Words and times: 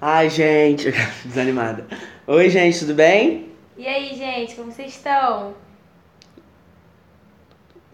Ai, 0.00 0.30
gente, 0.30 0.92
desanimada. 1.24 1.84
Oi, 2.26 2.48
gente, 2.50 2.78
tudo 2.80 2.94
bem? 2.94 3.48
E 3.76 3.86
aí, 3.86 4.14
gente, 4.16 4.54
como 4.54 4.70
vocês 4.70 4.94
estão? 4.94 5.54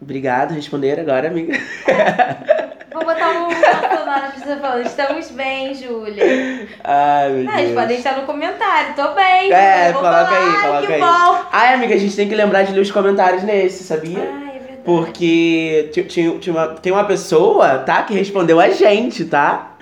Obrigado, 0.00 0.52
responder 0.52 1.00
agora, 1.00 1.28
amiga. 1.28 1.54
Vou 2.92 3.04
botar 3.04 3.30
um 3.30 3.50
sonora 3.50 4.20
pra 4.20 4.30
você 4.38 4.56
falando. 4.56 4.86
Estamos 4.86 5.30
bem, 5.30 5.74
Júlia. 5.74 6.68
Ai, 6.84 7.30
meu 7.30 7.38
eles 7.40 7.54
Deus. 7.68 7.80
podem 7.80 7.96
estar 7.98 8.16
no 8.20 8.26
comentário. 8.26 8.94
Tô 8.94 9.14
bem. 9.14 9.50
É, 9.52 9.86
Júlia. 9.86 9.92
Coloca 9.94 10.26
falar. 10.26 10.38
aí, 10.56 10.60
coloca 10.62 10.86
que 10.86 10.92
aí. 10.92 11.00
bom. 11.00 11.48
Ai, 11.50 11.74
amiga, 11.74 11.94
a 11.94 11.98
gente 11.98 12.14
tem 12.14 12.28
que 12.28 12.34
lembrar 12.34 12.62
de 12.62 12.72
ler 12.72 12.80
os 12.80 12.90
comentários 12.92 13.42
nesse, 13.42 13.82
sabia? 13.82 14.20
Ai, 14.20 14.48
é 14.56 14.58
verdade. 14.58 14.80
Porque 14.84 15.90
ti- 15.92 16.04
tinha, 16.04 16.38
tinha 16.38 16.54
uma, 16.54 16.68
tem 16.68 16.92
uma 16.92 17.04
pessoa, 17.04 17.78
tá, 17.78 18.02
que 18.02 18.14
respondeu 18.14 18.60
a 18.60 18.68
gente, 18.68 19.24
tá? 19.24 19.72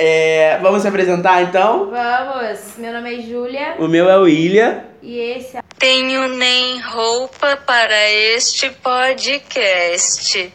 É, 0.00 0.58
vamos 0.58 0.82
se 0.82 0.86
apresentar 0.86 1.42
então? 1.42 1.90
Vamos. 1.90 2.76
Meu 2.78 2.92
nome 2.92 3.16
é 3.16 3.20
Júlia 3.20 3.74
O 3.80 3.88
meu 3.88 4.08
é 4.08 4.16
o 4.16 4.28
Ilha. 4.28 4.84
e 5.02 5.18
esse 5.18 5.56
é 5.56 5.60
Tenho 5.76 6.28
nem 6.36 6.80
roupa 6.80 7.56
para 7.56 8.08
este 8.08 8.70
podcast. 8.70 10.52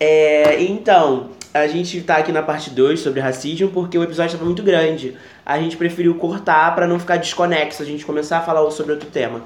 É, 0.00 0.62
então, 0.62 1.28
a 1.52 1.66
gente 1.66 2.00
tá 2.00 2.16
aqui 2.16 2.32
na 2.32 2.42
parte 2.42 2.70
2 2.70 3.00
sobre 3.00 3.20
racismo 3.20 3.68
porque 3.68 3.98
o 3.98 4.02
episódio 4.02 4.28
estava 4.28 4.46
muito 4.46 4.62
grande. 4.62 5.14
A 5.44 5.58
gente 5.58 5.76
preferiu 5.76 6.14
cortar 6.14 6.74
pra 6.74 6.86
não 6.86 6.98
ficar 6.98 7.18
desconexo, 7.18 7.82
a 7.82 7.86
gente 7.86 8.06
começar 8.06 8.38
a 8.38 8.42
falar 8.42 8.70
sobre 8.70 8.92
outro 8.92 9.10
tema. 9.10 9.42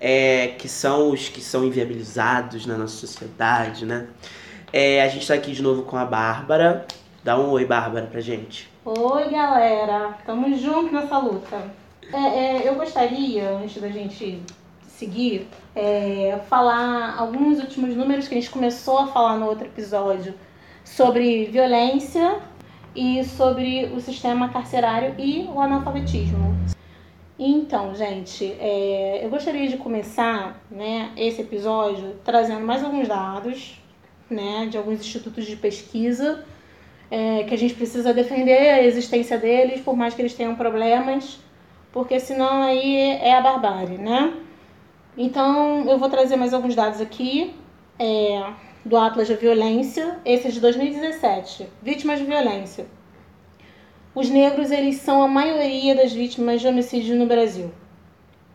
É, 0.00 0.54
que 0.58 0.68
são 0.68 1.12
os 1.12 1.28
que 1.28 1.40
são 1.40 1.64
inviabilizados 1.64 2.66
na 2.66 2.76
nossa 2.76 2.96
sociedade, 2.96 3.86
né? 3.86 4.08
É, 4.72 5.00
a 5.04 5.06
gente 5.06 5.24
tá 5.24 5.34
aqui 5.34 5.52
de 5.52 5.62
novo 5.62 5.82
com 5.84 5.96
a 5.96 6.04
Bárbara. 6.04 6.84
Dá 7.22 7.38
um 7.38 7.50
oi, 7.50 7.64
Bárbara, 7.64 8.06
pra 8.06 8.20
gente. 8.20 8.71
Oi, 8.84 9.30
galera. 9.30 10.18
Tamo 10.26 10.52
junto 10.56 10.92
nessa 10.92 11.16
luta. 11.16 11.70
É, 12.12 12.16
é, 12.16 12.68
eu 12.68 12.74
gostaria, 12.74 13.50
antes 13.50 13.80
da 13.80 13.88
gente 13.88 14.42
seguir, 14.88 15.46
é, 15.72 16.40
falar 16.48 17.14
alguns 17.16 17.60
últimos 17.60 17.94
números 17.94 18.26
que 18.26 18.34
a 18.34 18.40
gente 18.40 18.50
começou 18.50 18.98
a 18.98 19.06
falar 19.06 19.36
no 19.36 19.46
outro 19.46 19.66
episódio 19.66 20.34
sobre 20.84 21.44
violência 21.44 22.40
e 22.92 23.22
sobre 23.22 23.84
o 23.94 24.00
sistema 24.00 24.48
carcerário 24.48 25.14
e 25.16 25.44
o 25.44 25.60
analfabetismo. 25.60 26.52
Então, 27.38 27.94
gente, 27.94 28.52
é, 28.58 29.24
eu 29.24 29.30
gostaria 29.30 29.68
de 29.68 29.76
começar 29.76 30.60
né, 30.68 31.12
esse 31.16 31.40
episódio 31.40 32.16
trazendo 32.24 32.66
mais 32.66 32.82
alguns 32.82 33.06
dados 33.06 33.80
né, 34.28 34.66
de 34.68 34.76
alguns 34.76 34.98
institutos 34.98 35.44
de 35.46 35.54
pesquisa 35.54 36.44
é, 37.12 37.44
que 37.44 37.52
a 37.52 37.58
gente 37.58 37.74
precisa 37.74 38.14
defender 38.14 38.70
a 38.70 38.82
existência 38.82 39.36
deles, 39.36 39.82
por 39.82 39.94
mais 39.94 40.14
que 40.14 40.22
eles 40.22 40.32
tenham 40.32 40.54
problemas, 40.54 41.38
porque 41.92 42.18
senão 42.18 42.62
aí 42.62 42.96
é 42.96 43.34
a 43.34 43.40
barbárie, 43.42 43.98
né? 43.98 44.32
Então, 45.14 45.86
eu 45.90 45.98
vou 45.98 46.08
trazer 46.08 46.36
mais 46.36 46.54
alguns 46.54 46.74
dados 46.74 47.02
aqui 47.02 47.54
é, 47.98 48.42
do 48.82 48.96
Atlas 48.96 49.28
da 49.28 49.34
Violência, 49.34 50.20
esse 50.24 50.48
é 50.48 50.50
de 50.50 50.58
2017, 50.58 51.68
vítimas 51.82 52.18
de 52.18 52.24
violência. 52.24 52.86
Os 54.14 54.30
negros, 54.30 54.70
eles 54.70 54.96
são 54.96 55.22
a 55.22 55.28
maioria 55.28 55.94
das 55.94 56.14
vítimas 56.14 56.62
de 56.62 56.66
homicídio 56.66 57.14
no 57.14 57.26
Brasil. 57.26 57.70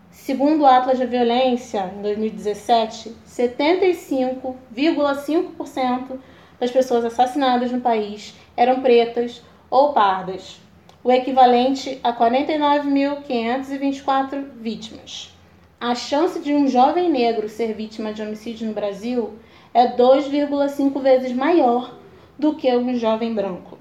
Segundo 0.10 0.62
o 0.62 0.66
Atlas 0.66 0.98
da 0.98 1.06
Violência, 1.06 1.94
em 1.96 2.02
2017, 2.02 3.16
75,5% 3.28 6.18
das 6.60 6.72
pessoas 6.72 7.06
assassinadas 7.06 7.72
no 7.72 7.82
país 7.82 8.34
eram 8.58 8.82
pretas 8.82 9.42
ou 9.70 9.94
pardas, 9.94 10.60
o 11.04 11.12
equivalente 11.12 12.00
a 12.04 12.12
49.524 12.12 14.44
vítimas. 14.60 15.32
A 15.80 15.94
chance 15.94 16.40
de 16.40 16.52
um 16.54 16.68
jovem 16.68 17.08
negro 17.10 17.48
ser 17.48 17.74
vítima 17.74 18.12
de 18.12 18.23
homicídio 18.23 18.67
no 18.67 18.73
Brasil 18.73 19.36
é 19.73 19.96
2,5 19.96 21.00
vezes 21.00 21.32
maior 21.32 21.94
do 22.38 22.56
que 22.56 22.70
um 22.76 22.96
jovem 22.96 23.34
branco. 23.34 23.78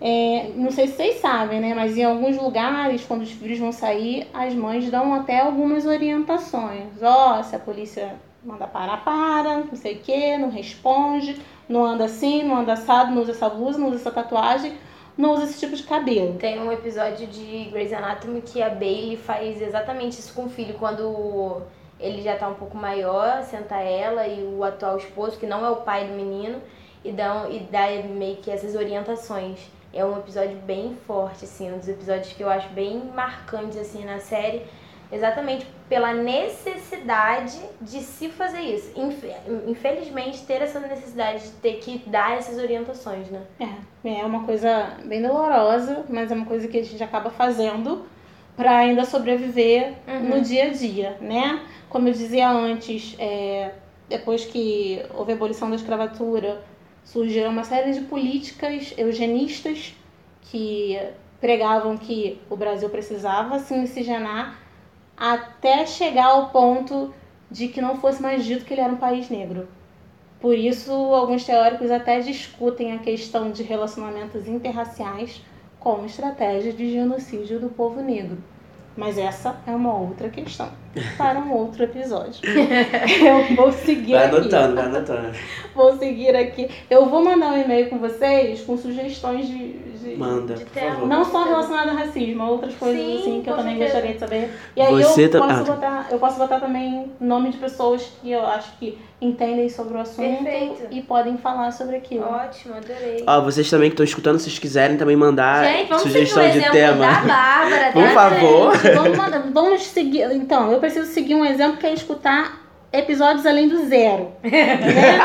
É, 0.00 0.52
não 0.54 0.70
sei 0.70 0.86
se 0.86 0.94
vocês 0.94 1.16
sabem, 1.16 1.60
né? 1.60 1.74
Mas 1.74 1.96
em 1.96 2.04
alguns 2.04 2.36
lugares, 2.36 3.04
quando 3.04 3.22
os 3.22 3.32
filhos 3.32 3.58
vão 3.58 3.72
sair, 3.72 4.28
as 4.32 4.54
mães 4.54 4.88
dão 4.90 5.12
até 5.14 5.40
algumas 5.40 5.86
orientações. 5.86 7.02
Ó, 7.02 7.42
se 7.42 7.56
a 7.56 7.58
polícia 7.58 8.14
manda 8.44 8.66
parar, 8.66 9.04
para, 9.04 9.60
não 9.60 9.74
sei 9.74 9.94
o 9.94 9.98
que, 9.98 10.36
não 10.36 10.50
responde, 10.50 11.40
não 11.68 11.84
anda 11.84 12.04
assim, 12.04 12.42
não 12.42 12.58
anda 12.58 12.72
assado, 12.74 13.12
não 13.12 13.22
usa 13.22 13.32
essa 13.32 13.48
blusa, 13.48 13.78
não 13.78 13.88
usa 13.88 13.96
essa 13.96 14.10
tatuagem, 14.10 14.76
não 15.16 15.32
usa 15.32 15.44
esse 15.44 15.58
tipo 15.58 15.74
de 15.74 15.82
cabelo. 15.82 16.34
Tem 16.34 16.60
um 16.60 16.70
episódio 16.70 17.26
de 17.26 17.64
Grey's 17.70 17.92
Anatomy 17.92 18.42
que 18.42 18.62
a 18.62 18.68
Bailey 18.68 19.16
faz 19.16 19.60
exatamente 19.60 20.18
isso 20.18 20.32
com 20.34 20.44
o 20.44 20.48
filho, 20.48 20.74
quando 20.74 21.62
ele 21.98 22.22
já 22.22 22.36
tá 22.36 22.48
um 22.48 22.54
pouco 22.54 22.76
maior, 22.76 23.42
senta 23.42 23.76
ela 23.76 24.26
e 24.26 24.42
o 24.44 24.62
atual 24.62 24.96
esposo, 24.98 25.38
que 25.38 25.46
não 25.46 25.64
é 25.64 25.70
o 25.70 25.76
pai 25.76 26.06
do 26.06 26.12
menino, 26.12 26.60
e 27.04 27.12
dá, 27.12 27.46
e 27.48 27.60
dá 27.60 27.86
meio 28.08 28.36
que 28.36 28.50
essas 28.50 28.74
orientações. 28.74 29.58
É 29.92 30.04
um 30.04 30.18
episódio 30.18 30.58
bem 30.58 30.94
forte, 31.06 31.44
assim, 31.44 31.72
um 31.72 31.78
dos 31.78 31.88
episódios 31.88 32.32
que 32.32 32.42
eu 32.42 32.50
acho 32.50 32.68
bem 32.70 33.02
marcantes, 33.14 33.78
assim, 33.78 34.04
na 34.04 34.18
série, 34.18 34.62
exatamente 35.10 35.66
pela 35.88 36.12
necessidade 36.12 37.58
de 37.80 38.00
se 38.00 38.28
fazer 38.28 38.60
isso. 38.60 38.90
Infe- 38.98 39.34
Infelizmente, 39.66 40.42
ter 40.44 40.60
essa 40.62 40.80
necessidade 40.80 41.44
de 41.44 41.50
ter 41.52 41.74
que 41.74 41.98
dar 42.08 42.36
essas 42.36 42.58
orientações, 42.58 43.28
né? 43.30 43.42
É, 44.04 44.20
é 44.20 44.24
uma 44.24 44.44
coisa 44.44 44.96
bem 45.04 45.22
dolorosa, 45.22 46.04
mas 46.08 46.30
é 46.30 46.34
uma 46.34 46.46
coisa 46.46 46.66
que 46.68 46.78
a 46.78 46.84
gente 46.84 47.02
acaba 47.02 47.30
fazendo 47.30 48.04
para 48.56 48.76
ainda 48.78 49.04
sobreviver 49.04 49.94
Uhum. 50.08 50.20
no 50.36 50.40
dia 50.40 50.64
a 50.64 50.70
dia, 50.70 51.16
né? 51.20 51.60
Como 51.88 52.08
eu 52.08 52.12
dizia 52.12 52.50
antes, 52.50 53.14
é, 53.18 53.70
depois 54.08 54.44
que 54.44 55.02
houve 55.14 55.32
a 55.32 55.34
abolição 55.34 55.68
da 55.70 55.76
escravatura, 55.76 56.62
surgiram 57.04 57.50
uma 57.50 57.62
série 57.64 57.92
de 57.92 58.00
políticas 58.00 58.92
eugenistas 58.98 59.94
que 60.42 60.98
pregavam 61.40 61.96
que 61.96 62.40
o 62.50 62.56
Brasil 62.56 62.88
precisava 62.88 63.58
se 63.60 63.74
miscigenar 63.76 64.58
até 65.16 65.86
chegar 65.86 66.26
ao 66.26 66.50
ponto 66.50 67.14
de 67.50 67.68
que 67.68 67.80
não 67.80 67.96
fosse 67.96 68.20
mais 68.20 68.44
dito 68.44 68.64
que 68.64 68.74
ele 68.74 68.80
era 68.80 68.92
um 68.92 68.98
país 68.98 69.30
negro. 69.30 69.68
Por 70.40 70.56
isso, 70.56 70.92
alguns 70.92 71.44
teóricos 71.44 71.90
até 71.90 72.20
discutem 72.20 72.92
a 72.92 72.98
questão 72.98 73.50
de 73.50 73.62
relacionamentos 73.62 74.46
interraciais 74.46 75.42
como 75.80 76.06
estratégia 76.06 76.72
de 76.72 76.92
genocídio 76.92 77.58
do 77.58 77.70
povo 77.70 78.02
negro. 78.02 78.38
Mas 78.96 79.18
essa 79.18 79.56
é 79.66 79.70
uma 79.72 79.94
outra 79.94 80.28
questão 80.30 80.68
para 81.18 81.38
um 81.38 81.52
outro 81.52 81.84
episódio. 81.84 82.40
Eu 82.48 83.54
vou 83.56 83.70
seguir 83.70 84.12
Vai 84.14 84.24
aqui. 84.26 84.36
anotando, 84.36 84.74
vai 84.76 84.84
anotando. 84.86 85.32
Vou 85.74 85.96
seguir 85.98 86.34
aqui. 86.34 86.70
Eu 86.88 87.06
vou 87.06 87.22
mandar 87.22 87.52
um 87.52 87.60
e-mail 87.62 87.90
com 87.90 87.98
vocês 87.98 88.62
com 88.62 88.76
sugestões 88.76 89.46
de, 89.46 89.72
de- 89.74 90.16
Manda, 90.16 90.54
De 90.54 90.64
por 90.64 90.70
tema. 90.72 90.92
favor. 90.92 91.08
não 91.08 91.24
só 91.24 91.44
relacionado 91.44 91.90
ao 91.90 91.96
racismo, 91.96 92.42
outras 92.44 92.74
coisas 92.76 92.98
Sim, 93.02 93.18
assim 93.18 93.42
que 93.42 93.50
eu 93.50 93.56
também 93.56 93.76
certeza. 93.76 93.92
gostaria 94.00 94.12
de 94.14 94.18
saber. 94.20 94.58
E 94.74 94.80
aí 94.80 95.02
Você 95.02 95.24
eu 95.26 95.30
tá- 95.30 95.38
posso 95.40 95.52
ah, 95.52 95.64
tá. 95.64 95.72
botar, 95.74 96.06
eu 96.10 96.18
posso 96.18 96.38
botar 96.38 96.60
também 96.60 97.12
nome 97.20 97.50
de 97.50 97.58
pessoas 97.58 98.10
que 98.22 98.30
eu 98.30 98.46
acho 98.46 98.78
que 98.78 98.96
entendem 99.20 99.68
sobre 99.70 99.96
o 99.96 100.00
assunto 100.00 100.44
Perfeito. 100.44 100.88
e 100.90 101.00
podem 101.00 101.38
falar 101.38 101.70
sobre 101.72 101.96
aquilo. 101.96 102.24
Ótimo, 102.26 102.74
adorei. 102.74 103.24
Ó, 103.26 103.40
vocês 103.40 103.68
também 103.70 103.88
que 103.88 103.94
estão 103.94 104.04
escutando, 104.04 104.38
se 104.38 104.44
vocês 104.44 104.58
quiserem 104.58 104.96
também 104.98 105.16
mandar 105.16 105.64
Gente, 105.64 105.88
vamos 105.88 106.02
sugestão 106.02 106.42
seguir 106.42 106.58
o 106.58 106.60
de 106.60 106.76
exemplo 106.78 107.00
tema. 107.00 107.06
da 107.06 107.20
Bárbara, 107.26 107.92
Por 107.94 108.08
favor. 108.10 108.76
gente? 108.78 108.94
Vamos, 108.94 109.16
mandar- 109.18 109.50
vamos 109.52 109.82
seguir. 109.86 110.30
Então, 110.32 110.70
eu 110.70 110.78
preciso 110.80 111.10
seguir 111.12 111.34
um 111.34 111.44
exemplo 111.44 111.78
que 111.78 111.86
é 111.86 111.94
escutar 111.94 112.66
episódios 112.92 113.46
além 113.46 113.68
do 113.68 113.86
zero. 113.88 114.32
né? 114.44 115.18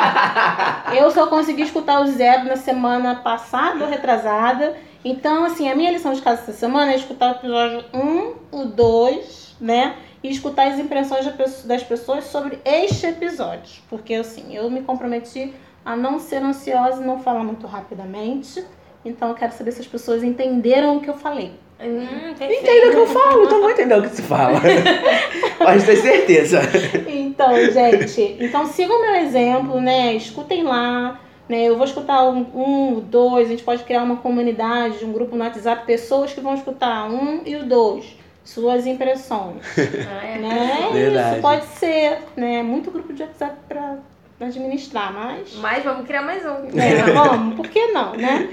Eu 0.97 1.09
só 1.11 1.27
consegui 1.27 1.63
escutar 1.63 2.01
o 2.01 2.07
zero 2.07 2.45
na 2.45 2.55
semana 2.55 3.15
passada 3.15 3.83
ou 3.83 3.89
retrasada. 3.89 4.73
Então, 5.03 5.43
assim, 5.45 5.69
a 5.69 5.75
minha 5.75 5.91
lição 5.91 6.13
de 6.13 6.21
casa 6.21 6.41
essa 6.41 6.53
semana 6.53 6.93
é 6.93 6.95
escutar 6.95 7.27
o 7.29 7.31
episódio 7.37 7.83
1, 7.93 8.33
o 8.51 8.65
2, 8.65 9.55
né? 9.59 9.95
E 10.23 10.29
escutar 10.29 10.67
as 10.67 10.79
impressões 10.79 11.25
das 11.65 11.83
pessoas 11.83 12.25
sobre 12.25 12.59
este 12.63 13.07
episódio. 13.07 13.81
Porque, 13.89 14.13
assim, 14.13 14.55
eu 14.55 14.69
me 14.69 14.81
comprometi 14.81 15.53
a 15.83 15.95
não 15.95 16.19
ser 16.19 16.43
ansiosa 16.43 17.01
e 17.01 17.05
não 17.05 17.19
falar 17.19 17.43
muito 17.43 17.65
rapidamente. 17.65 18.63
Então, 19.03 19.29
eu 19.29 19.35
quero 19.35 19.51
saber 19.51 19.71
se 19.71 19.81
as 19.81 19.87
pessoas 19.87 20.23
entenderam 20.23 20.97
o 20.97 21.01
que 21.01 21.09
eu 21.09 21.15
falei. 21.15 21.53
Hum. 21.83 22.31
Entenda 22.39 22.87
o 22.87 22.91
que 22.91 22.97
eu 22.97 23.07
falo, 23.07 23.45
então 23.45 23.59
vou 23.59 23.71
entender 23.71 23.97
o 23.97 24.03
que 24.03 24.09
se 24.09 24.21
fala. 24.21 24.61
Pode 25.57 25.83
ter 25.83 25.95
certeza. 25.95 26.61
Então, 27.07 27.55
gente, 27.71 28.37
então 28.39 28.67
sigam 28.67 28.97
o 28.97 29.01
meu 29.01 29.15
exemplo, 29.15 29.81
né? 29.81 30.13
Escutem 30.13 30.63
lá, 30.63 31.19
né? 31.49 31.63
Eu 31.63 31.75
vou 31.77 31.85
escutar 31.85 32.23
um, 32.29 32.45
um, 32.53 32.99
dois, 32.99 33.47
a 33.47 33.51
gente 33.51 33.63
pode 33.63 33.83
criar 33.83 34.03
uma 34.03 34.17
comunidade, 34.17 35.03
um 35.03 35.11
grupo 35.11 35.35
no 35.35 35.43
WhatsApp, 35.43 35.85
pessoas 35.85 36.31
que 36.31 36.39
vão 36.39 36.53
escutar 36.53 37.09
um 37.09 37.41
e 37.45 37.55
o 37.55 37.65
dois, 37.65 38.15
suas 38.43 38.85
impressões, 38.87 39.57
Ah, 39.77 40.25
é. 40.25 40.37
né? 40.39 40.89
Verdade. 40.91 41.31
Isso 41.33 41.41
pode 41.41 41.65
ser, 41.65 42.19
né? 42.35 42.63
Muito 42.63 42.91
grupo 42.91 43.13
de 43.13 43.23
WhatsApp 43.23 43.55
pra 43.67 43.97
administrar, 44.39 45.13
mas. 45.13 45.55
Mas 45.57 45.83
vamos 45.83 46.05
criar 46.07 46.23
mais 46.23 46.43
um. 46.45 46.79
É, 46.79 47.03
vamos, 47.13 47.55
por 47.55 47.67
que 47.67 47.87
não, 47.87 48.13
né? 48.13 48.49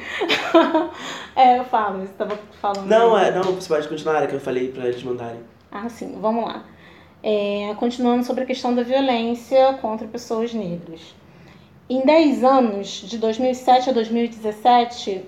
é, 1.35 1.58
eu 1.58 1.64
falo, 1.64 2.00
você 2.00 2.05
estava 2.12 2.38
falando. 2.61 2.87
Não, 2.87 3.14
aí. 3.17 3.29
é, 3.29 3.32
não, 3.32 3.43
você 3.43 3.69
pode 3.69 3.88
continuar, 3.88 4.23
é 4.23 4.26
que 4.26 4.35
eu 4.35 4.40
falei 4.40 4.69
pra 4.70 4.87
eles 4.87 5.02
mandarem. 5.02 5.40
Ah, 5.73 5.88
sim, 5.88 6.19
vamos 6.20 6.44
lá. 6.44 6.64
É, 7.23 7.75
continuando 7.79 8.25
sobre 8.25 8.44
a 8.44 8.46
questão 8.46 8.75
da 8.75 8.82
violência 8.82 9.73
contra 9.81 10.06
pessoas 10.06 10.55
negras. 10.55 11.00
Em 11.91 12.02
10 12.05 12.44
anos, 12.44 12.88
de 12.88 13.17
2007 13.19 13.91
a 13.91 13.93
2017, 13.94 15.25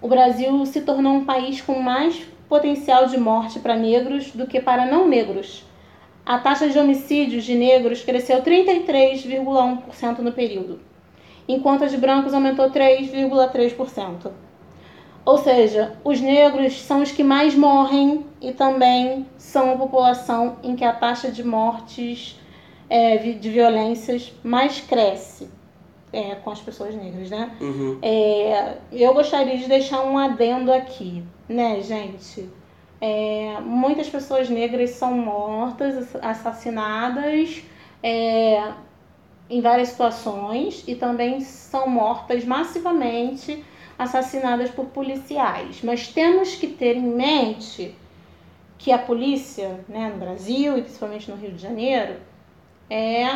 o 0.00 0.08
Brasil 0.08 0.64
se 0.64 0.82
tornou 0.82 1.12
um 1.14 1.24
país 1.24 1.60
com 1.60 1.80
mais 1.80 2.22
potencial 2.48 3.06
de 3.06 3.18
morte 3.18 3.58
para 3.58 3.76
negros 3.76 4.30
do 4.32 4.46
que 4.46 4.60
para 4.60 4.86
não 4.86 5.08
negros. 5.08 5.64
A 6.24 6.38
taxa 6.38 6.68
de 6.68 6.78
homicídios 6.78 7.44
de 7.44 7.54
negros 7.54 8.02
cresceu 8.02 8.42
33,1% 8.42 10.18
no 10.18 10.32
período, 10.32 10.80
enquanto 11.46 11.84
a 11.84 11.86
de 11.86 11.96
brancos 11.96 12.34
aumentou 12.34 12.70
3,3%. 12.70 14.30
Ou 15.24 15.38
seja, 15.38 15.96
os 16.04 16.20
negros 16.20 16.80
são 16.82 17.02
os 17.02 17.10
que 17.10 17.24
mais 17.24 17.54
morrem 17.54 18.24
e 18.40 18.52
também 18.52 19.26
são 19.36 19.72
a 19.72 19.76
população 19.76 20.56
em 20.62 20.76
que 20.76 20.84
a 20.84 20.92
taxa 20.92 21.30
de 21.30 21.42
mortes 21.42 22.38
é, 22.88 23.16
de 23.16 23.50
violências 23.50 24.32
mais 24.44 24.80
cresce 24.80 25.55
é, 26.12 26.34
com 26.36 26.50
as 26.50 26.60
pessoas 26.60 26.94
negras, 26.94 27.30
né? 27.30 27.56
Uhum. 27.60 27.98
É, 28.02 28.76
eu 28.92 29.12
gostaria 29.14 29.56
de 29.58 29.68
deixar 29.68 30.02
um 30.02 30.18
adendo 30.18 30.72
aqui, 30.72 31.22
né, 31.48 31.80
gente? 31.80 32.48
É, 33.00 33.58
muitas 33.60 34.08
pessoas 34.08 34.48
negras 34.48 34.90
são 34.90 35.12
mortas, 35.12 36.14
assassinadas 36.22 37.62
é, 38.02 38.72
em 39.50 39.60
várias 39.60 39.88
situações 39.88 40.82
e 40.86 40.94
também 40.94 41.40
são 41.40 41.88
mortas 41.88 42.44
massivamente 42.44 43.62
assassinadas 43.98 44.70
por 44.70 44.86
policiais. 44.86 45.80
Mas 45.82 46.08
temos 46.08 46.54
que 46.54 46.68
ter 46.68 46.96
em 46.96 47.14
mente 47.14 47.94
que 48.78 48.92
a 48.92 48.98
polícia, 48.98 49.80
né, 49.88 50.10
no 50.10 50.18
Brasil 50.18 50.78
e 50.78 50.82
principalmente 50.82 51.30
no 51.30 51.36
Rio 51.36 51.52
de 51.52 51.62
Janeiro, 51.62 52.16
é 52.88 53.26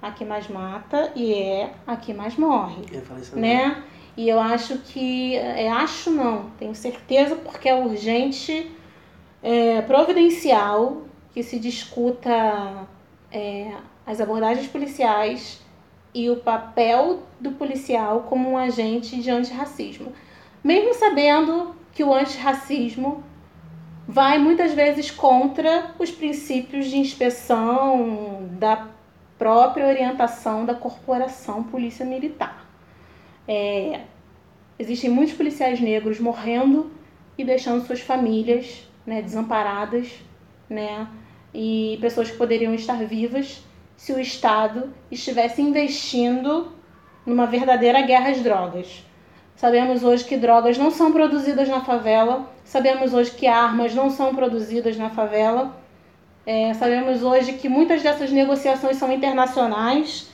a 0.00 0.10
que 0.10 0.24
mais 0.24 0.48
mata 0.48 1.12
e 1.14 1.34
é 1.34 1.72
a 1.86 1.96
que 1.96 2.14
mais 2.14 2.36
morre 2.36 2.82
Eu 2.90 3.02
falei 3.02 3.22
isso 3.22 3.36
né? 3.36 3.84
E 4.16 4.28
eu 4.28 4.40
acho 4.40 4.78
que, 4.78 5.36
é, 5.36 5.70
acho 5.70 6.10
não, 6.10 6.50
tenho 6.58 6.74
certeza 6.74 7.36
porque 7.36 7.68
é 7.68 7.74
urgente, 7.74 8.70
é, 9.42 9.80
providencial 9.82 11.02
que 11.32 11.42
se 11.42 11.58
discuta 11.58 12.86
é, 13.32 13.72
as 14.04 14.20
abordagens 14.20 14.66
policiais 14.66 15.60
e 16.12 16.28
o 16.28 16.36
papel 16.36 17.22
do 17.38 17.52
policial 17.52 18.26
como 18.28 18.50
um 18.50 18.58
agente 18.58 19.20
de 19.22 19.30
antirracismo. 19.30 20.12
Mesmo 20.62 20.92
sabendo 20.94 21.74
que 21.92 22.02
o 22.02 22.12
antirracismo 22.12 23.22
vai 24.06 24.38
muitas 24.38 24.72
vezes 24.72 25.10
contra 25.10 25.94
os 25.98 26.10
princípios 26.10 26.86
de 26.86 26.98
inspeção 26.98 28.48
da 28.58 28.88
própria 29.40 29.86
orientação 29.86 30.66
da 30.66 30.74
corporação 30.74 31.62
polícia 31.62 32.04
militar. 32.04 32.68
É, 33.48 34.02
existem 34.78 35.08
muitos 35.08 35.34
policiais 35.34 35.80
negros 35.80 36.20
morrendo 36.20 36.90
e 37.38 37.42
deixando 37.42 37.86
suas 37.86 38.02
famílias 38.02 38.86
né, 39.06 39.22
desamparadas, 39.22 40.12
né, 40.68 41.08
e 41.54 41.96
pessoas 42.02 42.30
que 42.30 42.36
poderiam 42.36 42.74
estar 42.74 43.02
vivas 43.06 43.64
se 43.96 44.12
o 44.12 44.20
Estado 44.20 44.92
estivesse 45.10 45.62
investindo 45.62 46.72
numa 47.24 47.46
verdadeira 47.46 48.02
guerra 48.02 48.28
às 48.28 48.42
drogas. 48.42 49.06
Sabemos 49.56 50.04
hoje 50.04 50.22
que 50.22 50.36
drogas 50.36 50.76
não 50.76 50.90
são 50.90 51.12
produzidas 51.12 51.66
na 51.66 51.80
favela, 51.80 52.46
sabemos 52.62 53.14
hoje 53.14 53.30
que 53.30 53.46
armas 53.46 53.94
não 53.94 54.10
são 54.10 54.34
produzidas 54.34 54.98
na 54.98 55.08
favela, 55.08 55.79
é, 56.46 56.74
sabemos 56.74 57.22
hoje 57.22 57.54
que 57.54 57.68
muitas 57.68 58.02
dessas 58.02 58.30
negociações 58.30 58.96
são 58.96 59.12
internacionais 59.12 60.30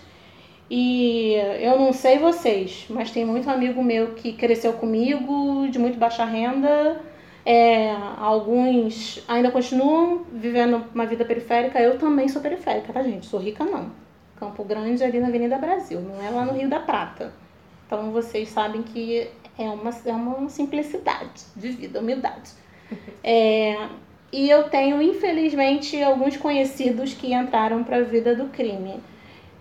e 0.71 1.35
eu 1.61 1.79
não 1.79 1.93
sei 1.93 2.19
vocês, 2.19 2.87
mas 2.91 3.11
tem 3.11 3.25
muito 3.25 3.49
amigo 3.49 3.83
meu 3.83 4.15
que 4.15 4.33
cresceu 4.33 4.73
comigo, 4.73 5.69
de 5.71 5.79
muito 5.79 5.99
baixa 5.99 6.25
renda. 6.25 7.01
É, 7.45 7.93
alguns 8.19 9.23
ainda 9.29 9.53
continuam 9.53 10.25
vivendo 10.33 10.85
uma 10.93 11.07
vida 11.07 11.25
periférica. 11.25 11.81
Eu 11.81 11.99
também 11.99 12.29
sou 12.29 12.43
periférica, 12.43 12.93
tá, 12.93 13.03
gente? 13.03 13.27
Sou 13.27 13.39
rica, 13.39 13.65
não. 13.65 13.93
Campo 14.37 14.65
Grande, 14.65 15.05
ali 15.05 15.21
na 15.21 15.29
Avenida 15.29 15.57
Brasil, 15.57 16.01
não 16.01 16.21
é 16.21 16.29
lá 16.31 16.45
no 16.45 16.53
Rio 16.53 16.69
da 16.69 16.81
Prata. 16.81 17.33
Então 17.87 18.11
vocês 18.11 18.49
sabem 18.49 18.83
que 18.83 19.31
é 19.57 19.71
uma, 19.71 19.91
é 20.05 20.13
uma 20.13 20.49
simplicidade 20.49 21.45
de 21.55 21.69
vida, 21.71 22.01
humildade. 22.01 22.51
É, 23.29 23.89
e 24.33 24.51
eu 24.51 24.65
tenho, 24.65 25.01
infelizmente, 25.01 26.03
alguns 26.03 26.37
conhecidos 26.37 27.15
que 27.15 27.33
entraram 27.33 27.85
para 27.85 27.99
a 27.99 28.03
vida 28.03 28.35
do 28.35 28.47
crime. 28.47 29.01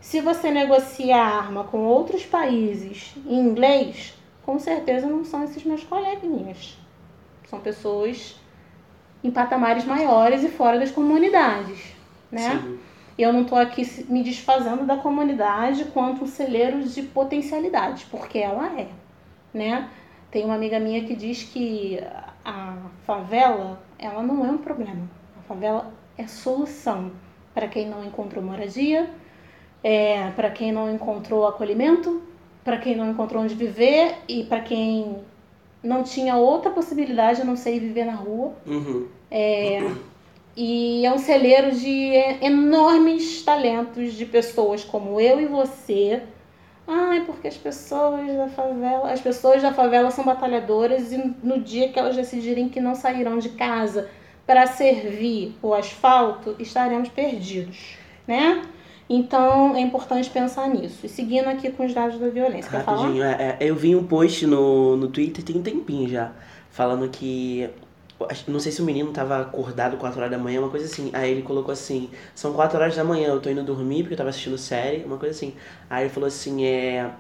Se 0.01 0.21
você 0.21 0.51
negocia 0.51 1.17
arma 1.17 1.63
com 1.63 1.79
outros 1.79 2.25
países 2.25 3.15
em 3.25 3.39
inglês, 3.39 4.13
com 4.43 4.59
certeza 4.59 5.07
não 5.07 5.25
são 5.25 5.43
esses 5.43 5.63
meus 5.63 5.83
coleguinhas. 5.83 6.77
São 7.49 7.59
pessoas 7.59 8.35
em 9.23 9.31
patamares 9.31 9.85
maiores 9.85 10.43
e 10.43 10.49
fora 10.49 10.79
das 10.79 10.91
comunidades, 10.91 11.79
né? 12.31 12.61
Sim. 12.61 12.79
Eu 13.17 13.31
não 13.31 13.43
estou 13.43 13.57
aqui 13.57 14.05
me 14.09 14.21
desfazendo 14.21 14.85
da 14.85 14.97
comunidade 14.97 15.85
quanto 15.85 16.25
um 16.25 16.27
celeiro 16.27 16.83
de 16.83 17.01
potencialidades, 17.01 18.03
porque 18.03 18.39
ela 18.39 18.67
é, 18.79 18.87
né? 19.53 19.89
Tem 20.29 20.43
uma 20.43 20.55
amiga 20.55 20.79
minha 20.79 21.03
que 21.05 21.15
diz 21.15 21.43
que 21.43 21.97
a 22.43 22.75
favela, 23.07 23.81
ela 24.05 24.23
não 24.23 24.45
é 24.45 24.49
um 24.49 24.57
problema. 24.57 25.09
A 25.39 25.41
favela 25.43 25.93
é 26.17 26.27
solução 26.27 27.11
para 27.53 27.67
quem 27.67 27.87
não 27.89 28.03
encontrou 28.03 28.43
moradia, 28.43 29.09
é, 29.83 30.31
para 30.31 30.49
quem 30.49 30.71
não 30.71 30.93
encontrou 30.93 31.47
acolhimento, 31.47 32.21
para 32.63 32.77
quem 32.77 32.95
não 32.95 33.11
encontrou 33.11 33.43
onde 33.43 33.55
viver 33.55 34.15
e 34.27 34.43
para 34.43 34.59
quem 34.61 35.17
não 35.83 36.03
tinha 36.03 36.35
outra 36.35 36.71
possibilidade 36.71 37.41
a 37.41 37.45
não 37.45 37.55
ser 37.55 37.79
viver 37.79 38.05
na 38.05 38.15
rua. 38.15 38.53
Uhum. 38.65 39.07
E 40.57 41.05
é 41.05 41.11
um 41.11 41.17
celeiro 41.17 41.75
de 41.75 42.13
enormes 42.41 43.43
talentos 43.43 44.13
de 44.13 44.25
pessoas 44.25 44.83
como 44.83 45.19
eu 45.19 45.39
e 45.39 45.45
você. 45.45 46.23
Ai, 46.87 47.23
porque 47.25 47.47
as 47.47 47.57
pessoas 47.57 48.27
da 48.35 48.47
favela, 48.47 49.11
as 49.11 49.19
pessoas 49.19 49.61
da 49.61 49.73
favela 49.73 50.11
são 50.11 50.23
batalhadoras 50.23 51.11
e 51.11 51.35
no 51.41 51.59
dia 51.59 51.89
que 51.89 51.97
elas 51.97 52.15
decidirem 52.15 52.69
que 52.69 52.79
não 52.79 52.93
sairão 52.93 53.39
de 53.39 53.49
casa 53.49 54.09
para 54.45 54.67
servir 54.67 55.55
o 55.61 55.73
asfalto, 55.73 56.55
estaremos 56.59 57.09
perdidos, 57.09 57.97
né? 58.27 58.61
Então 59.09 59.75
é 59.75 59.81
importante 59.81 60.29
pensar 60.29 60.67
nisso. 60.69 61.05
E 61.05 61.09
seguindo 61.09 61.47
aqui 61.47 61.71
com 61.71 61.85
os 61.85 61.93
dados 61.93 62.19
da 62.19 62.27
violência, 62.29 62.69
quer 62.69 62.83
falar? 62.83 62.97
Rapidinho, 62.97 63.23
é, 63.23 63.31
é, 63.31 63.57
eu 63.59 63.75
vi 63.75 63.95
um 63.95 64.05
post 64.05 64.45
no, 64.45 64.95
no 64.95 65.07
Twitter 65.07 65.43
tem 65.43 65.57
um 65.57 65.61
tempinho 65.61 66.07
já, 66.09 66.31
falando 66.69 67.09
que. 67.09 67.69
Não 68.47 68.59
sei 68.59 68.71
se 68.71 68.81
o 68.81 68.85
menino 68.85 69.11
tava 69.11 69.41
acordado 69.41 69.97
4 69.97 70.19
horas 70.19 70.31
da 70.31 70.37
manhã, 70.37 70.61
uma 70.61 70.69
coisa 70.69 70.85
assim. 70.85 71.09
Aí 71.13 71.31
ele 71.31 71.41
colocou 71.41 71.71
assim: 71.71 72.09
são 72.33 72.53
4 72.53 72.79
horas 72.79 72.95
da 72.95 73.03
manhã, 73.03 73.27
eu 73.29 73.41
tô 73.41 73.49
indo 73.49 73.63
dormir 73.63 74.03
porque 74.03 74.13
eu 74.13 74.17
tava 74.17 74.29
assistindo 74.29 74.57
série, 74.57 75.03
uma 75.03 75.17
coisa 75.17 75.35
assim. 75.35 75.53
Aí 75.89 76.03
ele 76.05 76.09
falou 76.09 76.27
assim: 76.27 76.65
é. 76.65 77.11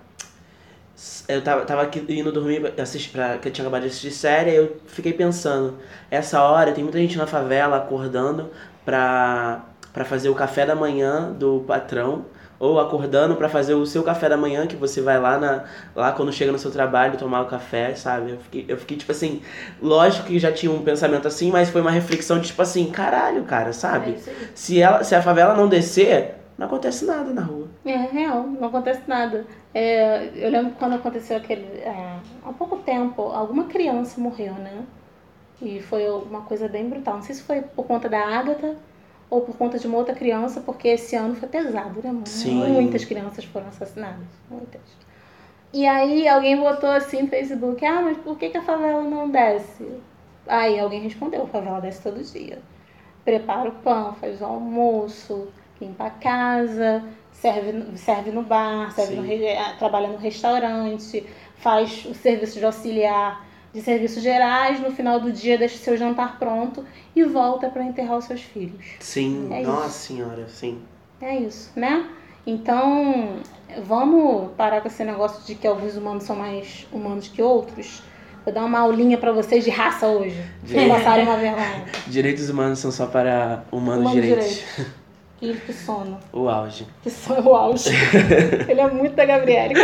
Eu 1.27 1.43
tava, 1.43 1.65
tava 1.65 1.81
aqui 1.81 1.99
indo 2.07 2.31
dormir 2.31 2.61
pra 2.61 2.83
assistir, 2.83 3.09
pra, 3.11 3.37
que 3.37 3.49
eu 3.49 3.51
tinha 3.51 3.65
acabado 3.65 3.81
de 3.81 3.87
assistir 3.89 4.11
série, 4.11 4.51
aí 4.51 4.55
eu 4.55 4.77
fiquei 4.87 5.11
pensando, 5.11 5.77
essa 6.09 6.41
hora 6.41 6.71
tem 6.71 6.85
muita 6.85 6.97
gente 6.99 7.17
na 7.17 7.27
favela 7.27 7.75
acordando 7.75 8.49
pra, 8.85 9.65
pra 9.91 10.05
fazer 10.05 10.29
o 10.29 10.35
café 10.35 10.65
da 10.65 10.73
manhã 10.73 11.33
do 11.33 11.65
patrão, 11.67 12.25
ou 12.59 12.79
acordando 12.79 13.35
pra 13.35 13.49
fazer 13.49 13.73
o 13.73 13.85
seu 13.85 14.03
café 14.03 14.29
da 14.29 14.37
manhã, 14.37 14.65
que 14.67 14.75
você 14.75 15.01
vai 15.01 15.19
lá, 15.19 15.37
na, 15.37 15.63
lá 15.95 16.11
quando 16.11 16.31
chega 16.31 16.51
no 16.51 16.59
seu 16.59 16.71
trabalho 16.71 17.17
tomar 17.17 17.41
o 17.41 17.45
café, 17.47 17.93
sabe? 17.95 18.31
Eu 18.31 18.37
fiquei, 18.37 18.65
eu 18.67 18.77
fiquei 18.77 18.97
tipo 18.97 19.11
assim, 19.11 19.41
lógico 19.81 20.27
que 20.27 20.39
já 20.39 20.51
tinha 20.51 20.71
um 20.71 20.81
pensamento 20.83 21.27
assim, 21.27 21.51
mas 21.51 21.69
foi 21.69 21.81
uma 21.81 21.91
reflexão 21.91 22.39
de 22.39 22.47
tipo 22.47 22.61
assim, 22.61 22.89
caralho, 22.91 23.43
cara, 23.43 23.69
É 23.69 23.73
sabe? 23.73 24.11
aí. 24.11 24.49
Se, 24.53 24.81
ela, 24.81 25.03
se 25.03 25.13
a 25.15 25.21
favela 25.21 25.53
não 25.53 25.67
descer, 25.67 26.35
não 26.57 26.67
acontece 26.67 27.05
nada 27.05 27.33
na 27.33 27.41
rua. 27.41 27.67
É 27.85 27.97
real, 27.97 28.43
não 28.47 28.67
acontece 28.67 29.01
nada. 29.07 29.45
É, 29.73 30.29
eu 30.35 30.49
lembro 30.49 30.73
quando 30.79 30.95
aconteceu 30.95 31.35
aquele. 31.37 31.63
É, 31.79 32.15
há 32.45 32.53
pouco 32.53 32.77
tempo, 32.77 33.21
alguma 33.23 33.65
criança 33.65 34.19
morreu, 34.21 34.53
né? 34.53 34.83
E 35.61 35.81
foi 35.81 36.09
uma 36.09 36.41
coisa 36.41 36.67
bem 36.67 36.89
brutal. 36.89 37.15
Não 37.15 37.21
sei 37.21 37.35
se 37.35 37.43
foi 37.43 37.61
por 37.61 37.85
conta 37.85 38.07
da 38.09 38.19
Ágata 38.19 38.75
ou 39.29 39.41
por 39.41 39.57
conta 39.57 39.77
de 39.79 39.87
uma 39.87 39.97
outra 39.97 40.13
criança, 40.13 40.61
porque 40.61 40.89
esse 40.89 41.15
ano 41.15 41.35
foi 41.35 41.49
pesado, 41.49 42.01
né? 42.03 42.21
Sim. 42.25 42.67
Muitas 42.71 43.03
crianças 43.05 43.45
foram 43.45 43.67
assassinadas. 43.67 44.27
Muitas. 44.49 44.81
E 45.73 45.85
aí 45.85 46.27
alguém 46.27 46.57
botou 46.57 46.89
assim 46.89 47.23
no 47.23 47.27
Facebook, 47.27 47.83
ah, 47.85 48.01
mas 48.01 48.17
por 48.17 48.37
que, 48.37 48.49
que 48.49 48.57
a 48.57 48.61
favela 48.61 49.01
não 49.01 49.29
desce? 49.29 49.85
Aí 50.47 50.79
alguém 50.79 51.01
respondeu, 51.01 51.43
a 51.43 51.47
favela 51.47 51.81
desce 51.81 52.01
todo 52.01 52.23
dia. 52.23 52.59
Prepara 53.25 53.69
o 53.69 53.73
pão, 53.73 54.13
faz 54.13 54.39
o 54.39 54.45
almoço, 54.45 55.47
limpa 55.81 56.05
a 56.05 56.09
casa, 56.11 57.03
serve, 57.31 57.97
serve 57.97 58.31
no 58.31 58.43
bar, 58.43 58.91
serve 58.91 59.15
no, 59.15 59.25
eh, 59.25 59.75
trabalha 59.77 60.07
no 60.07 60.17
restaurante, 60.17 61.25
faz 61.57 62.05
o 62.05 62.13
serviço 62.13 62.59
de 62.59 62.65
auxiliar 62.65 63.44
de 63.75 63.81
serviços 63.81 64.23
gerais, 64.23 64.79
no 64.79 64.89
final 64.89 65.19
do 65.19 65.33
dia 65.33 65.57
deixa 65.57 65.75
o 65.75 65.79
seu 65.79 65.97
jantar 65.97 66.39
pronto 66.39 66.85
e 67.13 67.25
volta 67.25 67.67
para 67.69 67.83
enterrar 67.83 68.17
os 68.17 68.23
seus 68.23 68.41
filhos. 68.41 68.81
Sim, 69.01 69.49
É 69.51 69.61
nossa 69.63 69.87
isso. 69.87 69.97
senhora, 70.07 70.47
sim. 70.47 70.79
É 71.21 71.35
isso, 71.35 71.71
né? 71.75 72.05
Então, 72.47 73.33
vamos 73.83 74.51
parar 74.55 74.79
com 74.79 74.87
esse 74.87 75.03
negócio 75.03 75.43
de 75.45 75.55
que 75.55 75.67
alguns 75.67 75.97
humanos 75.97 76.23
são 76.23 76.37
mais 76.37 76.87
humanos 76.89 77.27
que 77.27 77.41
outros. 77.41 78.01
Vou 78.45 78.53
dar 78.53 78.63
uma 78.63 78.79
aulinha 78.79 79.17
pra 79.17 79.33
vocês 79.33 79.65
de 79.65 79.71
raça 79.71 80.07
hoje. 80.07 80.41
Não 80.69 80.87
passarem 80.87 81.25
uma 81.25 81.35
vergonha. 81.35 81.83
Direitos 82.07 82.49
humanos 82.49 82.79
são 82.79 82.91
só 82.91 83.07
para 83.07 83.63
humanos 83.71 84.05
Humanos 84.05 84.23
direitos. 84.23 84.63
Que, 85.37 85.53
que 85.65 85.73
sono. 85.73 86.17
O 86.31 86.47
auge. 86.47 86.87
Que 87.03 87.09
sono 87.09 87.49
o 87.49 87.55
auge. 87.55 87.89
Ele 88.69 88.79
é 88.79 88.89
muito 88.89 89.15
da 89.15 89.25
Gabriele. 89.25 89.73
Que 89.73 89.81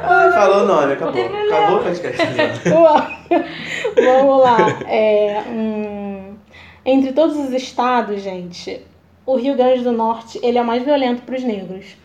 Ah, 0.00 0.30
falou 0.32 0.64
o 0.64 0.66
nome, 0.66 0.92
acabou. 0.92 1.24
Acabou 1.24 1.80
o 1.80 1.82
podcast. 1.82 2.68
Vamos 3.96 4.42
lá. 4.42 4.56
É, 4.86 5.42
hum, 5.48 6.36
entre 6.84 7.12
todos 7.12 7.36
os 7.36 7.52
estados, 7.52 8.22
gente, 8.22 8.80
o 9.26 9.36
Rio 9.36 9.56
Grande 9.56 9.82
do 9.82 9.92
Norte 9.92 10.38
ele 10.42 10.58
é 10.58 10.62
o 10.62 10.64
mais 10.64 10.82
violento 10.82 11.22
para 11.22 11.36
os 11.36 11.42
negros. 11.42 11.96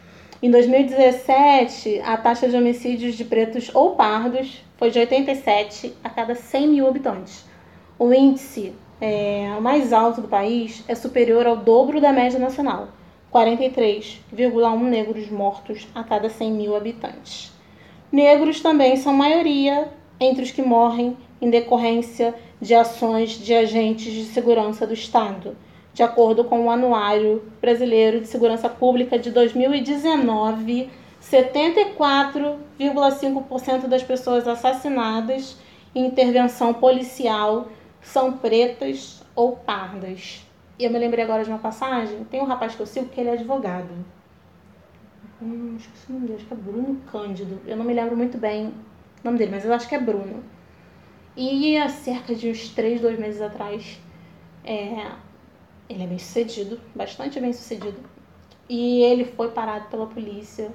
Em 0.42 0.52
2017, 0.52 2.02
a 2.04 2.18
taxa 2.18 2.50
de 2.50 2.58
homicídios 2.58 3.16
de 3.16 3.24
pretos 3.24 3.72
ou 3.74 3.92
pardos 3.92 4.62
foi 4.76 4.92
de 4.92 5.00
87 5.00 5.94
a 6.04 6.10
cada 6.10 6.36
100 6.36 6.68
mil 6.68 6.88
habitantes. 6.88 7.46
O 7.98 8.14
índice 8.14 8.74
é, 9.00 9.58
mais 9.62 9.94
alto 9.94 10.20
do 10.20 10.28
país 10.28 10.84
é 10.88 10.96
superior 10.96 11.48
ao 11.48 11.56
dobro 11.56 12.02
da 12.02 12.12
média 12.12 12.38
nacional, 12.38 12.90
43,1 13.34 14.84
negros 14.84 15.30
mortos 15.32 15.88
a 15.96 16.04
cada 16.04 16.30
100 16.30 16.52
mil 16.52 16.76
habitantes. 16.76 17.52
Negros 18.12 18.62
também 18.62 18.96
são 18.96 19.12
maioria 19.12 19.88
entre 20.20 20.44
os 20.44 20.52
que 20.52 20.62
morrem 20.62 21.18
em 21.42 21.50
decorrência 21.50 22.36
de 22.62 22.76
ações 22.76 23.32
de 23.32 23.56
agentes 23.56 24.14
de 24.14 24.26
segurança 24.26 24.86
do 24.86 24.94
Estado, 24.94 25.58
de 25.94 26.04
acordo 26.04 26.44
com 26.44 26.66
o 26.66 26.70
Anuário 26.70 27.42
Brasileiro 27.60 28.22
de 28.22 28.28
Segurança 28.28 28.70
Pública 28.70 29.18
de 29.18 29.32
2019. 29.32 30.92
74,5% 31.22 33.88
das 33.88 34.04
pessoas 34.04 34.48
assassinadas 34.48 35.58
em 35.96 36.06
intervenção 36.06 36.72
policial 36.74 37.70
são 38.02 38.34
pretas 38.34 39.24
ou 39.36 39.54
pardas. 39.54 40.43
E 40.78 40.86
eu 40.86 40.92
me 40.92 40.98
lembrei 40.98 41.24
agora 41.24 41.44
de 41.44 41.50
uma 41.50 41.60
passagem. 41.60 42.24
Tem 42.26 42.42
um 42.42 42.46
rapaz 42.46 42.76
que 42.76 42.82
eu 42.82 42.86
sigo 42.86 43.10
que 43.10 43.20
ele 43.20 43.30
é 43.30 43.34
advogado. 43.34 43.94
Hum, 45.42 45.76
esqueci 45.78 46.10
o 46.10 46.14
nome 46.14 46.28
dele, 46.28 46.38
acho 46.38 46.48
que 46.48 46.54
é 46.54 46.58
Bruno 46.58 47.02
Cândido. 47.12 47.62
Eu 47.66 47.78
não 47.78 47.86
me 47.86 47.94
lembro 47.94 48.16
muito 48.16 48.38
bem 48.38 48.68
o 48.68 48.74
nome 49.26 49.38
dele, 49.38 49.52
mas 49.52 49.66
eu 49.66 49.74
acho 49.74 49.88
que 49.88 49.96
é 49.96 50.00
Bruno. 50.00 50.44
E 51.36 51.78
há 51.78 51.90
cerca 51.90 52.36
de 52.36 52.50
uns 52.50 52.70
3, 52.70 53.02
2 53.02 53.20
meses 53.20 53.42
atrás, 53.42 54.00
é, 54.64 55.12
ele 55.90 56.04
é 56.04 56.08
bem 56.08 56.20
sucedido, 56.20 56.80
bastante 56.96 57.40
bem 57.40 57.52
sucedido. 57.52 57.98
E 58.70 59.02
ele 59.02 59.26
foi 59.26 59.52
parado 59.52 59.88
pela 59.90 60.08
polícia 60.08 60.72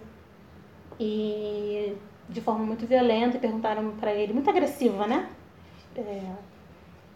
e 1.00 1.96
de 2.28 2.40
forma 2.40 2.64
muito 2.64 2.86
violenta 2.86 3.36
e 3.36 3.40
perguntaram 3.40 3.92
pra 3.92 4.12
ele, 4.12 4.32
muito 4.32 4.50
agressiva, 4.50 5.06
né? 5.06 5.28
É, 5.96 6.32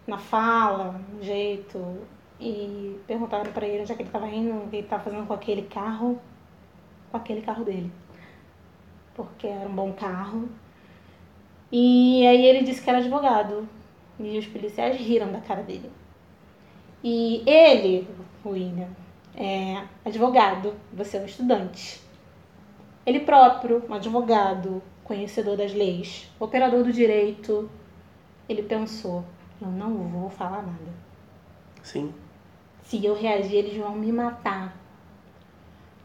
na 0.07 0.19
fala, 0.19 1.01
no 1.12 1.23
jeito. 1.23 1.79
E 2.45 2.99
perguntaram 3.07 3.53
pra 3.53 3.65
ele 3.65 3.83
onde 3.83 3.93
é 3.93 3.95
que 3.95 4.03
ele 4.03 4.11
tava 4.11 4.27
indo, 4.27 4.65
o 4.65 4.69
que 4.69 4.77
ele 4.77 4.87
tava 4.89 5.05
fazendo 5.05 5.29
com 5.29 5.33
aquele 5.33 5.63
carro, 5.63 6.21
com 7.09 7.17
aquele 7.17 7.41
carro 7.41 7.65
dele. 7.65 7.93
Porque 9.15 9.47
era 9.47 9.69
um 9.69 9.75
bom 9.75 9.93
carro. 9.93 10.49
E 11.71 12.27
aí 12.27 12.45
ele 12.45 12.65
disse 12.65 12.83
que 12.83 12.91
era 12.91 12.99
advogado. 12.99 13.69
E 14.19 14.37
os 14.39 14.47
policiais 14.47 14.97
riram 14.97 15.31
da 15.31 15.41
cara 15.41 15.63
dele. 15.63 15.89
E 17.05 17.45
ele, 17.49 18.09
o 18.45 18.49
William, 18.51 18.89
é 19.37 19.85
advogado, 20.05 20.75
você 20.93 21.19
é 21.19 21.21
um 21.21 21.27
estudante. 21.27 22.01
Ele 23.07 23.21
próprio, 23.21 23.85
um 23.89 23.95
advogado, 23.95 24.83
conhecedor 25.05 25.57
das 25.57 25.73
leis, 25.73 26.29
operador 26.41 26.83
do 26.83 26.93
direito, 26.93 27.71
ele 28.49 28.63
pensou, 28.63 29.25
eu 29.61 29.69
não 29.69 29.95
vou 30.09 30.29
falar 30.29 30.63
nada. 30.63 30.93
Sim. 31.83 32.13
Se 32.83 33.05
eu 33.05 33.15
reagir, 33.15 33.57
eles 33.57 33.77
vão 33.77 33.95
me 33.95 34.12
matar. 34.12 34.77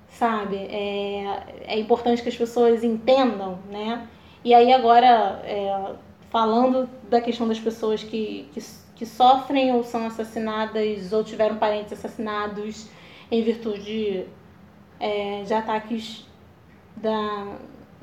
Sabe? 0.09 0.55
É, 0.55 1.43
é 1.67 1.79
importante 1.79 2.23
que 2.23 2.29
as 2.29 2.35
pessoas 2.35 2.83
entendam, 2.83 3.59
né? 3.69 4.07
E 4.43 4.53
aí 4.53 4.71
agora, 4.71 5.41
é, 5.43 5.95
falando 6.29 6.89
da 7.09 7.19
questão 7.21 7.47
das 7.47 7.59
pessoas 7.59 8.03
que, 8.03 8.49
que, 8.53 8.63
que 8.95 9.05
sofrem 9.05 9.73
ou 9.73 9.83
são 9.83 10.07
assassinadas 10.07 11.11
ou 11.11 11.23
tiveram 11.23 11.57
parentes 11.57 11.93
assassinados 11.93 12.87
em 13.29 13.43
virtude 13.43 14.25
é, 14.99 15.43
de 15.43 15.53
ataques 15.53 16.25
da, 16.95 17.57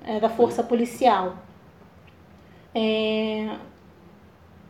é, 0.04 0.20
da 0.20 0.28
força 0.28 0.62
policial. 0.62 1.36
É, 2.74 3.56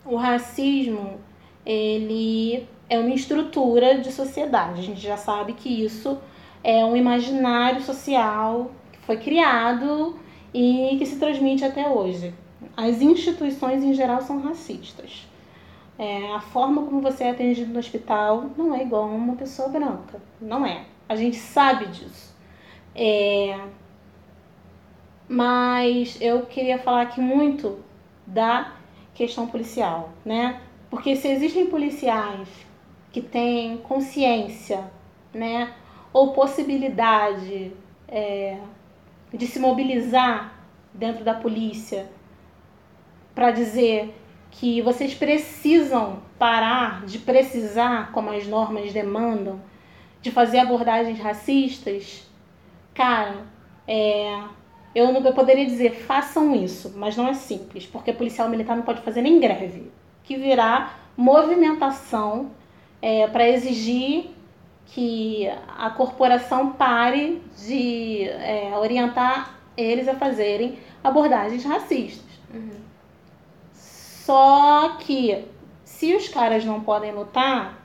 o 0.05 0.17
racismo, 0.17 1.19
ele 1.65 2.69
é 2.89 2.99
uma 2.99 3.15
estrutura 3.15 3.99
de 3.99 4.13
sociedade. 4.13 4.81
A 4.81 4.83
gente 4.83 5.01
já 5.01 5.17
sabe 5.17 5.55
que 5.55 5.85
isso 5.85 6.19
é 6.63 6.85
um 6.85 6.97
imaginário 6.97 7.83
social 7.83 8.71
que 8.93 8.99
foi 9.01 9.17
criado 9.17 10.19
e 10.53 10.97
que 10.99 11.07
se 11.07 11.17
transmite 11.17 11.65
até 11.65 11.89
hoje. 11.89 12.33
As 12.77 13.01
instituições 13.01 13.83
em 13.83 13.95
geral 13.95 14.23
são 14.23 14.41
racistas. 14.41 15.27
É, 15.99 16.33
a 16.33 16.41
forma 16.41 16.83
como 16.83 17.01
você 17.01 17.25
é 17.25 17.31
atendido 17.31 17.73
no 17.73 17.79
hospital 17.79 18.47
não 18.57 18.75
é 18.75 18.83
igual 18.83 19.05
a 19.05 19.07
uma 19.07 19.37
pessoa 19.37 19.69
branca. 19.69 20.21
Não 20.41 20.67
é. 20.67 20.85
A 21.09 21.15
gente 21.15 21.37
sabe 21.37 21.87
disso. 21.87 22.35
É, 22.95 23.59
mas 25.29 26.19
eu 26.21 26.47
queria 26.47 26.79
falar 26.79 27.03
aqui 27.03 27.21
muito 27.21 27.79
da 28.27 28.73
questão 29.15 29.47
policial, 29.47 30.11
né? 30.25 30.61
Porque 30.91 31.15
se 31.17 31.29
existem 31.29 31.67
policiais 31.67 32.49
que 33.15 33.23
têm 33.23 33.77
consciência, 33.77 34.91
né, 35.33 35.73
ou 36.13 36.33
possibilidade 36.33 37.71
é, 38.09 38.59
de 39.33 39.47
se 39.47 39.61
mobilizar 39.61 40.53
dentro 40.93 41.23
da 41.23 41.33
polícia 41.33 42.11
para 43.33 43.53
dizer 43.53 44.13
que 44.51 44.83
vocês 44.83 45.15
precisam 45.15 46.25
parar 46.37 47.07
de 47.07 47.21
precisar, 47.21 48.11
como 48.11 48.31
as 48.31 48.49
normas 48.49 48.93
demandam, 48.93 49.63
de 50.21 50.33
fazer 50.33 50.59
abordagens 50.59 51.21
racistas, 51.21 52.29
cara, 52.93 53.47
é, 53.87 54.43
eu 54.93 55.13
não 55.13 55.25
eu 55.25 55.33
poderia 55.33 55.67
dizer 55.67 55.95
façam 56.05 56.53
isso, 56.53 56.93
mas 56.97 57.17
não 57.17 57.29
é 57.29 57.35
simples, 57.35 57.87
porque 57.87 58.13
policial 58.13 58.49
militar 58.49 58.77
não 58.77 58.83
pode 58.83 59.03
fazer 59.03 59.23
nem 59.23 59.39
greve, 59.39 59.93
que 60.25 60.37
virá 60.37 60.97
movimentação 61.17 62.51
é, 63.05 63.27
para 63.27 63.47
exigir 63.47 64.31
que 64.87 65.47
a 65.77 65.91
corporação 65.91 66.73
pare 66.73 67.43
de 67.67 68.23
é, 68.23 68.73
orientar 68.79 69.59
eles 69.77 70.09
a 70.09 70.15
fazerem 70.15 70.79
abordagens 71.03 71.63
racistas. 71.65 72.25
Só 73.75 74.97
que 75.01 75.45
se 75.85 76.15
os 76.15 76.29
caras 76.29 76.65
não 76.65 76.81
podem 76.81 77.13
lutar 77.13 77.79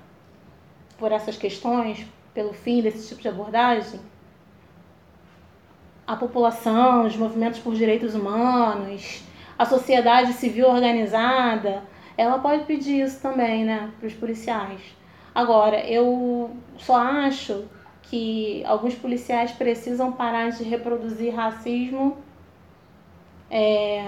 por 0.98 1.12
essas 1.12 1.36
questões, 1.36 2.06
pelo 2.34 2.54
fim 2.54 2.82
desse 2.82 3.10
tipo 3.10 3.22
de 3.22 3.28
abordagem, 3.28 4.00
a 6.08 6.16
população, 6.16 7.06
os 7.06 7.18
movimentos 7.18 7.60
por 7.60 7.76
direitos 7.76 8.16
humanos, 8.16 9.22
a 9.58 9.66
sociedade 9.66 10.32
civil 10.32 10.70
organizada, 10.70 11.84
ela 12.16 12.40
pode 12.40 12.64
pedir 12.64 13.02
isso 13.02 13.22
também, 13.22 13.66
né, 13.66 13.92
para 14.00 14.08
os 14.08 14.14
policiais. 14.14 14.99
Agora, 15.34 15.80
eu 15.86 16.56
só 16.78 16.96
acho 16.98 17.66
que 18.04 18.64
alguns 18.66 18.96
policiais 18.96 19.52
precisam 19.52 20.12
parar 20.12 20.50
de 20.52 20.64
reproduzir 20.64 21.34
racismo 21.36 22.18
é, 23.50 24.04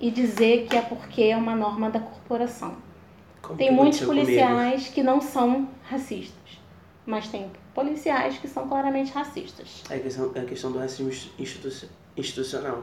e 0.00 0.10
dizer 0.10 0.66
que 0.68 0.76
é 0.76 0.82
porque 0.82 1.22
é 1.22 1.36
uma 1.36 1.54
norma 1.54 1.90
da 1.90 2.00
corporação. 2.00 2.76
Como 3.40 3.58
Tem 3.58 3.70
muitos 3.70 4.02
aconteceu 4.02 4.08
comigo? 4.08 4.26
policiais 4.26 4.88
que 4.88 5.02
não 5.02 5.20
são 5.20 5.68
racistas, 5.84 6.58
mas 7.04 7.28
tem 7.28 7.50
policiais 7.74 8.38
que 8.38 8.48
são 8.48 8.68
claramente 8.68 9.12
racistas. 9.12 9.82
É 9.90 9.96
a 9.96 10.00
questão, 10.00 10.32
é 10.34 10.40
a 10.40 10.44
questão 10.44 10.72
do 10.72 10.78
racismo 10.78 11.10
institu- 11.38 11.88
institucional. 12.16 12.82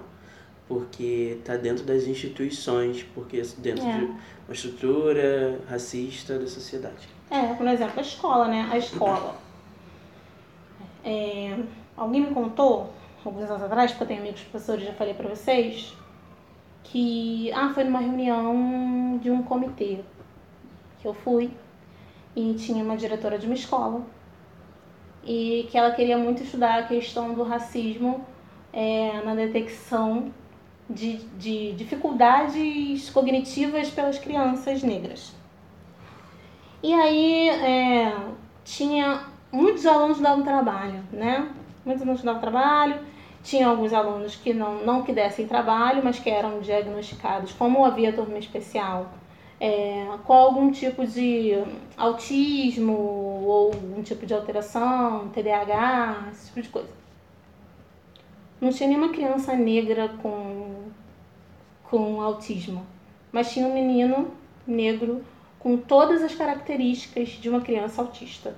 Porque 0.69 1.39
tá 1.43 1.57
dentro 1.57 1.83
das 1.83 2.03
instituições, 2.05 3.03
porque 3.15 3.41
dentro 3.57 3.83
É. 3.85 3.97
de 3.97 4.05
uma 4.05 4.53
estrutura 4.53 5.59
racista 5.67 6.39
da 6.39 6.47
sociedade. 6.47 7.09
É, 7.29 7.53
por 7.55 7.67
exemplo, 7.67 7.93
a 7.97 8.01
escola, 8.01 8.47
né? 8.47 8.69
A 8.71 8.77
escola. 8.77 9.35
É, 11.03 11.57
alguém 11.97 12.21
me 12.21 12.33
contou, 12.33 12.93
alguns 13.25 13.49
anos 13.49 13.63
atrás, 13.63 13.91
porque 13.91 14.03
eu 14.03 14.07
tenho 14.07 14.19
amigos 14.21 14.41
professores, 14.41 14.85
já 14.85 14.93
falei 14.93 15.13
pra 15.15 15.27
vocês, 15.27 15.95
que 16.83 17.51
ah, 17.51 17.71
foi 17.73 17.83
numa 17.83 17.99
reunião 17.99 19.19
de 19.21 19.29
um 19.29 19.43
comitê 19.43 19.99
que 21.01 21.07
eu 21.07 21.13
fui 21.13 21.51
e 22.35 22.53
tinha 22.53 22.83
uma 22.83 22.95
diretora 22.95 23.37
de 23.37 23.45
uma 23.45 23.55
escola 23.55 24.01
e 25.23 25.67
que 25.69 25.77
ela 25.77 25.91
queria 25.91 26.17
muito 26.17 26.43
estudar 26.43 26.79
a 26.79 26.83
questão 26.83 27.33
do 27.33 27.43
racismo 27.43 28.25
é, 28.71 29.21
na 29.23 29.35
detecção 29.35 30.31
de, 30.89 31.17
de 31.37 31.73
dificuldades 31.73 33.09
cognitivas 33.09 33.89
pelas 33.89 34.17
crianças 34.17 34.81
negras. 34.81 35.33
E 36.81 36.93
aí 36.93 37.49
é, 37.49 38.17
tinha 38.63 39.25
muitos 39.51 39.85
alunos 39.85 40.19
dando 40.19 40.43
trabalho, 40.43 41.03
né? 41.11 41.49
Muitos 41.85 42.01
alunos 42.01 42.23
dando 42.23 42.39
trabalho, 42.39 42.99
tinha 43.43 43.67
alguns 43.67 43.93
alunos 43.93 44.35
que 44.35 44.53
não, 44.53 44.83
não 44.85 45.03
que 45.03 45.13
dessem 45.13 45.47
trabalho, 45.47 46.01
mas 46.03 46.19
que 46.19 46.29
eram 46.29 46.59
diagnosticados, 46.59 47.51
como 47.53 47.85
havia 47.85 48.13
turma 48.13 48.37
especial, 48.37 49.11
é, 49.59 50.07
com 50.25 50.33
algum 50.33 50.71
tipo 50.71 51.05
de 51.05 51.51
autismo 51.97 52.93
ou 52.93 53.67
algum 53.67 54.01
tipo 54.01 54.25
de 54.25 54.33
alteração, 54.33 55.29
TDAH, 55.29 56.29
esse 56.31 56.47
tipo 56.47 56.61
de 56.61 56.69
coisa. 56.69 56.89
Não 58.59 58.69
tinha 58.71 58.89
nenhuma 58.89 59.09
criança 59.09 59.55
negra 59.55 60.09
com, 60.21 60.89
com 61.83 62.21
autismo, 62.21 62.85
mas 63.31 63.51
tinha 63.51 63.65
um 63.65 63.73
menino 63.73 64.31
negro 64.67 65.23
com 65.59 65.77
todas 65.77 66.21
as 66.21 66.35
características 66.35 67.29
de 67.29 67.49
uma 67.49 67.61
criança 67.61 68.01
autista. 68.01 68.55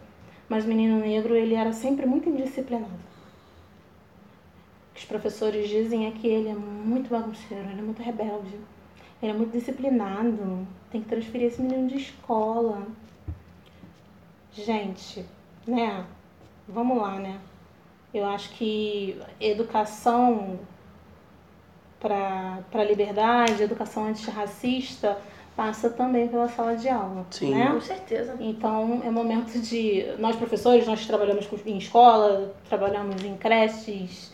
Mas 0.50 0.66
o 0.66 0.68
menino 0.68 1.00
negro, 1.00 1.36
ele 1.36 1.54
era 1.54 1.72
sempre 1.72 2.06
muito 2.06 2.30
indisciplinado. 2.30 3.12
Os 4.96 5.06
professores 5.06 5.70
dizem 5.70 6.08
é 6.08 6.12
que 6.12 6.28
ele 6.28 6.50
é 6.50 6.54
muito 6.54 7.10
bagunceiro, 7.10 7.70
ele 7.70 7.80
é 7.80 7.84
muito 7.84 8.02
rebelde, 8.02 8.60
ele 9.22 9.32
é 9.32 9.34
muito 9.34 9.52
disciplinado, 9.52 10.68
tem 10.92 11.02
que 11.02 11.08
transferir 11.08 11.48
esse 11.48 11.62
menino 11.62 11.88
de 11.88 11.98
escola. 11.98 12.86
Gente, 14.52 15.26
né? 15.66 16.06
Vamos 16.68 16.98
lá, 16.98 17.18
né? 17.18 17.40
Eu 18.14 18.26
acho 18.26 18.50
que 18.52 19.18
educação 19.40 20.60
para 22.00 22.64
a 22.74 22.84
liberdade, 22.84 23.64
educação 23.64 24.06
antirracista, 24.06 25.18
passa 25.56 25.90
também 25.90 26.28
pela 26.28 26.48
sala 26.48 26.76
de 26.76 26.90
aula, 26.90 27.26
Sim. 27.30 27.54
né? 27.54 27.72
Com 27.72 27.82
certeza. 27.82 28.36
Então 28.40 29.02
é 29.04 29.12
momento 29.12 29.60
de 29.60 30.06
nós 30.18 30.36
professores 30.36 30.88
nós 30.88 31.06
trabalhamos 31.06 31.48
em 31.66 31.78
escola, 31.78 32.54
trabalhamos 32.68 33.24
em 33.24 33.36
creches 33.36 34.32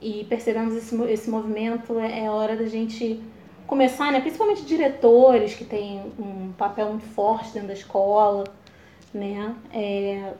e 0.00 0.24
percebemos 0.24 0.74
esse, 0.74 1.00
esse 1.04 1.30
movimento 1.30 1.98
é, 1.98 2.24
é 2.24 2.30
hora 2.30 2.56
da 2.56 2.66
gente 2.66 3.22
começar, 3.66 4.10
né? 4.12 4.20
Principalmente 4.20 4.62
diretores 4.62 5.54
que 5.54 5.64
têm 5.64 6.12
um 6.18 6.52
papel 6.52 6.88
muito 6.88 7.06
forte 7.06 7.52
dentro 7.52 7.68
da 7.68 7.74
escola, 7.74 8.44
né? 9.12 9.54
É, 9.72 10.32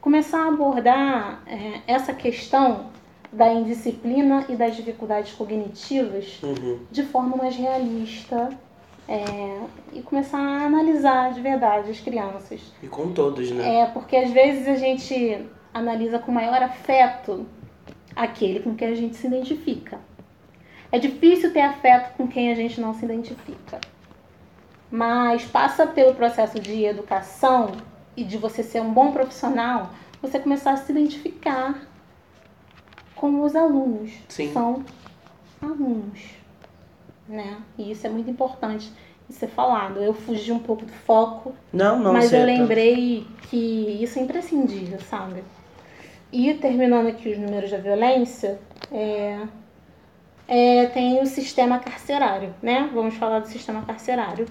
começar 0.00 0.44
a 0.44 0.48
abordar 0.48 1.42
é, 1.46 1.80
essa 1.86 2.12
questão 2.12 2.86
da 3.32 3.52
indisciplina 3.52 4.44
e 4.48 4.56
das 4.56 4.74
dificuldades 4.74 5.32
cognitivas 5.32 6.40
Uhum. 6.42 6.80
de 6.90 7.02
forma 7.04 7.36
mais 7.36 7.54
realista 7.54 8.50
é, 9.08 9.60
e 9.92 10.02
começar 10.02 10.38
a 10.38 10.66
analisar 10.66 11.32
de 11.32 11.40
verdade 11.40 11.90
as 11.90 12.00
crianças. 12.00 12.60
E 12.82 12.88
com 12.88 13.12
todos, 13.12 13.50
né? 13.50 13.80
É, 13.80 13.86
porque 13.86 14.16
às 14.16 14.30
vezes 14.30 14.66
a 14.68 14.76
gente 14.76 15.46
analisa 15.72 16.18
com 16.18 16.32
maior 16.32 16.62
afeto 16.62 17.46
aquele 18.14 18.60
com 18.60 18.74
quem 18.74 18.88
a 18.88 18.94
gente 18.94 19.16
se 19.16 19.26
identifica. 19.26 19.98
É 20.92 20.98
difícil 20.98 21.52
ter 21.52 21.60
afeto 21.60 22.16
com 22.16 22.26
quem 22.26 22.50
a 22.50 22.54
gente 22.54 22.80
não 22.80 22.92
se 22.94 23.04
identifica. 23.04 23.80
Mas 24.90 25.44
passa 25.44 25.86
pelo 25.86 26.14
processo 26.14 26.58
de 26.58 26.84
educação 26.84 27.70
e 28.20 28.24
de 28.24 28.36
você 28.36 28.62
ser 28.62 28.80
um 28.82 28.92
bom 28.92 29.12
profissional, 29.12 29.90
você 30.20 30.38
começar 30.38 30.72
a 30.72 30.76
se 30.76 30.92
identificar 30.92 31.80
com 33.16 33.42
os 33.42 33.56
alunos. 33.56 34.12
Sim. 34.28 34.52
São 34.52 34.84
alunos. 35.62 36.20
Né? 37.26 37.56
E 37.78 37.92
isso 37.92 38.06
é 38.06 38.10
muito 38.10 38.30
importante 38.30 38.92
de 39.26 39.34
ser 39.34 39.46
falado. 39.46 40.00
Eu 40.00 40.12
fugi 40.12 40.52
um 40.52 40.58
pouco 40.58 40.84
do 40.84 40.92
foco, 40.92 41.54
Não, 41.72 41.98
não, 41.98 42.12
mas 42.12 42.24
eu 42.24 42.30
certo. 42.30 42.46
lembrei 42.46 43.26
que 43.48 43.56
isso 44.02 44.18
é 44.18 44.22
imprescindível, 44.22 45.00
sabe? 45.00 45.42
E 46.30 46.52
terminando 46.54 47.06
aqui 47.06 47.30
os 47.30 47.38
números 47.38 47.70
da 47.70 47.78
violência, 47.78 48.60
é, 48.92 49.40
é, 50.46 50.86
tem 50.86 51.22
o 51.22 51.26
sistema 51.26 51.78
carcerário, 51.78 52.54
né? 52.60 52.90
Vamos 52.92 53.14
falar 53.14 53.38
do 53.38 53.48
sistema 53.48 53.82
carcerário. 53.82 54.46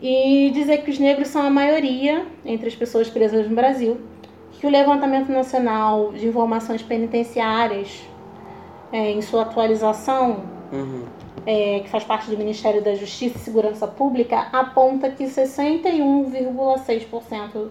E 0.00 0.50
dizer 0.52 0.78
que 0.78 0.90
os 0.90 0.98
negros 0.98 1.28
são 1.28 1.42
a 1.42 1.50
maioria 1.50 2.24
entre 2.44 2.66
as 2.68 2.74
pessoas 2.74 3.08
presas 3.10 3.48
no 3.48 3.54
Brasil, 3.54 4.00
que 4.52 4.66
o 4.66 4.70
Levantamento 4.70 5.30
Nacional 5.30 6.12
de 6.12 6.26
Informações 6.28 6.82
Penitenciárias, 6.82 8.02
é, 8.92 9.12
em 9.12 9.22
sua 9.22 9.42
atualização, 9.42 10.58
Uhum. 10.70 11.06
é, 11.46 11.80
que 11.80 11.88
faz 11.88 12.04
parte 12.04 12.30
do 12.30 12.36
Ministério 12.36 12.82
da 12.82 12.94
Justiça 12.94 13.38
e 13.38 13.40
Segurança 13.40 13.88
Pública, 13.88 14.48
aponta 14.52 15.08
que 15.10 15.24
61,6% 15.24 17.68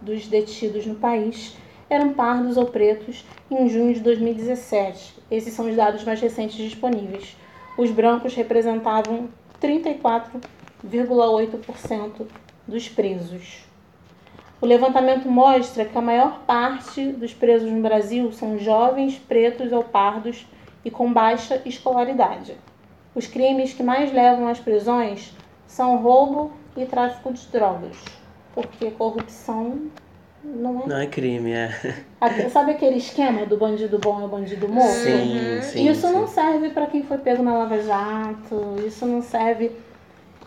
dos 0.00 0.26
detidos 0.26 0.86
no 0.86 0.94
país 0.94 1.54
eram 1.90 2.12
pardos 2.12 2.56
ou 2.56 2.64
pretos 2.66 3.24
em 3.50 3.68
junho 3.68 3.92
de 3.94 4.00
2017. 4.00 5.14
Esses 5.30 5.52
são 5.54 5.68
os 5.68 5.76
dados 5.76 6.04
mais 6.04 6.20
recentes 6.20 6.56
disponíveis. 6.56 7.36
Os 7.76 7.90
brancos 7.90 8.34
representavam 8.34 9.28
34,8% 10.86 12.26
dos 12.66 12.88
presos. 12.88 13.64
O 14.60 14.66
levantamento 14.66 15.28
mostra 15.28 15.84
que 15.84 15.96
a 15.96 16.02
maior 16.02 16.40
parte 16.40 17.12
dos 17.12 17.32
presos 17.32 17.70
no 17.70 17.80
Brasil 17.80 18.32
são 18.32 18.58
jovens, 18.58 19.16
pretos 19.16 19.72
ou 19.72 19.84
pardos 19.84 20.46
e 20.84 20.90
com 20.90 21.12
baixa 21.12 21.62
escolaridade. 21.64 22.56
Os 23.14 23.26
crimes 23.26 23.72
que 23.72 23.82
mais 23.82 24.12
levam 24.12 24.48
às 24.48 24.58
prisões 24.58 25.32
são 25.66 25.96
roubo 25.98 26.52
e 26.76 26.84
tráfico 26.86 27.32
de 27.32 27.46
drogas, 27.48 27.96
porque 28.54 28.90
corrupção 28.90 29.90
não 30.42 30.82
é. 30.82 30.86
Não 30.86 30.98
é 30.98 31.06
crime, 31.06 31.52
é. 31.52 31.70
Sabe 32.50 32.72
aquele 32.72 32.96
esquema 32.96 33.44
do 33.44 33.56
bandido 33.56 33.98
bom 33.98 34.20
é 34.20 34.24
o 34.24 34.28
bandido 34.28 34.68
morto? 34.68 34.88
Sim, 34.88 35.60
sim. 35.62 35.88
isso 35.88 36.06
sim. 36.06 36.12
não 36.12 36.26
serve 36.26 36.70
para 36.70 36.86
quem 36.86 37.02
foi 37.02 37.18
pego 37.18 37.42
na 37.42 37.58
Lava 37.58 37.80
Jato, 37.80 38.76
isso 38.86 39.06
não 39.06 39.22
serve. 39.22 39.72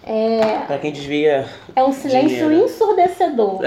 É, 0.04 0.60
Pra 0.66 0.78
quem 0.80 0.92
desvia. 0.92 1.46
é 1.76 1.84
um 1.84 1.92
silêncio 1.92 2.50
Dinheiro. 2.50 2.66
ensurdecedor, 2.66 3.62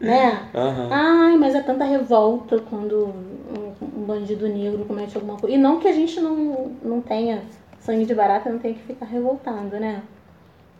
né? 0.00 0.48
Aham. 0.54 0.88
Ai, 0.90 1.36
mas 1.36 1.54
é 1.54 1.62
tanta 1.62 1.84
revolta 1.84 2.58
quando 2.68 3.06
um, 3.06 3.72
um 3.82 4.04
bandido 4.04 4.48
negro 4.48 4.84
comete 4.84 5.16
alguma 5.16 5.36
coisa. 5.38 5.54
E 5.54 5.58
não 5.58 5.78
que 5.78 5.88
a 5.88 5.92
gente 5.92 6.20
não, 6.20 6.72
não 6.82 7.00
tenha 7.00 7.42
sangue 7.80 8.04
de 8.04 8.14
barata, 8.14 8.50
não 8.50 8.58
tenha 8.58 8.74
que 8.74 8.82
ficar 8.82 9.06
revoltado, 9.06 9.78
né? 9.78 10.02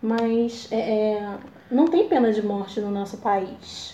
Mas 0.02 0.68
é, 0.70 0.78
é, 1.12 1.28
não 1.70 1.86
tem 1.86 2.06
pena 2.08 2.32
de 2.32 2.44
morte 2.44 2.80
no 2.80 2.90
nosso 2.90 3.18
país. 3.18 3.93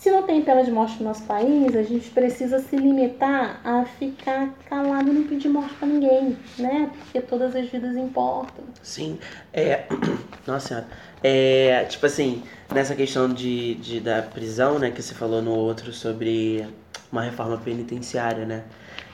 Se 0.00 0.10
não 0.10 0.22
tem 0.22 0.40
pena 0.40 0.64
de 0.64 0.70
morte 0.70 0.96
no 0.98 1.08
nosso 1.10 1.24
país, 1.24 1.76
a 1.76 1.82
gente 1.82 2.08
precisa 2.08 2.58
se 2.58 2.74
limitar 2.74 3.60
a 3.62 3.84
ficar 3.84 4.48
calado 4.66 5.10
e 5.10 5.12
não 5.12 5.24
pedir 5.24 5.50
morte 5.50 5.74
pra 5.74 5.86
ninguém, 5.86 6.38
né? 6.58 6.90
Porque 6.98 7.20
todas 7.20 7.54
as 7.54 7.68
vidas 7.68 7.94
importam. 7.94 8.64
Sim. 8.82 9.18
É. 9.52 9.84
Nossa 10.48 10.68
senhora. 10.68 10.86
É. 11.22 11.84
Tipo 11.84 12.06
assim, 12.06 12.42
nessa 12.72 12.94
questão 12.94 13.28
de, 13.28 13.74
de, 13.74 14.00
da 14.00 14.22
prisão, 14.22 14.78
né, 14.78 14.90
que 14.90 15.02
você 15.02 15.12
falou 15.14 15.42
no 15.42 15.50
outro 15.54 15.92
sobre 15.92 16.66
uma 17.12 17.20
reforma 17.20 17.58
penitenciária, 17.58 18.46
né? 18.46 18.62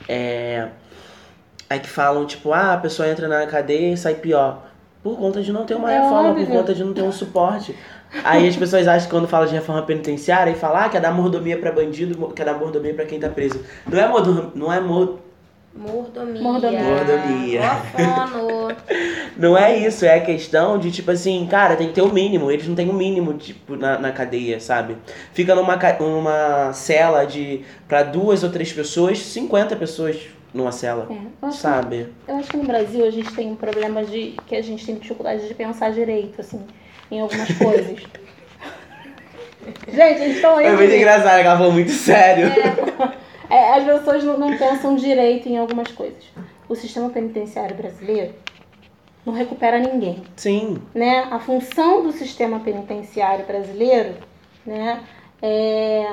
É. 0.09 0.69
É 1.69 1.81
que 1.81 1.89
falam, 1.89 2.25
tipo, 2.27 2.53
ah, 2.53 2.75
a 2.75 2.79
pessoa 2.79 3.09
entra 3.09 3.27
na 3.27 3.45
cadeia 3.49 3.93
e 3.93 3.97
sai 3.97 4.15
pior. 4.15 4.71
Por 5.03 5.17
conta 5.19 5.43
de 5.43 5.53
não 5.53 5.65
ter 5.67 5.75
uma 5.75 5.91
É 5.93 5.99
reforma, 6.01 6.29
óbvio. 6.31 6.47
por 6.47 6.53
conta 6.53 6.73
de 6.75 6.85
não 6.85 6.95
ter 6.95 7.03
um 7.03 7.11
suporte. 7.11 7.75
Aí 8.25 8.49
as 8.49 8.57
pessoas 8.57 8.87
acham 8.89 9.09
que 9.09 9.15
quando 9.15 9.29
fala 9.29 9.47
de 9.47 9.55
reforma 9.55 9.83
penitenciária 9.83 10.51
e 10.51 10.55
fala, 10.55 10.85
ah, 10.85 10.89
quer 10.89 11.01
dar 11.01 11.13
mordomia 11.13 11.59
pra 11.59 11.73
bandido, 11.73 12.29
quer 12.35 12.45
dar 12.45 12.55
mordomia 12.55 12.95
pra 12.95 13.05
quem 13.05 13.19
tá 13.19 13.29
preso. 13.29 13.61
Não 13.87 13.99
é 13.99 14.09
mordom, 14.09 14.51
não 14.55 14.73
é 14.73 14.81
mor, 14.81 15.19
Mordomia. 15.77 16.43
Mordomia. 16.43 16.83
Mordomia. 16.83 17.63
Não 19.37 19.57
é 19.57 19.77
isso, 19.77 20.07
é 20.07 20.15
a 20.15 20.21
questão 20.25 20.79
de, 20.79 20.91
tipo 20.91 21.11
assim, 21.11 21.47
cara, 21.51 21.77
tem 21.77 21.89
que 21.89 21.93
ter 21.93 22.01
o 22.01 22.11
mínimo. 22.11 22.51
Eles 22.51 22.67
não 22.67 22.75
têm 22.75 22.89
o 22.89 22.95
mínimo, 22.95 23.35
tipo, 23.35 23.77
na, 23.77 23.99
na 23.99 24.11
cadeia, 24.11 24.59
sabe? 24.59 24.97
Fica 25.35 25.55
numa, 25.55 25.77
numa 26.01 26.73
cela 26.73 27.25
de. 27.27 27.61
pra 27.87 28.03
duas 28.03 28.43
ou 28.43 28.49
três 28.49 28.73
pessoas, 28.73 29.19
50 29.19 29.77
pessoas 29.77 30.17
numa 30.55 30.73
cela. 30.73 31.07
É, 31.11 31.15
eu 31.15 31.49
acho 31.49 31.57
que 31.57 31.63
Sabe? 31.63 32.07
Eu 32.27 32.37
acho 32.37 32.49
que 32.49 32.57
no 32.57 32.65
Brasil 32.65 33.05
a 33.05 33.11
gente 33.11 33.31
tem 33.35 33.53
um 33.53 33.57
problema 33.57 34.03
de 34.03 34.35
que 34.47 34.57
a 34.57 34.63
gente 34.63 34.87
tem 34.87 34.95
dificuldade 34.95 35.47
de 35.47 35.55
pensar 35.55 35.93
direito, 35.93 36.41
assim, 36.41 36.63
em 37.11 37.21
algumas 37.21 37.51
coisas. 37.57 37.99
Gente, 39.89 40.23
eles 40.23 40.37
estão 40.37 40.57
aí. 40.57 40.67
É 40.67 40.73
muito 40.73 40.95
engraçado 40.95 41.41
ela 41.41 41.57
falou 41.57 41.73
muito 41.73 41.91
sério. 41.91 42.47
É, 43.49 43.75
as 43.75 43.85
pessoas 43.85 44.25
não, 44.25 44.37
não 44.37 44.57
pensam 44.57 44.97
direito 44.97 45.49
em 45.49 45.57
algumas 45.57 45.89
coisas. 45.93 46.25
O 46.69 46.75
sistema 46.75 47.11
penitenciário 47.11 47.77
brasileiro 47.77 48.35
não 49.25 49.33
recupera 49.33 49.79
ninguém. 49.79 50.23
Sim. 50.37 50.79
né? 50.95 51.27
A 51.31 51.39
função 51.39 52.03
do 52.03 52.13
sistema 52.13 52.61
penitenciário 52.61 53.45
brasileiro, 53.45 54.15
né, 54.65 55.03
é 55.43 56.07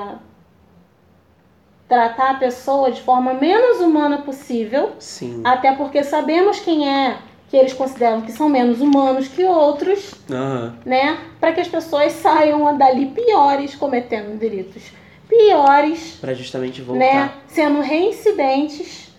tratar 1.88 2.30
a 2.30 2.34
pessoa 2.34 2.90
de 2.90 3.00
forma 3.02 3.34
menos 3.34 3.80
humana 3.80 4.18
possível, 4.22 4.92
Sim. 4.98 5.42
até 5.44 5.72
porque 5.76 6.02
sabemos 6.02 6.58
quem 6.58 6.88
é 6.88 7.18
que 7.54 7.58
eles 7.58 7.72
consideram 7.72 8.20
que 8.22 8.32
são 8.32 8.48
menos 8.48 8.80
humanos 8.80 9.28
que 9.28 9.44
outros, 9.44 10.12
Aham. 10.28 10.76
né? 10.84 11.18
Para 11.38 11.52
que 11.52 11.60
as 11.60 11.68
pessoas 11.68 12.10
saiam 12.14 12.76
dali 12.76 13.06
piores, 13.06 13.76
cometendo 13.76 14.36
delitos 14.36 14.82
piores, 15.28 16.18
Pra 16.20 16.34
justamente 16.34 16.82
voltar. 16.82 16.98
né? 17.04 17.30
Sendo 17.46 17.80
reincidentes. 17.80 19.14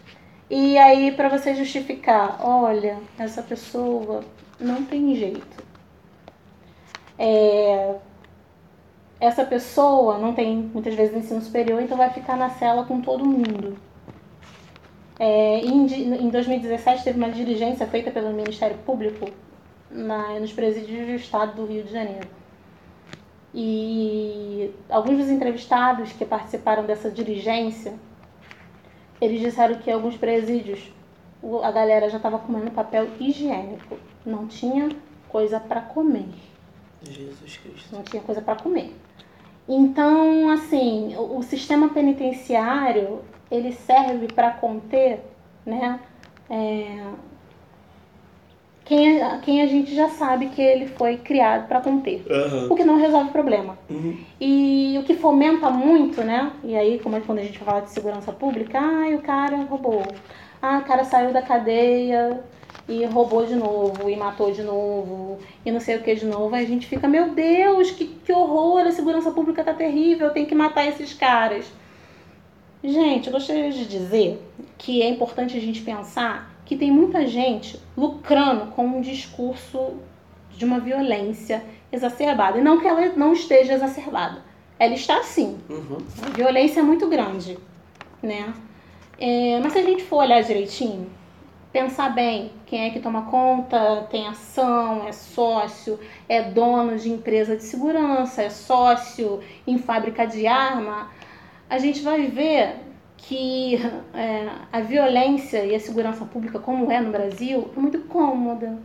E 0.50 0.78
aí, 0.78 1.14
para 1.14 1.30
você 1.30 1.56
justificar, 1.56 2.38
olha, 2.46 2.98
essa 3.18 3.42
pessoa 3.42 4.20
não 4.60 4.84
tem 4.84 5.16
jeito. 5.16 5.64
É, 7.18 7.96
essa 9.18 9.46
pessoa 9.46 10.18
não 10.18 10.34
tem 10.34 10.58
muitas 10.74 10.94
vezes 10.94 11.16
ensino 11.16 11.42
superior, 11.42 11.82
então 11.82 11.98
vai 11.98 12.10
ficar 12.10 12.36
na 12.36 12.50
cela 12.50 12.84
com 12.84 13.00
todo 13.00 13.26
mundo. 13.26 13.78
É, 15.18 15.60
em, 15.60 15.86
em 15.86 16.30
2017 16.30 17.04
teve 17.04 17.18
uma 17.18 17.32
diligência 17.32 17.88
feita 17.88 18.12
pelo 18.12 18.34
Ministério 18.34 18.78
Público 18.80 19.30
na, 19.90 20.40
nos 20.40 20.52
presídios 20.52 21.08
do 21.08 21.14
estado 21.14 21.56
do 21.56 21.66
Rio 21.66 21.84
de 21.84 21.92
Janeiro. 21.92 22.28
E 23.54 24.72
alguns 24.90 25.18
dos 25.18 25.30
entrevistados 25.30 26.12
que 26.12 26.26
participaram 26.26 26.86
dessa 26.86 27.10
diligência, 27.10 27.94
eles 29.22 29.40
disseram 29.40 29.76
que 29.76 29.90
alguns 29.90 30.18
presídios 30.18 30.92
a 31.64 31.72
galera 31.72 32.10
já 32.10 32.18
estava 32.18 32.40
comendo 32.40 32.72
papel 32.72 33.08
higiênico, 33.20 33.98
não 34.26 34.48
tinha 34.48 34.90
coisa 35.30 35.60
para 35.60 35.80
comer 35.80 36.28
Jesus 37.04 37.58
Cristo. 37.58 37.96
não 37.96 38.04
tinha 38.04 38.22
coisa 38.22 38.42
para 38.42 38.56
comer. 38.56 38.96
Então, 39.68 40.50
assim, 40.50 41.16
o, 41.16 41.38
o 41.38 41.44
sistema 41.44 41.90
penitenciário 41.90 43.22
ele 43.52 43.72
serve 43.72 44.28
para 44.28 44.52
conter, 44.52 45.20
né? 45.66 46.00
é, 46.50 47.00
quem, 48.84 49.20
a- 49.22 49.40
quem 49.40 49.62
a 49.62 49.66
gente 49.68 49.96
já 49.96 50.10
sabe 50.10 50.48
que 50.48 50.62
ele 50.62 50.88
foi 50.88 51.18
criado 51.18 51.68
para 51.68 51.82
conter, 51.82 52.24
Aham. 52.30 52.68
o 52.70 52.76
que 52.76 52.84
não 52.84 52.98
resolve 52.98 53.30
o 53.30 53.34
problema. 53.34 53.78
Uhum. 53.90 54.16
E 54.40 54.96
o 55.00 55.04
que 55.04 55.16
fomenta 55.16 55.70
muito, 55.72 56.22
né? 56.24 56.52
E 56.64 56.76
aí, 56.76 57.00
como 57.00 57.16
é 57.16 57.22
quando 57.22 57.40
a 57.40 57.44
gente 57.44 57.58
fala 57.58 57.82
de 57.82 57.90
segurança 57.90 58.32
pública, 58.32 58.80
ah, 58.80 59.10
o 59.16 59.22
cara 59.22 59.58
roubou. 59.58 60.04
Ah, 60.62 60.78
o 60.80 60.86
cara 60.88 61.04
saiu 61.04 61.34
da 61.34 61.42
cadeia 61.42 62.44
e 62.88 63.04
roubou 63.06 63.44
de 63.46 63.56
novo, 63.56 64.08
e 64.08 64.16
matou 64.16 64.52
de 64.52 64.62
novo, 64.62 65.40
e 65.66 65.72
não 65.72 65.80
sei 65.80 65.96
o 65.96 66.04
que 66.04 66.14
de 66.14 66.26
novo. 66.28 66.54
Aí 66.54 66.64
a 66.64 66.68
gente 66.68 66.86
fica, 66.86 67.08
meu 67.08 67.30
Deus, 67.30 67.90
que, 67.90 68.06
que 68.06 68.32
horror, 68.32 68.82
a 68.82 68.92
segurança 68.92 69.32
pública 69.32 69.64
tá 69.64 69.74
terrível, 69.74 70.30
tem 70.30 70.46
que 70.46 70.54
matar 70.54 70.86
esses 70.86 71.12
caras. 71.14 71.66
Gente, 72.88 73.28
eu 73.28 73.34
gostaria 73.34 73.72
de 73.72 73.86
dizer 73.86 74.40
que 74.78 75.02
é 75.02 75.10
importante 75.10 75.58
a 75.58 75.60
gente 75.60 75.82
pensar 75.82 76.56
que 76.64 76.76
tem 76.76 76.92
muita 76.92 77.26
gente 77.26 77.80
lucrando 77.98 78.68
com 78.72 78.86
um 78.86 79.02
discurso 79.02 79.94
de 80.52 80.66
uma 80.66 80.80
violência 80.80 81.64
exacerbada. 81.92 82.60
E 82.60 82.62
não 82.62 82.80
que 82.80 82.88
ela 82.88 83.08
não 83.16 83.34
esteja 83.34 83.74
exacerbada. 83.74 84.44
Ela 84.78 84.94
está 84.94 85.24
sim. 85.24 85.58
Uhum. 85.68 85.98
A 86.22 86.30
violência 86.30 86.80
é 86.80 86.84
muito 86.84 87.08
grande, 87.08 87.58
né? 88.22 88.54
É, 89.18 89.60
mas 89.64 89.74
se 89.74 89.80
a 89.80 89.84
gente 89.84 90.04
for 90.04 90.18
olhar 90.18 90.44
direitinho, 90.44 91.10
pensar 91.72 92.14
bem 92.14 92.52
quem 92.68 92.86
é 92.86 92.90
que 92.92 93.00
toma 93.00 93.24
conta, 93.24 94.06
tem 94.12 94.28
ação, 94.28 95.08
é 95.08 95.12
sócio, 95.12 96.00
é 96.30 96.44
dono 96.44 96.98
de 96.98 97.10
empresa 97.10 97.56
de 97.56 97.64
segurança, 97.64 98.44
é 98.44 98.50
sócio 98.50 99.40
em 99.66 99.78
fábrica 99.78 100.26
de 100.26 100.46
arma, 100.46 101.10
a 101.70 101.78
gente 101.78 102.02
vai 102.02 102.28
ver 102.28 102.78
que 103.18 103.76
é, 104.14 104.50
a 104.72 104.82
violência 104.82 105.66
e 105.66 105.76
a 105.76 105.80
segurança 105.80 106.26
pública, 106.26 106.60
como 106.60 106.92
é 106.92 107.00
no 107.00 107.12
Brasil, 107.12 107.72
é 107.76 107.80
muito 107.80 108.00
cômoda. 108.02 108.78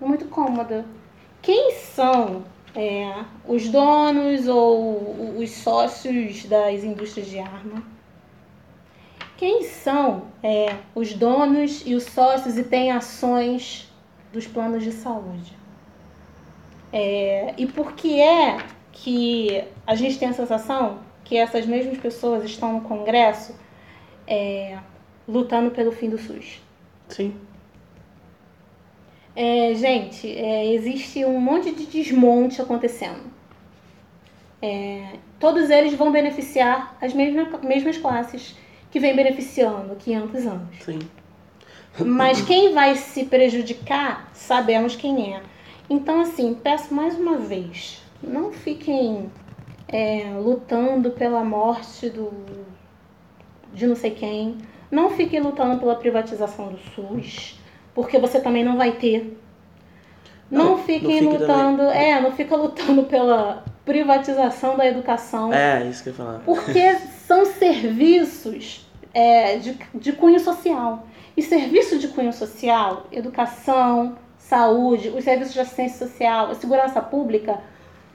É 0.00 0.04
muito 0.04 0.26
cômoda. 0.26 0.84
Quem 1.42 1.72
são 1.72 2.44
é, 2.74 3.24
os 3.46 3.68
donos 3.68 4.46
ou 4.46 5.36
os 5.38 5.50
sócios 5.50 6.44
das 6.44 6.84
indústrias 6.84 7.28
de 7.28 7.38
arma? 7.38 7.82
Quem 9.36 9.64
são 9.64 10.24
é, 10.42 10.76
os 10.94 11.14
donos 11.14 11.82
e 11.86 11.94
os 11.94 12.04
sócios 12.04 12.58
e 12.58 12.62
têm 12.62 12.92
ações 12.92 13.90
dos 14.32 14.46
planos 14.46 14.84
de 14.84 14.92
saúde? 14.92 15.58
É, 16.92 17.54
e 17.56 17.66
por 17.66 17.92
que 17.92 18.20
é 18.20 18.58
que 18.92 19.64
a 19.86 19.94
gente 19.94 20.18
tem 20.18 20.28
a 20.28 20.32
sensação 20.32 20.98
que 21.30 21.36
essas 21.36 21.64
mesmas 21.64 21.96
pessoas 21.96 22.42
estão 22.42 22.72
no 22.72 22.80
Congresso 22.80 23.54
é, 24.26 24.76
lutando 25.28 25.70
pelo 25.70 25.92
fim 25.92 26.10
do 26.10 26.18
SUS? 26.18 26.60
Sim. 27.08 27.36
É, 29.36 29.72
gente, 29.76 30.28
é, 30.28 30.74
existe 30.74 31.24
um 31.24 31.38
monte 31.40 31.72
de 31.72 31.86
desmonte 31.86 32.60
acontecendo. 32.60 33.22
É, 34.60 35.18
todos 35.38 35.70
eles 35.70 35.94
vão 35.94 36.10
beneficiar 36.10 36.98
as 37.00 37.14
mesmas, 37.14 37.62
mesmas 37.62 37.96
classes 37.96 38.56
que 38.90 38.98
vem 38.98 39.14
beneficiando 39.14 39.92
há 39.92 39.94
500 39.94 40.46
anos. 40.48 40.82
Sim. 40.84 40.98
Mas 42.04 42.42
quem 42.42 42.74
vai 42.74 42.96
se 42.96 43.26
prejudicar, 43.26 44.28
sabemos 44.34 44.96
quem 44.96 45.36
é. 45.36 45.42
Então, 45.88 46.22
assim, 46.22 46.54
peço 46.60 46.92
mais 46.92 47.16
uma 47.16 47.36
vez, 47.36 48.02
não 48.20 48.52
fiquem 48.52 49.30
é, 49.90 50.32
lutando 50.38 51.10
pela 51.10 51.44
morte 51.44 52.08
do, 52.08 52.32
de 53.74 53.86
não 53.86 53.96
sei 53.96 54.12
quem. 54.12 54.58
Não 54.90 55.10
fiquem 55.10 55.40
lutando 55.40 55.78
pela 55.78 55.96
privatização 55.96 56.68
do 56.68 56.78
SUS, 56.78 57.58
porque 57.94 58.18
você 58.18 58.40
também 58.40 58.64
não 58.64 58.76
vai 58.76 58.92
ter. 58.92 59.36
Não, 60.50 60.70
Não, 60.70 60.78
fiquem 60.78 61.20
não 61.20 61.32
fique 61.32 61.42
lutando, 61.42 61.82
é, 61.82 62.20
não 62.20 62.32
fica 62.32 62.56
lutando 62.56 63.04
pela 63.04 63.64
privatização 63.84 64.76
da 64.76 64.86
educação. 64.86 65.52
É, 65.52 65.86
isso 65.86 66.02
que 66.02 66.08
eu 66.08 66.12
ia 66.12 66.16
falar. 66.16 66.38
Porque 66.40 66.96
são 67.26 67.44
serviços 67.44 68.86
é, 69.12 69.58
de, 69.58 69.78
de 69.94 70.12
cunho 70.12 70.40
social. 70.40 71.06
E 71.36 71.42
serviço 71.42 71.98
de 71.98 72.08
cunho 72.08 72.32
social, 72.32 73.06
educação, 73.12 74.16
saúde, 74.36 75.08
os 75.10 75.22
serviços 75.22 75.54
de 75.54 75.60
assistência 75.60 76.06
social, 76.06 76.50
a 76.50 76.54
segurança 76.54 77.00
pública, 77.00 77.60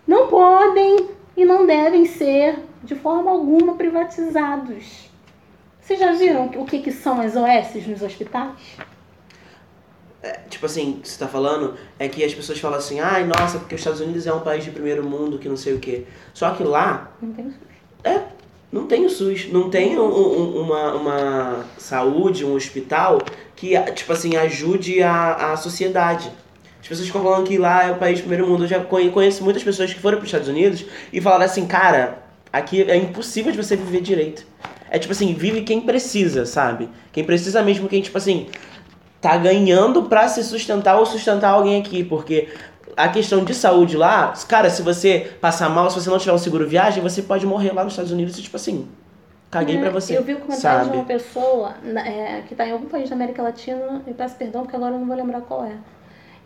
não 0.05 0.27
podem 0.27 1.09
e 1.35 1.43
não 1.45 1.65
devem 1.65 2.05
ser, 2.05 2.59
de 2.83 2.95
forma 2.95 3.31
alguma, 3.31 3.75
privatizados. 3.75 5.09
Vocês 5.81 5.99
já 5.99 6.13
viram 6.13 6.45
o 6.55 6.65
que, 6.65 6.79
que 6.79 6.91
são 6.91 7.19
as 7.21 7.35
OS 7.35 7.85
nos 7.87 8.01
hospitais? 8.01 8.77
Tipo 10.49 10.65
assim, 10.65 10.93
o 10.97 11.01
que 11.01 11.07
você 11.09 11.19
tá 11.19 11.27
falando 11.27 11.75
é 11.99 12.07
que 12.07 12.23
as 12.23 12.33
pessoas 12.33 12.59
falam 12.59 12.79
assim, 12.79 12.99
ai, 12.99 13.25
nossa, 13.25 13.59
porque 13.59 13.75
os 13.75 13.81
Estados 13.81 14.01
Unidos 14.01 14.25
é 14.25 14.33
um 14.33 14.39
país 14.39 14.63
de 14.63 14.71
primeiro 14.71 15.03
mundo, 15.03 15.37
que 15.37 15.47
não 15.47 15.55
sei 15.57 15.73
o 15.75 15.79
quê. 15.79 16.05
Só 16.33 16.49
que 16.51 16.63
lá 16.63 17.11
Não 17.21 17.31
tem 17.31 17.45
SUS. 17.51 18.21
não 18.71 18.87
tem 18.87 19.05
o 19.05 19.09
SUS, 19.09 19.51
não 19.51 19.69
tem 19.69 19.99
um- 19.99 20.03
um- 20.03 20.61
uma, 20.61 20.93
uma 20.95 21.65
saúde, 21.77 22.43
um 22.43 22.55
hospital 22.55 23.19
que, 23.55 23.79
tipo 23.91 24.11
assim, 24.13 24.35
ajude 24.35 25.03
a, 25.03 25.51
a 25.53 25.57
sociedade. 25.57 26.31
As 26.85 26.89
pessoas 26.89 27.07
ficam 27.07 27.23
falando 27.23 27.47
que 27.47 27.57
lá 27.57 27.85
é 27.85 27.91
o 27.91 27.95
país 27.95 28.19
primeiro 28.19 28.47
mundo. 28.47 28.63
Eu 28.65 28.67
já 28.67 28.79
conhe- 28.79 29.09
conheço 29.09 29.43
muitas 29.43 29.63
pessoas 29.63 29.91
que 29.91 29.99
foram 29.99 30.19
para 30.19 30.23
os 30.25 30.27
Estados 30.27 30.47
Unidos 30.47 30.85
e 31.11 31.19
falaram 31.19 31.43
assim, 31.43 31.65
cara, 31.65 32.19
aqui 32.53 32.83
é 32.83 32.95
impossível 32.95 33.51
de 33.51 33.57
você 33.57 33.75
viver 33.75 34.01
direito. 34.01 34.45
É 34.91 34.99
tipo 34.99 35.11
assim, 35.11 35.33
vive 35.33 35.63
quem 35.63 35.81
precisa, 35.81 36.45
sabe? 36.45 36.87
Quem 37.11 37.23
precisa 37.23 37.63
mesmo, 37.63 37.89
quem, 37.89 38.03
tipo 38.03 38.15
assim, 38.19 38.49
tá 39.19 39.35
ganhando 39.35 40.03
pra 40.03 40.27
se 40.27 40.43
sustentar 40.43 40.99
ou 40.99 41.07
sustentar 41.07 41.49
alguém 41.49 41.81
aqui. 41.81 42.03
Porque 42.03 42.49
a 42.95 43.07
questão 43.09 43.43
de 43.43 43.55
saúde 43.55 43.97
lá, 43.97 44.35
cara, 44.47 44.69
se 44.69 44.83
você 44.83 45.31
passar 45.41 45.69
mal, 45.69 45.89
se 45.89 45.99
você 45.99 46.07
não 46.11 46.19
tiver 46.19 46.33
um 46.33 46.37
seguro 46.37 46.69
viagem, 46.69 47.01
você 47.01 47.23
pode 47.23 47.47
morrer 47.47 47.73
lá 47.73 47.83
nos 47.83 47.93
Estados 47.93 48.11
Unidos 48.11 48.37
e, 48.37 48.43
tipo 48.43 48.57
assim, 48.57 48.87
caguei 49.49 49.77
É, 49.77 49.79
pra 49.79 49.89
você. 49.89 50.15
Eu 50.15 50.23
vi 50.23 50.33
o 50.35 50.37
comentário 50.37 50.81
sabe? 50.81 50.91
de 50.91 50.97
uma 50.97 51.05
pessoa 51.05 51.73
é, 52.05 52.43
que 52.47 52.53
está 52.53 52.67
em 52.67 52.71
algum 52.73 52.85
país 52.85 53.09
da 53.09 53.15
América 53.15 53.41
Latina, 53.41 54.03
eu 54.05 54.13
peço 54.13 54.35
perdão 54.35 54.61
porque 54.61 54.75
agora 54.75 54.93
eu 54.93 54.99
não 54.99 55.07
vou 55.07 55.15
lembrar 55.15 55.41
qual 55.41 55.65
é. 55.65 55.73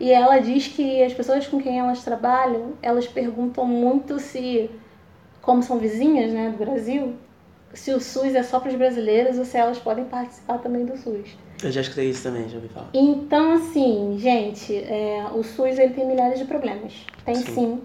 E 0.00 0.10
ela 0.10 0.38
diz 0.38 0.66
que 0.66 1.02
as 1.04 1.12
pessoas 1.12 1.46
com 1.46 1.60
quem 1.60 1.78
elas 1.78 2.02
trabalham, 2.02 2.72
elas 2.80 3.06
perguntam 3.06 3.66
muito 3.66 4.18
se, 4.18 4.70
como 5.42 5.62
são 5.62 5.78
vizinhas 5.78 6.32
né, 6.32 6.48
do 6.50 6.56
Brasil, 6.64 7.14
se 7.74 7.92
o 7.92 8.00
SUS 8.00 8.34
é 8.34 8.42
só 8.42 8.58
para 8.58 8.70
os 8.70 8.76
brasileiros 8.76 9.38
ou 9.38 9.44
se 9.44 9.58
elas 9.58 9.78
podem 9.78 10.06
participar 10.06 10.58
também 10.58 10.86
do 10.86 10.96
SUS. 10.96 11.36
Eu 11.62 11.70
já 11.70 11.82
escutei 11.82 12.08
isso 12.08 12.22
também, 12.22 12.48
já 12.48 12.56
ouvi 12.56 12.68
falar. 12.68 12.88
Então, 12.94 13.52
assim, 13.52 14.16
gente, 14.18 14.74
é, 14.74 15.26
o 15.34 15.42
SUS 15.44 15.78
ele 15.78 15.92
tem 15.92 16.06
milhares 16.06 16.38
de 16.38 16.46
problemas. 16.46 17.04
Tem 17.24 17.34
Sim. 17.34 17.54
sim. 17.54 17.80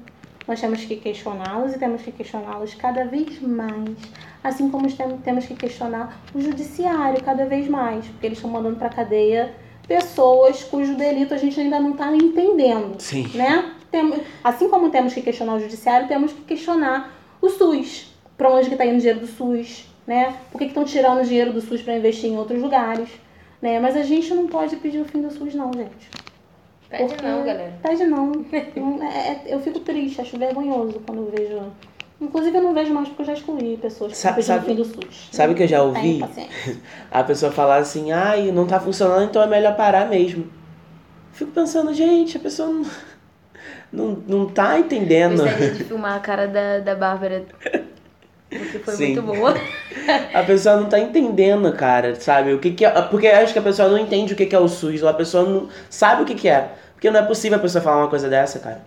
Nós 0.48 0.62
temos 0.62 0.86
que 0.86 0.96
questioná-los 0.96 1.74
e 1.74 1.80
temos 1.80 2.02
que 2.04 2.12
questioná-los 2.12 2.76
cada 2.76 3.04
vez 3.06 3.42
mais. 3.42 3.90
Assim 4.44 4.70
como 4.70 4.90
tem- 4.90 5.18
temos 5.18 5.46
que 5.48 5.56
questionar 5.56 6.22
o 6.34 6.40
judiciário 6.40 7.22
cada 7.24 7.46
vez 7.46 7.68
mais, 7.68 8.06
porque 8.06 8.28
eles 8.28 8.38
estão 8.38 8.50
mandando 8.52 8.78
para 8.78 8.90
cadeia 8.90 9.54
pessoas 9.88 10.64
cujo 10.64 10.96
delito 10.96 11.34
a 11.34 11.38
gente 11.38 11.60
ainda 11.60 11.80
não 11.80 11.92
está 11.92 12.14
entendendo 12.16 12.96
Sim. 13.00 13.30
né? 13.34 13.72
Tem- 13.92 14.14
assim 14.44 14.68
como 14.70 14.90
temos 14.90 15.14
que 15.14 15.22
questionar 15.22 15.56
o 15.56 15.60
judiciário, 15.60 16.08
temos 16.08 16.34
que 16.34 16.42
questionar 16.42 17.14
o 17.42 17.50
SUS. 17.50 18.14
Para 18.38 18.52
onde 18.52 18.68
que 18.68 18.74
está 18.74 18.86
indo 18.86 18.96
o 18.96 19.00
dinheiro 19.00 19.20
do 19.22 19.28
SUS, 19.28 19.86
né? 20.06 20.36
Por 20.52 20.58
que 20.58 20.66
estão 20.66 20.84
tirando 20.84 21.22
o 21.22 21.24
dinheiro 21.26 21.54
do 21.54 21.62
SUS 21.62 21.82
para 21.82 21.96
investir 21.96 22.30
em 22.30 22.38
outros 22.38 22.62
lugares, 22.62 23.08
né? 23.62 23.80
Mas 23.80 23.96
a 23.96 24.04
gente 24.04 24.34
não 24.34 24.48
pode 24.48 24.76
pedir 24.78 25.00
o 25.00 25.06
fim 25.06 25.22
do 25.22 25.32
SUS 25.32 25.56
não, 25.56 25.72
gente. 25.72 26.10
Pede 26.90 27.06
Porque- 27.14 27.26
não, 27.26 27.44
galera. 27.46 27.80
Pede 27.82 28.04
não. 28.06 28.26
Não, 28.28 29.02
é- 29.08 29.08
é- 29.30 29.42
eu 29.48 29.60
fico 29.62 29.80
triste, 29.80 30.20
acho 30.20 30.38
vergonhoso 30.38 31.02
quando 31.06 31.20
eu 31.22 31.32
vejo... 31.36 31.62
Inclusive 32.20 32.58
eu 32.58 32.62
não 32.64 32.74
vejo 32.74 32.94
mais 32.94 33.08
porque 33.10 33.24
eu 33.24 33.26
já 33.26 33.34
excluí 33.34 33.78
pessoas 33.78 34.14
que 34.14 34.18
sabe- 34.18 34.40
o 34.40 34.66
fim 34.66 34.76
do 34.76 34.86
SUS. 34.86 35.30
Sabe 35.32 35.54
o 35.54 35.56
que 35.56 35.64
eu 35.64 35.68
já 35.68 35.82
ouvi? 35.84 36.24
A 37.12 37.24
pessoa 37.24 37.52
falar 37.52 37.78
assim, 37.78 38.12
ai, 38.12 38.52
não 38.52 38.66
tá 38.66 38.80
funcionando, 38.80 39.26
então 39.26 39.42
é 39.42 39.48
melhor 39.48 39.76
parar 39.76 40.08
mesmo. 40.08 40.48
Fico 41.34 41.52
pensando, 41.52 41.94
gente, 41.94 42.38
a 42.38 42.40
pessoa 42.40 42.70
não, 42.70 42.86
não, 43.92 44.24
não 44.26 44.46
tá 44.46 44.80
entendendo. 44.80 45.42
Gostaria 45.44 45.72
de 45.72 45.84
filmar 45.86 46.16
a 46.16 46.20
cara 46.20 46.48
da, 46.48 46.80
da 46.80 46.96
Bárbara. 46.96 47.44
Porque 48.50 48.80
foi 48.80 48.94
Sim. 48.96 49.06
muito 49.16 49.22
boa. 49.24 49.54
A 50.34 50.44
pessoa 50.44 50.78
não 50.78 50.88
tá 50.88 50.98
entendendo, 51.00 51.74
cara, 51.74 52.16
sabe? 52.16 52.54
O 52.54 52.60
que 52.60 52.72
que 52.72 52.86
é, 52.86 53.02
porque 53.02 53.28
eu 53.28 53.36
acho 53.38 53.52
que 53.52 53.60
a 53.60 53.62
pessoa 53.62 53.90
não 53.90 53.98
entende 53.98 54.34
o 54.34 54.36
que 54.38 54.46
que 54.46 54.56
é 54.56 54.60
o 54.60 54.68
SUS, 54.68 55.02
ou 55.02 55.10
a 55.10 55.14
pessoa 55.14 55.44
não 55.44 55.68
sabe 55.90 56.22
o 56.22 56.26
que 56.26 56.36
que 56.36 56.48
é. 56.48 56.70
Porque 56.94 57.10
não 57.12 57.20
é 57.20 57.24
possível 57.24 57.58
a 57.58 57.62
pessoa 57.62 57.82
falar 57.84 57.98
uma 57.98 58.08
coisa 58.08 58.30
dessa, 58.30 58.60
cara. 58.60 58.82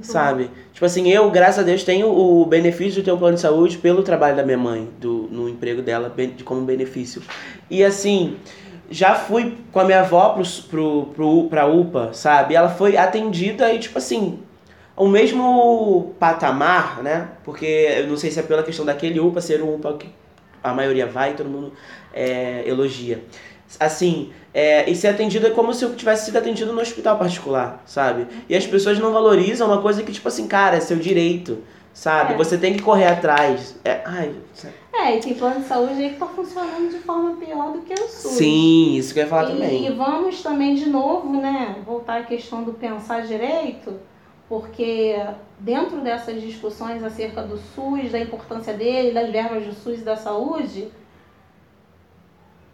Sabe? 0.00 0.50
Tipo 0.72 0.84
assim, 0.86 1.08
eu, 1.10 1.30
graças 1.30 1.58
a 1.60 1.62
Deus, 1.62 1.84
tenho 1.84 2.08
o 2.08 2.44
benefício 2.46 2.94
de 2.94 3.02
ter 3.02 3.12
um 3.12 3.18
plano 3.18 3.34
de 3.36 3.40
saúde 3.40 3.78
pelo 3.78 4.02
trabalho 4.02 4.36
da 4.36 4.44
minha 4.44 4.58
mãe, 4.58 4.88
do, 5.00 5.28
no 5.30 5.48
emprego 5.48 5.82
dela, 5.82 6.12
de- 6.16 6.42
como 6.44 6.62
benefício. 6.62 7.22
E 7.70 7.84
assim, 7.84 8.36
já 8.90 9.14
fui 9.14 9.56
com 9.70 9.80
a 9.80 9.84
minha 9.84 10.00
avó 10.00 10.30
pro, 10.30 10.44
pro, 10.68 11.06
pro, 11.14 11.48
pra 11.48 11.66
UPA, 11.66 12.10
sabe? 12.12 12.54
Ela 12.54 12.68
foi 12.68 12.96
atendida 12.96 13.72
e, 13.72 13.78
tipo 13.78 13.98
assim, 13.98 14.38
o 14.96 15.08
mesmo 15.08 16.14
patamar, 16.18 17.02
né? 17.02 17.28
Porque 17.44 17.64
eu 17.66 18.06
não 18.08 18.16
sei 18.16 18.30
se 18.30 18.40
é 18.40 18.42
pela 18.42 18.62
questão 18.62 18.84
daquele 18.84 19.20
UPA 19.20 19.40
ser 19.40 19.62
um 19.62 19.74
UPA 19.74 19.94
que 19.98 20.08
a 20.62 20.72
maioria 20.72 21.06
vai 21.06 21.32
e 21.32 21.34
todo 21.34 21.48
mundo 21.48 21.72
é, 22.12 22.62
elogia. 22.66 23.22
Assim, 23.80 24.30
é, 24.54 24.88
e 24.90 24.94
ser 24.94 25.08
atendido 25.08 25.46
é 25.46 25.50
como 25.50 25.72
se 25.72 25.84
eu 25.84 25.94
tivesse 25.94 26.26
sido 26.26 26.36
atendido 26.38 26.72
no 26.72 26.80
hospital 26.80 27.18
particular, 27.18 27.82
sabe? 27.86 28.26
E 28.48 28.54
as 28.56 28.66
pessoas 28.66 28.98
não 28.98 29.12
valorizam 29.12 29.66
uma 29.66 29.80
coisa 29.80 30.02
que, 30.02 30.12
tipo 30.12 30.28
assim, 30.28 30.46
cara, 30.46 30.76
é 30.76 30.80
seu 30.80 30.98
direito, 30.98 31.58
sabe? 31.94 32.34
É. 32.34 32.36
Você 32.36 32.58
tem 32.58 32.74
que 32.74 32.82
correr 32.82 33.06
atrás. 33.06 33.76
É, 33.84 34.02
ai? 34.04 34.34
É, 34.92 35.16
e 35.16 35.20
tem 35.20 35.34
plano 35.34 35.60
de 35.60 35.66
saúde 35.66 35.94
aí 35.94 36.10
que 36.10 36.16
tá 36.16 36.26
funcionando 36.26 36.90
de 36.90 36.98
forma 36.98 37.34
pior 37.36 37.72
do 37.72 37.80
que 37.80 37.94
o 37.94 38.08
SUS. 38.08 38.32
sim, 38.32 38.94
isso 38.96 39.14
que 39.14 39.20
eu 39.20 39.24
ia 39.24 39.28
falar 39.28 39.48
E, 39.48 39.52
também. 39.54 39.86
e 39.86 39.90
vamos 39.90 40.42
também 40.42 40.74
de 40.74 40.86
novo, 40.88 41.32
né, 41.40 41.76
voltar 41.84 42.20
à 42.20 42.22
questão 42.24 42.62
do 42.62 42.74
pensar 42.74 43.22
direito, 43.22 43.94
porque 44.48 45.16
dentro 45.58 45.96
dessas 46.02 46.40
discussões 46.42 47.02
acerca 47.02 47.40
do 47.42 47.56
SUS, 47.74 48.12
da 48.12 48.20
importância 48.20 48.74
dele, 48.74 49.12
das 49.12 49.30
verbas 49.30 49.64
do 49.64 49.72
SUS 49.72 50.00
e 50.00 50.04
da 50.04 50.14
saúde, 50.14 50.88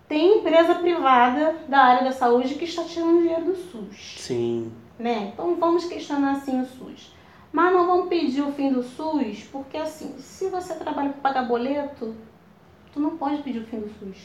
tem 0.08 0.38
empresa 0.38 0.74
privada 0.76 1.54
da 1.68 1.78
área 1.78 2.04
da 2.04 2.12
saúde 2.12 2.54
que 2.54 2.64
está 2.64 2.82
tirando 2.84 3.18
dinheiro 3.20 3.44
do 3.44 3.54
SUS 3.56 4.14
Sim. 4.18 4.72
né? 4.98 5.30
Então 5.32 5.54
vamos 5.56 5.84
questionar 5.84 6.32
assim 6.32 6.60
o 6.60 6.64
SUS. 6.66 7.12
Mas 7.52 7.72
não 7.72 7.86
vamos 7.86 8.08
pedir 8.08 8.42
o 8.42 8.52
fim 8.52 8.70
do 8.72 8.82
SUS, 8.82 9.44
porque 9.50 9.76
assim, 9.76 10.14
se 10.18 10.48
você 10.48 10.74
trabalha 10.74 11.10
para 11.10 11.32
pagar 11.32 11.48
boleto, 11.48 12.14
tu 12.92 13.00
não 13.00 13.16
pode 13.16 13.42
pedir 13.42 13.60
o 13.60 13.64
fim 13.66 13.80
do 13.80 13.88
SUS. 13.98 14.18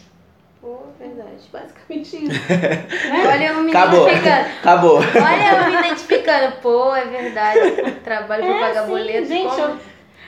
Pô, 0.60 0.78
verdade. 0.98 1.44
Basicamente 1.52 2.16
isso. 2.26 2.40
né? 2.50 3.28
Olha 3.34 3.48
eu 3.52 3.64
me 3.64 3.70
Acabou. 3.70 4.08
identificando. 4.08 4.48
Acabou. 4.60 4.98
Olha 4.98 5.66
eu 5.66 5.72
me 5.72 5.78
identificando. 5.88 6.56
Pô, 6.62 6.96
é 6.96 7.06
verdade. 7.06 7.60
Trabalho 8.04 8.44
pra 8.46 8.56
É, 8.56 8.60
pagar 8.60 8.84
sim, 8.84 8.90
boleto. 8.90 9.28
gente, 9.28 9.60
eu, 9.60 9.78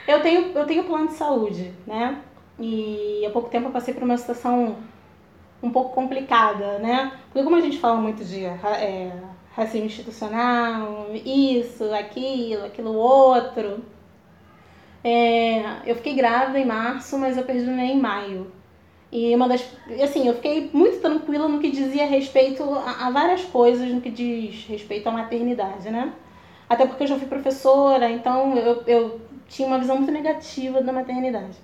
eu 0.08 0.22
tenho 0.22 0.52
eu 0.54 0.66
tenho 0.66 0.84
plano 0.84 1.08
de 1.08 1.14
saúde, 1.14 1.72
né? 1.86 2.18
E 2.58 3.24
há 3.26 3.30
pouco 3.30 3.48
tempo 3.50 3.68
eu 3.68 3.72
passei 3.72 3.92
por 3.94 4.02
uma 4.02 4.16
situação 4.16 4.76
um 5.66 5.72
pouco 5.72 5.94
complicada, 5.94 6.78
né? 6.78 7.12
Porque 7.26 7.42
como 7.42 7.56
a 7.56 7.60
gente 7.60 7.78
fala 7.78 7.96
muito 7.96 8.24
de 8.24 8.44
é, 8.44 9.12
racismo 9.54 9.86
institucional, 9.86 11.08
isso, 11.24 11.84
aquilo, 11.92 12.64
aquilo 12.66 12.94
outro, 12.94 13.84
é, 15.02 15.62
eu 15.84 15.94
fiquei 15.96 16.14
grávida 16.14 16.58
em 16.58 16.66
março, 16.66 17.18
mas 17.18 17.36
eu 17.36 17.44
perdi 17.44 17.64
o 17.64 17.70
neném 17.70 17.96
em 17.96 18.00
maio. 18.00 18.52
E 19.10 19.34
uma 19.34 19.48
das. 19.48 19.64
Assim, 20.02 20.26
eu 20.26 20.34
fiquei 20.34 20.68
muito 20.72 21.00
tranquila 21.00 21.48
no 21.48 21.60
que 21.60 21.70
dizia 21.70 22.06
respeito 22.06 22.62
a, 22.74 23.06
a 23.06 23.10
várias 23.10 23.44
coisas, 23.44 23.88
no 23.90 24.00
que 24.00 24.10
diz 24.10 24.66
respeito 24.66 25.08
à 25.08 25.12
maternidade, 25.12 25.88
né? 25.90 26.12
Até 26.68 26.86
porque 26.86 27.04
eu 27.04 27.06
já 27.06 27.16
fui 27.16 27.28
professora, 27.28 28.10
então 28.10 28.56
eu, 28.56 28.82
eu 28.86 29.20
tinha 29.48 29.68
uma 29.68 29.78
visão 29.78 29.96
muito 29.96 30.10
negativa 30.10 30.82
da 30.82 30.92
maternidade. 30.92 31.56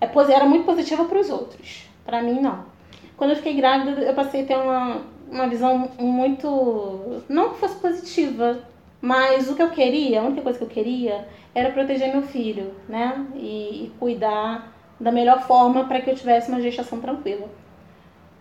É, 0.00 0.32
era 0.32 0.44
muito 0.44 0.64
positiva 0.64 1.04
para 1.04 1.20
os 1.20 1.30
outros, 1.30 1.88
para 2.04 2.20
mim 2.20 2.40
não. 2.40 2.73
Quando 3.16 3.30
eu 3.30 3.36
fiquei 3.36 3.54
grávida, 3.54 4.00
eu 4.00 4.14
passei 4.14 4.42
a 4.42 4.46
ter 4.46 4.56
uma, 4.56 5.02
uma 5.30 5.48
visão 5.48 5.90
muito. 5.98 7.22
Não 7.28 7.50
que 7.50 7.60
fosse 7.60 7.76
positiva, 7.76 8.60
mas 9.00 9.48
o 9.48 9.54
que 9.54 9.62
eu 9.62 9.70
queria, 9.70 10.20
a 10.20 10.24
única 10.24 10.42
coisa 10.42 10.58
que 10.58 10.64
eu 10.64 10.68
queria 10.68 11.28
era 11.54 11.70
proteger 11.70 12.12
meu 12.12 12.22
filho, 12.22 12.74
né? 12.88 13.26
E, 13.34 13.84
e 13.84 13.92
cuidar 13.98 14.72
da 14.98 15.12
melhor 15.12 15.42
forma 15.42 15.84
para 15.84 16.00
que 16.00 16.10
eu 16.10 16.14
tivesse 16.14 16.48
uma 16.48 16.60
gestação 16.60 17.00
tranquila. 17.00 17.48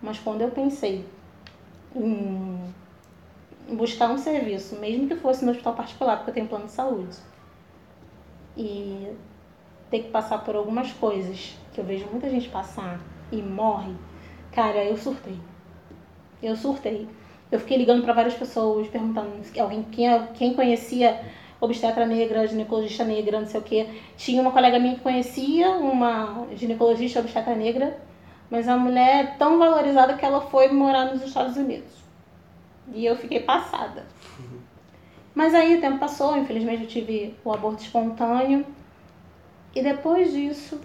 Mas 0.01 0.19
quando 0.19 0.41
eu 0.41 0.49
pensei 0.49 1.05
em 1.95 2.73
buscar 3.69 4.09
um 4.09 4.17
serviço, 4.17 4.75
mesmo 4.77 5.07
que 5.07 5.15
fosse 5.15 5.45
no 5.45 5.51
hospital 5.51 5.73
particular, 5.73 6.17
porque 6.17 6.31
eu 6.31 6.33
tenho 6.33 6.47
plano 6.47 6.65
de 6.65 6.71
saúde, 6.71 7.17
e 8.57 9.15
ter 9.89 10.03
que 10.03 10.09
passar 10.09 10.39
por 10.43 10.55
algumas 10.55 10.91
coisas 10.91 11.55
que 11.73 11.79
eu 11.79 11.85
vejo 11.85 12.07
muita 12.11 12.29
gente 12.29 12.49
passar 12.49 12.99
e 13.31 13.41
morre, 13.41 13.93
cara, 14.53 14.83
eu 14.83 14.97
surtei. 14.97 15.37
Eu 16.41 16.55
surtei. 16.55 17.07
Eu 17.51 17.59
fiquei 17.59 17.77
ligando 17.77 18.03
para 18.03 18.13
várias 18.13 18.33
pessoas, 18.33 18.87
perguntando 18.87 19.31
alguém 19.59 19.83
quem, 19.91 20.27
quem 20.33 20.53
conhecia 20.53 21.23
obstetra 21.61 22.05
negra, 22.05 22.47
ginecologista 22.47 23.03
negra, 23.03 23.39
não 23.39 23.47
sei 23.47 23.59
o 23.59 23.63
quê. 23.63 23.87
Tinha 24.17 24.41
uma 24.41 24.51
colega 24.51 24.79
minha 24.79 24.95
que 24.95 25.01
conhecia 25.01 25.69
uma 25.69 26.47
ginecologista 26.55 27.19
obstetra 27.19 27.55
negra, 27.55 27.97
mas 28.49 28.67
a 28.67 28.77
mulher 28.77 29.23
é 29.23 29.27
tão 29.37 29.57
valorizada 29.57 30.15
que 30.15 30.25
ela 30.25 30.41
foi 30.41 30.69
morar 30.69 31.05
nos 31.05 31.23
Estados 31.23 31.55
Unidos. 31.55 32.03
E 32.93 33.05
eu 33.05 33.15
fiquei 33.15 33.39
passada. 33.39 34.05
Mas 35.33 35.53
aí 35.53 35.77
o 35.77 35.81
tempo 35.81 35.99
passou, 35.99 36.37
infelizmente 36.37 36.83
eu 36.83 36.87
tive 36.87 37.35
o 37.43 37.51
aborto 37.53 37.81
espontâneo. 37.81 38.65
E 39.75 39.81
depois 39.81 40.31
disso 40.31 40.79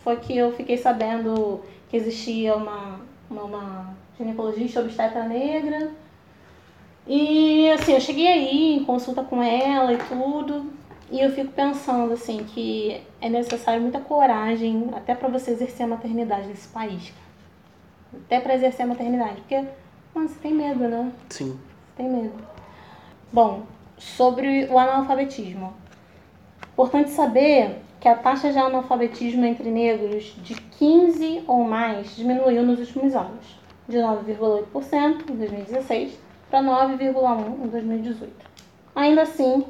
foi 0.00 0.16
que 0.16 0.36
eu 0.36 0.52
fiquei 0.52 0.76
sabendo 0.76 1.60
que 1.88 1.96
existia 1.96 2.54
uma, 2.54 3.00
uma, 3.30 3.42
uma 3.42 3.96
ginecologista 4.16 4.80
obstetra 4.80 5.24
negra. 5.24 5.90
E 7.06 7.70
assim, 7.70 7.92
eu 7.92 8.00
cheguei 8.00 8.26
aí 8.26 8.74
em 8.76 8.84
consulta 8.84 9.22
com 9.22 9.42
ela 9.42 9.92
e 9.92 9.98
tudo. 9.98 10.70
E 11.10 11.20
eu 11.20 11.32
fico 11.32 11.50
pensando 11.52 12.12
assim 12.12 12.44
que 12.44 13.00
é 13.20 13.30
necessário 13.30 13.80
muita 13.80 13.98
coragem 13.98 14.90
até 14.94 15.14
para 15.14 15.28
você 15.28 15.52
exercer 15.52 15.86
a 15.86 15.88
maternidade 15.88 16.46
nesse 16.46 16.68
país. 16.68 17.12
Até 18.12 18.40
para 18.40 18.54
exercer 18.54 18.84
a 18.84 18.88
maternidade, 18.88 19.36
porque 19.40 19.64
mano, 20.14 20.28
você 20.28 20.38
tem 20.40 20.52
medo, 20.52 20.80
né? 20.80 21.10
Sim. 21.30 21.58
Tem 21.96 22.08
medo. 22.08 22.34
Bom, 23.32 23.62
sobre 23.96 24.66
o 24.66 24.78
analfabetismo. 24.78 25.72
Importante 26.72 27.10
saber 27.10 27.82
que 28.00 28.08
a 28.08 28.14
taxa 28.14 28.52
de 28.52 28.58
analfabetismo 28.58 29.44
entre 29.44 29.70
negros 29.70 30.36
de 30.42 30.54
15 30.54 31.44
ou 31.46 31.64
mais 31.64 32.14
diminuiu 32.14 32.62
nos 32.62 32.78
últimos 32.78 33.14
anos, 33.14 33.58
de 33.88 33.98
9,8% 33.98 35.30
em 35.30 35.36
2016 35.36 36.18
para 36.50 36.60
9,1% 36.60 37.64
em 37.64 37.68
2018. 37.68 38.32
Ainda 38.94 39.22
assim, 39.22 39.64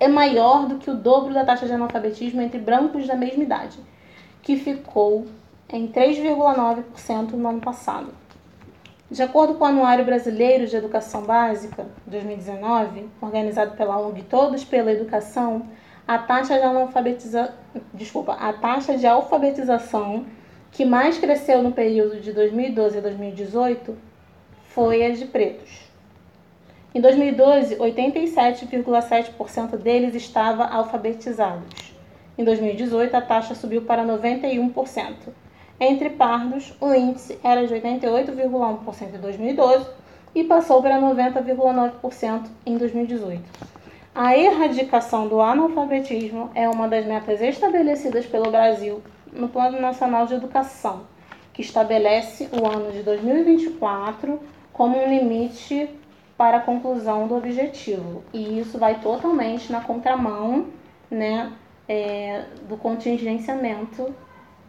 é 0.00 0.08
maior 0.08 0.66
do 0.66 0.78
que 0.78 0.90
o 0.90 0.94
dobro 0.94 1.32
da 1.32 1.44
taxa 1.44 1.66
de 1.66 1.72
analfabetismo 1.72 2.40
entre 2.40 2.58
brancos 2.58 3.06
da 3.06 3.14
mesma 3.14 3.42
idade, 3.42 3.78
que 4.42 4.56
ficou 4.56 5.26
em 5.68 5.86
3,9% 5.88 7.32
no 7.32 7.48
ano 7.48 7.60
passado. 7.60 8.12
De 9.10 9.22
acordo 9.22 9.54
com 9.54 9.64
o 9.64 9.66
Anuário 9.66 10.04
Brasileiro 10.04 10.66
de 10.66 10.74
Educação 10.74 11.22
Básica 11.22 11.86
2019, 12.06 13.08
organizado 13.20 13.76
pela 13.76 13.98
ONG 13.98 14.22
Todos 14.22 14.64
pela 14.64 14.90
Educação, 14.90 15.68
a 16.06 16.18
taxa 16.18 16.58
de 16.58 16.64
alfabetiza... 16.64 17.54
Desculpa, 17.94 18.34
a 18.34 18.52
taxa 18.52 18.96
de 18.96 19.06
alfabetização 19.06 20.26
que 20.70 20.84
mais 20.84 21.18
cresceu 21.18 21.62
no 21.62 21.72
período 21.72 22.20
de 22.20 22.32
2012 22.32 22.98
a 22.98 23.00
2018 23.00 23.96
foi 24.68 25.04
a 25.04 25.10
de 25.10 25.26
pretos. 25.26 25.90
Em 26.94 27.00
2012, 27.00 27.76
87,7% 27.76 29.76
deles 29.76 30.14
estavam 30.14 30.66
alfabetizados. 30.70 31.94
Em 32.36 32.44
2018, 32.44 33.14
a 33.14 33.20
taxa 33.20 33.54
subiu 33.54 33.82
para 33.82 34.04
91%. 34.04 35.14
Entre 35.80 36.10
pardos, 36.10 36.74
o 36.80 36.94
índice 36.94 37.38
era 37.42 37.66
de 37.66 37.74
88,1% 37.74 39.14
em 39.14 39.18
2012 39.18 39.86
e 40.34 40.44
passou 40.44 40.80
para 40.80 41.00
90,9% 41.00 42.46
em 42.64 42.78
2018. 42.78 43.71
A 44.14 44.36
erradicação 44.36 45.26
do 45.26 45.40
analfabetismo 45.40 46.50
é 46.54 46.68
uma 46.68 46.86
das 46.86 47.06
metas 47.06 47.40
estabelecidas 47.40 48.26
pelo 48.26 48.50
Brasil 48.50 49.02
no 49.32 49.48
Plano 49.48 49.80
Nacional 49.80 50.26
de 50.26 50.34
Educação, 50.34 51.06
que 51.54 51.62
estabelece 51.62 52.50
o 52.52 52.66
ano 52.66 52.92
de 52.92 53.02
2024 53.02 54.38
como 54.70 55.02
um 55.02 55.08
limite 55.08 55.88
para 56.36 56.58
a 56.58 56.60
conclusão 56.60 57.26
do 57.26 57.34
objetivo. 57.34 58.22
E 58.34 58.58
isso 58.58 58.78
vai 58.78 59.00
totalmente 59.00 59.72
na 59.72 59.80
contramão 59.80 60.66
né, 61.10 61.50
é, 61.88 62.44
do 62.68 62.76
contingenciamento 62.76 64.14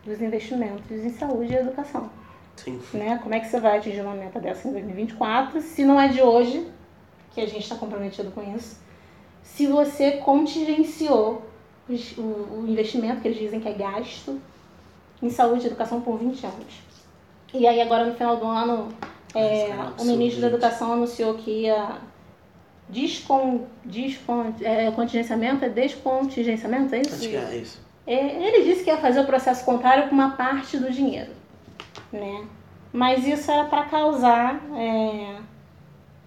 dos 0.05 0.21
investimentos 0.21 0.89
em 0.89 1.09
saúde 1.09 1.51
e 1.51 1.57
educação. 1.57 2.09
Sim. 2.55 2.79
Né? 2.93 3.19
Como 3.21 3.35
é 3.35 3.41
que 3.41 3.47
você 3.47 3.59
vai 3.59 3.77
atingir 3.77 3.99
uma 3.99 4.15
meta 4.15 4.39
dessa 4.39 4.69
em 4.69 4.71
2024 4.71 5.59
se 5.59 5.83
não 5.83 5.99
é 5.99 6.07
de 6.07 6.21
hoje, 6.21 6.65
que 7.33 7.41
a 7.41 7.45
gente 7.45 7.63
está 7.63 7.75
comprometido 7.75 8.31
com 8.31 8.41
isso, 8.55 8.81
se 9.43 9.67
você 9.67 10.13
contingenciou 10.13 11.43
o, 11.87 12.21
o 12.21 12.65
investimento 12.67 13.21
que 13.21 13.27
eles 13.27 13.39
dizem 13.39 13.59
que 13.59 13.67
é 13.67 13.73
gasto 13.73 14.41
em 15.21 15.29
saúde 15.29 15.65
e 15.65 15.67
educação 15.67 16.01
por 16.01 16.17
20 16.17 16.45
anos. 16.45 16.83
E 17.53 17.67
aí 17.67 17.81
agora 17.81 18.05
no 18.05 18.15
final 18.15 18.37
do 18.37 18.45
ano 18.45 18.89
é, 19.35 19.69
o 19.99 20.05
ministro 20.05 20.41
da 20.41 20.47
Educação 20.47 20.93
anunciou 20.93 21.35
que 21.35 21.63
ia 21.63 21.97
descon, 22.89 23.65
descon, 23.83 24.53
é, 24.61 24.91
contingenciamento, 24.91 25.65
é 25.65 25.69
descontingenciamento, 25.69 26.95
é 26.95 27.01
isso? 27.01 27.15
Acho 27.15 27.29
que 27.29 27.35
é 27.35 27.55
isso. 27.57 27.81
É, 28.05 28.45
ele 28.45 28.63
disse 28.65 28.83
que 28.83 28.89
ia 28.89 28.97
fazer 28.97 29.21
o 29.21 29.25
processo 29.25 29.63
contrário 29.65 30.09
com 30.09 30.15
uma 30.15 30.31
parte 30.31 30.77
do 30.77 30.91
dinheiro, 30.91 31.31
né? 32.11 32.45
Mas 32.91 33.25
isso 33.25 33.49
era 33.49 33.65
para 33.65 33.85
causar 33.85 34.61
é, 34.75 35.37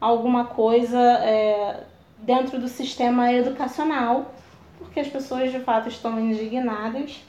alguma 0.01 0.47
coisa 0.47 0.99
é, 0.99 1.85
dentro 2.19 2.59
do 2.59 2.69
sistema 2.69 3.33
educacional, 3.33 4.35
porque 4.79 5.01
as 5.01 5.09
pessoas 5.09 5.51
de 5.51 5.61
fato 5.61 5.89
estão 5.89 6.19
indignadas. 6.19 7.23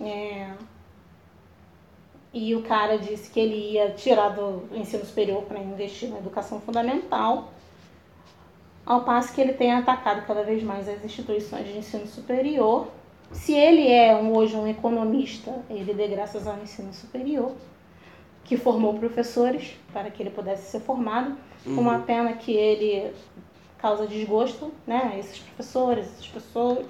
É, 0.00 0.52
e 2.32 2.54
o 2.54 2.62
cara 2.62 2.98
disse 2.98 3.30
que 3.30 3.40
ele 3.40 3.72
ia 3.72 3.90
tirar 3.90 4.28
do 4.30 4.68
ensino 4.72 5.04
superior 5.04 5.42
para 5.42 5.58
investir 5.58 6.10
na 6.10 6.18
educação 6.18 6.60
fundamental, 6.60 7.52
ao 8.84 9.02
passo 9.02 9.34
que 9.34 9.40
ele 9.40 9.52
tem 9.52 9.72
atacado 9.72 10.26
cada 10.26 10.42
vez 10.42 10.62
mais 10.62 10.88
as 10.88 11.04
instituições 11.04 11.66
de 11.66 11.78
ensino 11.78 12.06
superior. 12.06 12.88
Se 13.32 13.52
ele 13.52 13.86
é 13.86 14.16
um, 14.16 14.34
hoje 14.34 14.56
um 14.56 14.66
economista, 14.66 15.52
ele 15.68 15.92
dê 15.92 16.08
graças 16.08 16.46
ao 16.46 16.58
ensino 16.62 16.92
superior, 16.92 17.52
que 18.44 18.56
formou 18.56 18.94
professores 18.94 19.78
para 19.92 20.10
que 20.10 20.22
ele 20.22 20.30
pudesse 20.30 20.70
ser 20.70 20.80
formado. 20.80 21.36
Uhum. 21.66 21.80
Uma 21.80 21.98
pena 22.00 22.32
que 22.32 22.52
ele 22.52 23.12
causa 23.78 24.06
desgosto, 24.06 24.72
né, 24.86 25.12
a 25.12 25.18
esses 25.18 25.38
professores, 25.38 26.06
essas 26.06 26.28
pessoas, 26.28 26.86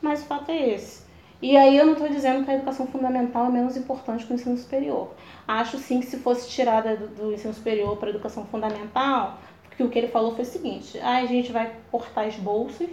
mas 0.00 0.22
o 0.22 0.26
fato 0.26 0.50
é 0.50 0.70
esse. 0.70 1.04
E 1.40 1.56
aí 1.56 1.76
eu 1.76 1.84
não 1.84 1.92
estou 1.92 2.08
dizendo 2.08 2.44
que 2.44 2.50
a 2.50 2.54
educação 2.54 2.86
fundamental 2.86 3.46
é 3.46 3.50
menos 3.50 3.76
importante 3.76 4.24
que 4.24 4.32
o 4.32 4.34
ensino 4.34 4.56
superior. 4.56 5.12
Acho 5.46 5.76
sim 5.76 6.00
que 6.00 6.06
se 6.06 6.18
fosse 6.18 6.48
tirada 6.48 6.96
do, 6.96 7.08
do 7.08 7.32
ensino 7.34 7.52
superior 7.52 7.96
para 7.98 8.08
a 8.08 8.10
educação 8.10 8.46
fundamental, 8.46 9.38
porque 9.64 9.82
o 9.82 9.90
que 9.90 9.98
ele 9.98 10.08
falou 10.08 10.34
foi 10.34 10.44
o 10.44 10.46
seguinte, 10.46 10.98
a 11.00 11.26
gente 11.26 11.52
vai 11.52 11.74
cortar 11.90 12.26
as 12.26 12.36
bolsas 12.36 12.88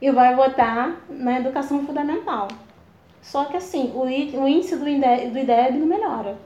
e 0.00 0.10
vai 0.12 0.36
botar 0.36 1.00
na 1.08 1.40
educação 1.40 1.84
fundamental. 1.84 2.48
Só 3.22 3.46
que 3.46 3.56
assim, 3.56 3.90
o, 3.94 4.02
o 4.02 4.48
índice 4.48 4.76
do 4.76 4.88
IDEB, 4.88 5.30
do 5.30 5.38
IDEB 5.38 5.78
não 5.78 5.86
melhora. 5.86 6.36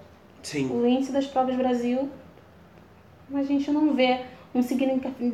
Sim. 0.43 0.71
O 0.71 0.87
índice 0.87 1.13
das 1.13 1.27
provas 1.27 1.57
Brasil, 1.57 2.09
a 3.35 3.43
gente 3.43 3.71
não 3.71 3.95
vê 3.95 4.21
um 4.55 4.63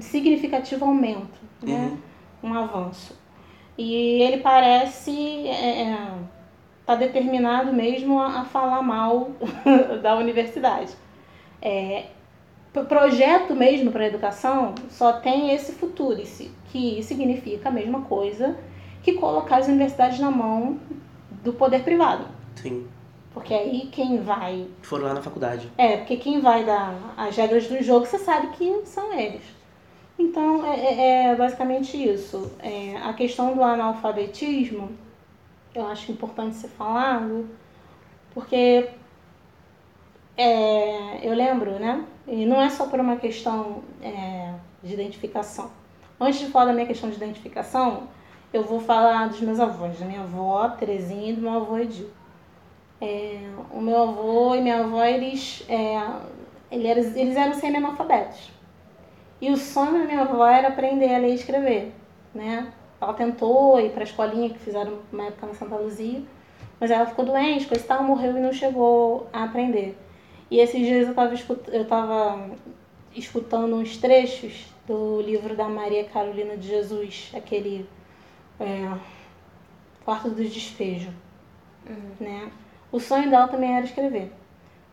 significativo 0.00 0.84
aumento, 0.84 1.40
né? 1.62 1.96
Uhum. 2.42 2.50
um 2.50 2.54
avanço. 2.54 3.16
E 3.76 4.22
ele 4.22 4.38
parece 4.38 5.46
é, 5.46 5.82
é, 5.82 6.08
tá 6.86 6.94
determinado 6.94 7.72
mesmo 7.72 8.20
a, 8.20 8.40
a 8.40 8.44
falar 8.44 8.82
mal 8.82 9.30
da 10.02 10.16
universidade. 10.16 10.92
É, 11.60 12.06
projeto 12.84 13.54
mesmo 13.54 13.90
para 13.90 14.04
a 14.04 14.06
educação 14.06 14.74
só 14.90 15.14
tem 15.14 15.54
esse 15.54 15.72
futurice, 15.72 16.50
que 16.70 17.02
significa 17.02 17.68
a 17.68 17.72
mesma 17.72 18.02
coisa 18.02 18.56
que 19.02 19.12
colocar 19.12 19.58
as 19.58 19.68
universidades 19.68 20.18
na 20.18 20.30
mão 20.30 20.78
do 21.42 21.52
poder 21.52 21.82
privado. 21.82 22.26
Sim. 22.56 22.86
Porque 23.34 23.52
aí 23.52 23.88
quem 23.90 24.22
vai. 24.22 24.68
Foram 24.82 25.06
lá 25.06 25.14
na 25.14 25.20
faculdade. 25.20 25.68
É, 25.76 25.96
porque 25.96 26.16
quem 26.16 26.40
vai 26.40 26.64
dar 26.64 26.94
as 27.16 27.36
regras 27.36 27.66
do 27.66 27.82
jogo, 27.82 28.06
você 28.06 28.16
sabe 28.16 28.46
que 28.56 28.82
são 28.86 29.12
eles. 29.12 29.42
Então, 30.16 30.64
é, 30.64 30.80
é, 30.80 31.26
é 31.26 31.34
basicamente 31.34 31.96
isso. 31.96 32.52
É, 32.60 32.96
a 32.98 33.12
questão 33.12 33.52
do 33.52 33.62
analfabetismo, 33.62 34.92
eu 35.74 35.84
acho 35.88 36.12
importante 36.12 36.54
ser 36.54 36.68
falado, 36.68 37.50
porque 38.32 38.88
é, 40.36 41.26
eu 41.28 41.34
lembro, 41.34 41.72
né? 41.72 42.04
E 42.28 42.46
não 42.46 42.62
é 42.62 42.70
só 42.70 42.86
por 42.86 43.00
uma 43.00 43.16
questão 43.16 43.82
é, 44.00 44.54
de 44.80 44.94
identificação. 44.94 45.72
Antes 46.20 46.38
de 46.38 46.46
falar 46.46 46.66
da 46.66 46.72
minha 46.72 46.86
questão 46.86 47.10
de 47.10 47.16
identificação, 47.16 48.04
eu 48.52 48.62
vou 48.62 48.78
falar 48.78 49.28
dos 49.28 49.40
meus 49.40 49.58
avós, 49.58 49.98
da 49.98 50.06
minha 50.06 50.20
avó, 50.20 50.68
Terezinha, 50.68 51.32
e 51.32 51.34
do 51.34 51.42
meu 51.42 51.54
avô 51.54 51.76
Edil. 51.76 52.08
É, 53.04 53.38
o 53.70 53.82
meu 53.82 54.02
avô 54.02 54.54
e 54.54 54.62
minha 54.62 54.80
avó, 54.80 55.04
eles, 55.04 55.62
é, 55.68 56.00
eles, 56.70 57.14
eles 57.14 57.36
eram 57.36 57.52
semi-analfabetos. 57.52 58.50
E 59.42 59.50
o 59.50 59.58
sonho 59.58 59.98
da 59.98 60.06
minha 60.06 60.22
avó 60.22 60.46
era 60.46 60.68
aprender 60.68 61.14
a 61.14 61.18
ler 61.18 61.32
e 61.32 61.34
escrever, 61.34 61.92
né? 62.34 62.72
Ela 62.98 63.12
tentou 63.12 63.78
ir 63.78 63.90
para 63.90 64.00
a 64.00 64.04
escolinha 64.04 64.48
que 64.48 64.58
fizeram 64.58 65.00
uma 65.12 65.26
época 65.26 65.48
na 65.48 65.52
Santa 65.52 65.76
Luzia, 65.76 66.22
mas 66.80 66.90
ela 66.90 67.04
ficou 67.04 67.26
doente, 67.26 67.66
coisa 67.66 67.84
e 67.84 67.86
tal, 67.86 68.02
morreu 68.02 68.38
e 68.38 68.40
não 68.40 68.54
chegou 68.54 69.28
a 69.34 69.44
aprender. 69.44 69.98
E 70.50 70.58
esses 70.58 70.80
dias 70.80 71.04
eu 71.04 71.10
estava 71.10 71.34
eu 71.72 71.84
tava 71.86 72.50
escutando 73.14 73.76
uns 73.76 73.98
trechos 73.98 74.64
do 74.86 75.20
livro 75.20 75.54
da 75.54 75.68
Maria 75.68 76.04
Carolina 76.04 76.56
de 76.56 76.68
Jesus, 76.68 77.30
aquele 77.34 77.86
é, 78.58 78.96
Quarto 80.06 80.30
do 80.30 80.42
Despejo, 80.42 81.10
uhum. 81.86 82.10
né? 82.18 82.50
O 82.94 83.00
sonho 83.00 83.28
dela 83.28 83.48
também 83.48 83.76
era 83.76 83.84
escrever 83.84 84.32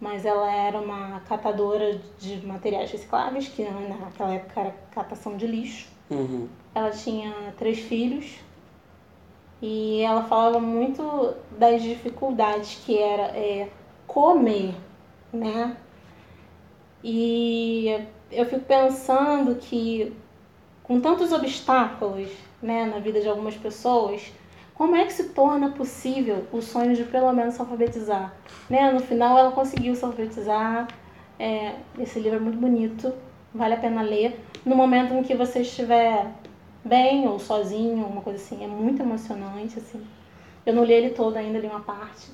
mas 0.01 0.25
ela 0.25 0.51
era 0.51 0.79
uma 0.79 1.19
catadora 1.29 2.01
de 2.17 2.43
materiais 2.45 2.91
recicláveis, 2.91 3.47
que 3.47 3.63
naquela 3.63 4.33
época 4.33 4.59
era 4.59 4.75
catação 4.89 5.37
de 5.37 5.45
lixo. 5.45 5.87
Uhum. 6.09 6.49
Ela 6.73 6.89
tinha 6.89 7.31
três 7.55 7.79
filhos 7.81 8.39
e 9.61 10.01
ela 10.01 10.23
falava 10.23 10.59
muito 10.59 11.35
das 11.51 11.83
dificuldades 11.83 12.81
que 12.83 12.97
era 12.97 13.37
é, 13.37 13.69
comer, 14.07 14.73
né? 15.31 15.77
E 17.03 18.03
eu 18.31 18.45
fico 18.47 18.61
pensando 18.61 19.55
que 19.55 20.11
com 20.81 20.99
tantos 20.99 21.31
obstáculos 21.31 22.29
né, 22.59 22.85
na 22.85 22.97
vida 22.97 23.21
de 23.21 23.29
algumas 23.29 23.55
pessoas, 23.55 24.33
como 24.81 24.95
é 24.95 25.05
que 25.05 25.13
se 25.13 25.25
torna 25.25 25.69
possível 25.69 26.47
o 26.51 26.59
sonho 26.59 26.95
de 26.95 27.03
pelo 27.03 27.31
menos 27.31 27.53
se 27.53 27.61
alfabetizar? 27.61 28.33
Né? 28.67 28.91
No 28.91 28.99
final 28.99 29.37
ela 29.37 29.51
conseguiu 29.51 29.93
se 29.93 30.03
alfabetizar. 30.03 30.87
É, 31.37 31.75
esse 31.99 32.19
livro 32.19 32.37
é 32.37 32.41
muito 32.41 32.57
bonito, 32.57 33.13
vale 33.53 33.75
a 33.75 33.77
pena 33.77 34.01
ler. 34.01 34.43
No 34.65 34.75
momento 34.75 35.13
em 35.13 35.21
que 35.21 35.35
você 35.35 35.59
estiver 35.59 36.31
bem 36.83 37.27
ou 37.27 37.37
sozinho, 37.37 38.07
uma 38.07 38.23
coisa 38.23 38.43
assim, 38.43 38.63
é 38.63 38.67
muito 38.67 39.03
emocionante, 39.03 39.77
assim. 39.77 40.03
Eu 40.65 40.73
não 40.73 40.83
li 40.83 40.93
ele 40.93 41.11
todo 41.11 41.37
ainda, 41.37 41.59
li 41.59 41.67
uma 41.67 41.81
parte. 41.81 42.31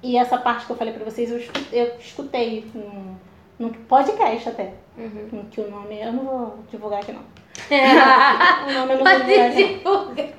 E 0.00 0.16
essa 0.16 0.38
parte 0.38 0.66
que 0.66 0.70
eu 0.70 0.76
falei 0.76 0.94
pra 0.94 1.04
vocês, 1.04 1.32
eu 1.32 1.38
escutei, 1.38 1.82
eu 1.82 1.98
escutei 1.98 2.70
num, 2.72 3.16
num 3.58 3.72
podcast 3.72 4.50
até. 4.50 4.74
Uhum. 4.96 5.46
Que 5.50 5.60
o 5.60 5.68
nome, 5.68 6.00
eu 6.00 6.12
não 6.12 6.24
vou 6.24 6.58
divulgar 6.70 7.00
aqui 7.00 7.10
não. 7.10 7.22
o 8.68 8.72
nome 8.72 8.92
eu 8.92 8.98
não 8.98 9.04
vou 9.04 9.26
divulgar. 9.26 9.50
divulgar. 9.50 10.38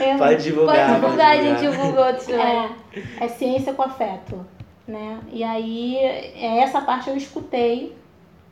É, 0.00 0.16
Pode 0.16 0.42
divulgar. 0.42 0.88
Pode 0.88 1.00
divulgar, 1.00 1.30
a 1.30 1.42
gente 1.42 1.60
divulgou 1.60 2.04
outros 2.04 2.28
é, 2.28 2.70
é 3.20 3.28
ciência 3.28 3.72
com 3.72 3.82
afeto, 3.82 4.44
né? 4.86 5.20
E 5.32 5.42
aí, 5.42 5.96
é, 5.96 6.58
essa 6.58 6.80
parte 6.80 7.08
eu 7.08 7.16
escutei 7.16 7.94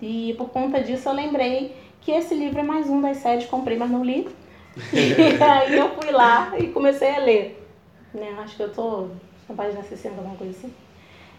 e 0.00 0.34
por 0.36 0.48
conta 0.50 0.80
disso 0.82 1.08
eu 1.08 1.12
lembrei 1.12 1.76
que 2.00 2.10
esse 2.10 2.34
livro 2.34 2.60
é 2.60 2.62
mais 2.62 2.88
um 2.88 3.00
das 3.00 3.18
séries, 3.18 3.46
comprei, 3.46 3.76
mas 3.76 3.90
não 3.90 4.04
li. 4.04 4.28
E 4.92 5.42
aí 5.42 5.76
eu 5.76 5.90
fui 5.90 6.10
lá 6.10 6.54
e 6.58 6.68
comecei 6.68 7.14
a 7.14 7.18
ler. 7.18 7.68
Né? 8.14 8.34
Acho 8.38 8.56
que 8.56 8.62
eu 8.62 8.72
tô 8.72 9.08
na 9.48 9.54
página 9.54 9.82
60, 9.82 10.16
alguma 10.16 10.36
coisa 10.36 10.56
assim. 10.56 10.72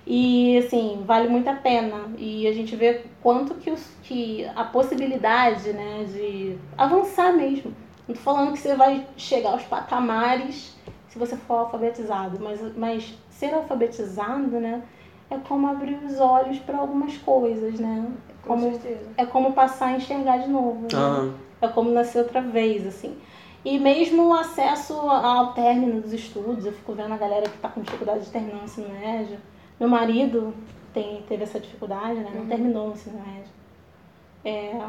E 0.05 0.57
assim, 0.57 1.03
vale 1.05 1.27
muito 1.27 1.47
a 1.49 1.53
pena. 1.53 2.09
E 2.17 2.47
a 2.47 2.53
gente 2.53 2.75
vê 2.75 3.01
quanto 3.21 3.55
que, 3.55 3.71
os, 3.71 3.89
que 4.03 4.45
a 4.55 4.63
possibilidade 4.63 5.71
né, 5.73 6.05
de 6.11 6.57
avançar 6.77 7.33
mesmo. 7.33 7.73
Não 8.07 8.15
tô 8.15 8.21
falando 8.21 8.53
que 8.53 8.59
você 8.59 8.75
vai 8.75 9.05
chegar 9.17 9.51
aos 9.51 9.63
patamares 9.63 10.75
se 11.09 11.19
você 11.19 11.35
for 11.37 11.55
alfabetizado, 11.59 12.39
mas, 12.41 12.59
mas 12.75 13.13
ser 13.29 13.53
alfabetizado, 13.53 14.59
né, 14.59 14.81
é 15.29 15.37
como 15.37 15.67
abrir 15.67 15.95
os 16.03 16.19
olhos 16.19 16.57
para 16.59 16.77
algumas 16.77 17.15
coisas, 17.17 17.79
né? 17.79 18.11
Com 18.41 18.55
Como, 18.55 18.71
certeza. 18.71 19.09
é 19.15 19.25
como 19.25 19.53
passar 19.53 19.87
a 19.87 19.91
enxergar 19.97 20.37
de 20.37 20.49
novo. 20.49 20.81
né? 20.81 20.87
Aham. 20.93 21.33
É 21.61 21.67
como 21.67 21.91
nascer 21.91 22.19
outra 22.19 22.41
vez, 22.41 22.85
assim. 22.85 23.15
E 23.63 23.79
mesmo 23.79 24.27
o 24.27 24.33
acesso 24.33 24.93
ao 24.93 25.53
término 25.53 26.01
dos 26.01 26.11
estudos, 26.11 26.65
eu 26.65 26.73
fico 26.73 26.93
vendo 26.93 27.13
a 27.13 27.17
galera 27.17 27.43
que 27.47 27.55
está 27.55 27.69
com 27.69 27.81
dificuldade 27.81 28.25
de 28.25 28.31
terminar 28.31 28.61
o 28.61 28.65
ensino 28.65 28.89
médio. 28.89 29.37
Meu 29.79 29.87
marido 29.87 30.53
tem, 30.93 31.21
teve 31.27 31.43
essa 31.43 31.59
dificuldade, 31.59 32.15
né? 32.19 32.31
Não 32.35 32.45
terminou 32.47 32.89
o 32.89 32.91
ensino 32.91 33.19
médio. 33.19 33.51
É, 34.43 34.81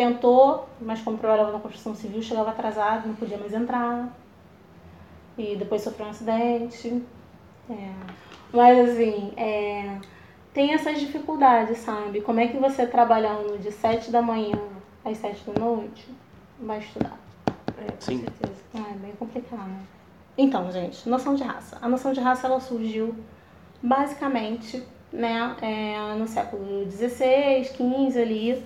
tentou, 0.00 0.66
mas 0.80 1.02
como 1.02 1.18
trabalhava 1.18 1.52
na 1.52 1.60
construção 1.60 1.94
civil, 1.94 2.22
chegava 2.22 2.48
atrasado, 2.48 3.06
não 3.06 3.14
podia 3.14 3.36
mais 3.36 3.52
entrar. 3.52 4.08
E 5.36 5.56
depois 5.56 5.82
sofreu 5.82 6.06
um 6.06 6.10
acidente. 6.10 7.02
É, 7.68 7.92
mas 8.50 8.88
assim, 8.88 9.30
é, 9.36 9.98
tem 10.54 10.72
essas 10.72 10.98
dificuldades, 10.98 11.76
sabe? 11.78 12.22
Como 12.22 12.40
é 12.40 12.46
que 12.48 12.56
você 12.56 12.86
trabalhando 12.86 13.58
de 13.58 13.70
7 13.70 14.10
da 14.10 14.22
manhã 14.22 14.58
às 15.04 15.18
7 15.18 15.50
da 15.50 15.60
noite 15.60 16.08
vai 16.58 16.78
estudar? 16.78 17.18
É, 17.76 17.92
com 17.92 18.00
Sim. 18.00 18.20
certeza. 18.20 18.60
Ah, 18.74 18.90
é 18.90 18.94
bem 18.94 19.12
complicado. 19.12 19.70
Então, 20.38 20.72
gente, 20.72 21.06
noção 21.10 21.34
de 21.34 21.42
raça. 21.42 21.76
A 21.82 21.88
noção 21.90 22.14
de 22.14 22.20
raça 22.20 22.46
ela 22.46 22.58
surgiu 22.58 23.14
basicamente 23.82 24.82
né, 25.12 25.54
é, 25.60 26.14
no 26.14 26.26
século 26.26 26.90
XVI, 26.90 27.64
XV 27.64 28.18
ali. 28.18 28.64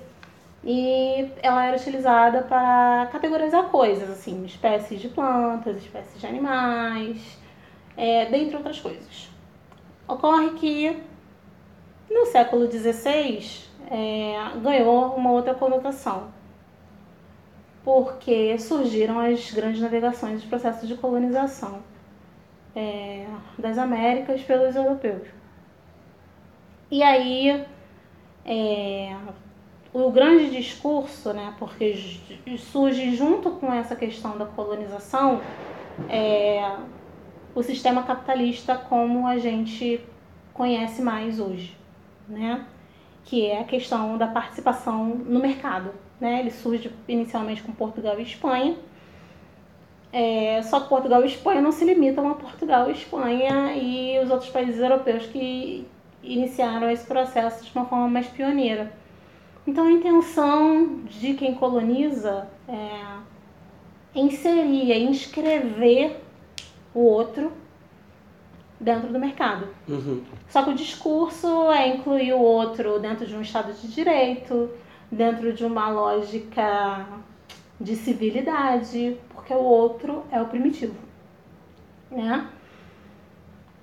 E 0.67 1.31
ela 1.43 1.67
era 1.67 1.77
utilizada 1.77 2.43
para 2.43 3.09
categorizar 3.13 3.65
coisas, 3.65 4.09
assim, 4.09 4.45
espécies 4.47 5.01
de 5.01 5.09
plantas, 5.09 5.77
espécies 5.77 6.19
de 6.19 6.27
animais, 6.27 7.39
é, 7.97 8.25
dentre 8.27 8.57
outras 8.57 8.81
coisas. 8.81 9.31
Ocorre 10.09 10.51
que 10.53 11.03
no 12.11 12.27
século 12.27 12.71
XVI 12.71 13.65
é, 13.91 14.37
ganhou 14.63 15.15
uma 15.15 15.33
outra 15.33 15.55
conotação 15.55 16.33
porque 17.85 18.59
surgiram 18.59 19.21
as 19.21 19.51
grandes 19.51 19.81
navegações, 19.81 20.43
os 20.43 20.49
processos 20.49 20.89
de 20.89 20.95
colonização 20.95 21.83
é, 22.75 23.27
das 23.59 23.77
Américas 23.77 24.43
pelos 24.43 24.75
europeus. 24.75 25.29
E 26.91 27.03
aí, 27.03 27.67
é, 28.45 29.15
o 29.95 30.11
grande 30.11 30.51
discurso, 30.51 31.33
né, 31.33 31.55
porque 31.57 31.95
surge 32.59 33.15
junto 33.15 33.53
com 33.53 33.73
essa 33.73 33.95
questão 33.95 34.37
da 34.37 34.45
colonização, 34.45 35.41
é, 36.11 36.77
o 37.55 37.63
sistema 37.63 38.03
capitalista 38.03 38.75
como 38.75 39.25
a 39.25 39.39
gente 39.39 40.01
conhece 40.53 41.01
mais 41.01 41.39
hoje, 41.39 41.77
né? 42.29 42.67
que 43.25 43.47
é 43.47 43.61
a 43.61 43.65
questão 43.65 44.19
da 44.19 44.27
participação 44.27 45.07
no 45.07 45.39
mercado. 45.39 45.93
Né? 46.21 46.41
Ele 46.41 46.51
surge 46.51 46.93
inicialmente 47.07 47.63
com 47.63 47.73
Portugal 47.73 48.19
e 48.19 48.23
Espanha, 48.23 48.77
é, 50.13 50.61
só 50.63 50.81
que 50.81 50.89
Portugal 50.89 51.23
e 51.23 51.27
Espanha 51.27 51.61
não 51.61 51.71
se 51.71 51.85
limitam 51.85 52.29
a 52.29 52.35
Portugal 52.35 52.89
e 52.89 52.93
Espanha 52.93 53.77
e 53.77 54.19
os 54.19 54.29
outros 54.29 54.51
países 54.51 54.81
europeus 54.81 55.25
que 55.27 55.87
iniciaram 56.21 56.91
esse 56.91 57.07
processo 57.07 57.65
de 57.65 57.71
uma 57.77 57.85
forma 57.85 58.09
mais 58.09 58.27
pioneira. 58.27 59.04
Então 59.67 59.87
a 59.87 59.93
intenção 59.93 61.01
de 61.07 61.35
quem 61.35 61.55
coloniza 61.55 62.49
é 62.69 63.19
inserir, 64.15 64.93
é 64.93 64.99
inscrever 64.99 66.21
o 66.95 67.01
outro 67.01 67.51
dentro 68.79 69.13
do 69.13 69.19
mercado. 69.19 69.69
Uhum. 69.89 70.23
Só 70.49 70.63
que 70.63 70.71
o 70.71 70.75
discurso 70.75 71.71
é 71.71 71.89
incluir 71.89 72.35
o 72.35 72.41
outro 72.41 72.99
dentro 72.99 73.27
de 73.27 73.35
um 73.35 73.41
Estado 73.41 73.73
de 73.73 73.89
Direito, 73.89 74.71
dentro 75.11 75.53
de 75.53 75.65
uma 75.65 75.89
lógica 75.89 77.07
de 77.81 77.97
civilidade, 77.97 79.17
porque 79.31 79.55
o 79.55 79.63
outro 79.63 80.25
é 80.31 80.41
o 80.41 80.47
primitivo. 80.47 80.97
Né? 82.11 82.49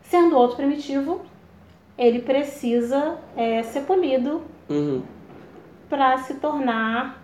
Sendo 0.04 0.36
o 0.36 0.38
outro 0.38 0.58
primitivo, 0.58 1.22
ele 1.98 2.20
precisa 2.22 3.18
é, 3.36 3.64
ser 3.64 3.82
polido 3.82 4.42
Uhum. 4.72 5.04
Para 5.92 6.18
se 6.20 6.36
tornar 6.36 7.22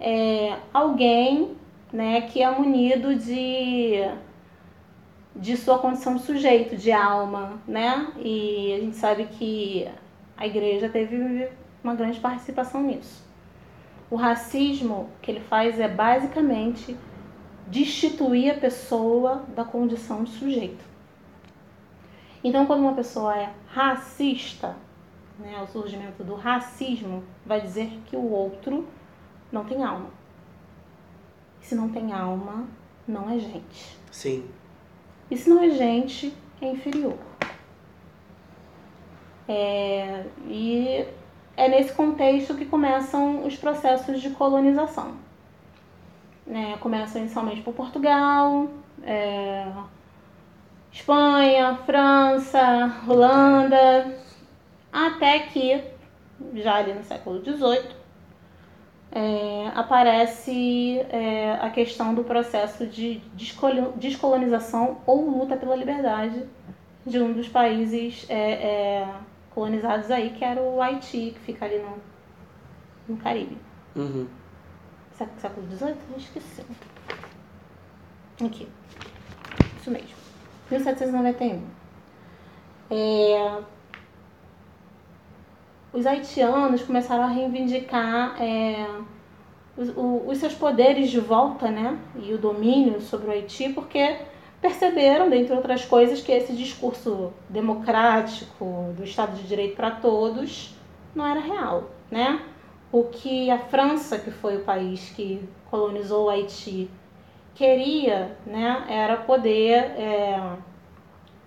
é, 0.00 0.56
alguém 0.74 1.56
né, 1.92 2.22
que 2.22 2.42
é 2.42 2.50
munido 2.50 3.14
de, 3.14 4.00
de 5.36 5.56
sua 5.56 5.78
condição 5.78 6.16
de 6.16 6.22
sujeito, 6.22 6.76
de 6.76 6.90
alma, 6.90 7.62
né? 7.66 8.12
E 8.16 8.74
a 8.74 8.80
gente 8.80 8.96
sabe 8.96 9.26
que 9.26 9.88
a 10.36 10.48
igreja 10.48 10.88
teve 10.88 11.48
uma 11.82 11.94
grande 11.94 12.18
participação 12.18 12.82
nisso. 12.82 13.24
O 14.10 14.16
racismo 14.16 15.08
que 15.22 15.30
ele 15.30 15.40
faz 15.40 15.78
é 15.78 15.86
basicamente 15.86 16.96
destituir 17.68 18.50
a 18.50 18.58
pessoa 18.58 19.44
da 19.54 19.64
condição 19.64 20.24
de 20.24 20.30
sujeito. 20.32 20.84
Então, 22.42 22.66
quando 22.66 22.80
uma 22.80 22.94
pessoa 22.94 23.36
é 23.36 23.52
racista, 23.68 24.74
né, 25.38 25.60
o 25.62 25.66
surgimento 25.66 26.24
do 26.24 26.34
racismo 26.34 27.22
vai 27.46 27.60
dizer 27.60 28.00
que 28.06 28.16
o 28.16 28.30
outro 28.30 28.86
não 29.52 29.64
tem 29.64 29.84
alma. 29.84 30.10
E 31.60 31.66
se 31.66 31.74
não 31.74 31.88
tem 31.88 32.12
alma, 32.12 32.66
não 33.06 33.30
é 33.30 33.38
gente. 33.38 33.98
Sim. 34.10 34.48
E 35.30 35.36
se 35.36 35.48
não 35.48 35.62
é 35.62 35.70
gente, 35.70 36.34
é 36.60 36.70
inferior. 36.70 37.16
É, 39.46 40.26
e 40.46 41.06
é 41.56 41.68
nesse 41.68 41.92
contexto 41.92 42.54
que 42.54 42.66
começam 42.66 43.46
os 43.46 43.56
processos 43.56 44.20
de 44.20 44.30
colonização. 44.30 45.16
Né, 46.46 46.78
começam 46.80 47.20
inicialmente 47.20 47.60
por 47.60 47.74
Portugal, 47.74 48.68
é, 49.02 49.70
Espanha, 50.90 51.78
França, 51.84 53.02
Holanda, 53.06 54.18
até 54.92 55.40
que, 55.40 55.82
já 56.54 56.76
ali 56.76 56.92
no 56.92 57.04
século 57.04 57.42
XVIII, 57.44 57.96
é, 59.10 59.68
aparece 59.74 61.00
é, 61.10 61.52
a 61.60 61.70
questão 61.70 62.14
do 62.14 62.24
processo 62.24 62.86
de 62.86 63.16
descolo- 63.34 63.92
descolonização 63.96 64.98
ou 65.06 65.30
luta 65.30 65.56
pela 65.56 65.74
liberdade 65.76 66.44
de 67.06 67.18
um 67.18 67.32
dos 67.32 67.48
países 67.48 68.26
é, 68.28 68.52
é, 68.52 69.08
colonizados 69.50 70.10
aí, 70.10 70.30
que 70.30 70.44
era 70.44 70.60
o 70.60 70.80
Haiti, 70.80 71.32
que 71.34 71.40
fica 71.40 71.64
ali 71.64 71.78
no, 71.78 71.96
no 73.08 73.16
Caribe. 73.16 73.56
Uhum. 73.96 74.26
Sé- 75.16 75.28
Século 75.38 75.66
XVIII? 75.74 75.94
Esqueci. 76.18 76.62
Aqui. 78.44 78.68
Isso 79.80 79.90
mesmo. 79.90 80.16
1791. 80.70 81.62
É, 82.90 83.62
os 85.92 86.06
haitianos 86.06 86.82
começaram 86.82 87.24
a 87.24 87.28
reivindicar 87.28 88.40
é, 88.40 88.86
os, 89.76 89.92
os 89.96 90.38
seus 90.38 90.54
poderes 90.54 91.10
de 91.10 91.20
volta, 91.20 91.70
né? 91.70 91.98
E 92.16 92.34
o 92.34 92.38
domínio 92.38 93.00
sobre 93.00 93.28
o 93.28 93.30
Haiti, 93.30 93.70
porque 93.70 94.16
perceberam, 94.60 95.30
dentre 95.30 95.54
outras 95.54 95.84
coisas, 95.84 96.20
que 96.20 96.32
esse 96.32 96.52
discurso 96.52 97.32
democrático 97.48 98.92
do 98.96 99.04
Estado 99.04 99.36
de 99.36 99.46
Direito 99.46 99.76
para 99.76 99.92
todos 99.92 100.74
não 101.14 101.26
era 101.26 101.40
real, 101.40 101.90
né? 102.10 102.40
O 102.90 103.04
que 103.04 103.50
a 103.50 103.58
França, 103.58 104.18
que 104.18 104.30
foi 104.30 104.56
o 104.56 104.64
país 104.64 105.10
que 105.10 105.46
colonizou 105.70 106.26
o 106.26 106.30
Haiti, 106.30 106.90
queria, 107.54 108.36
né, 108.46 108.84
era 108.88 109.16
poder 109.16 109.74
é, 109.74 110.40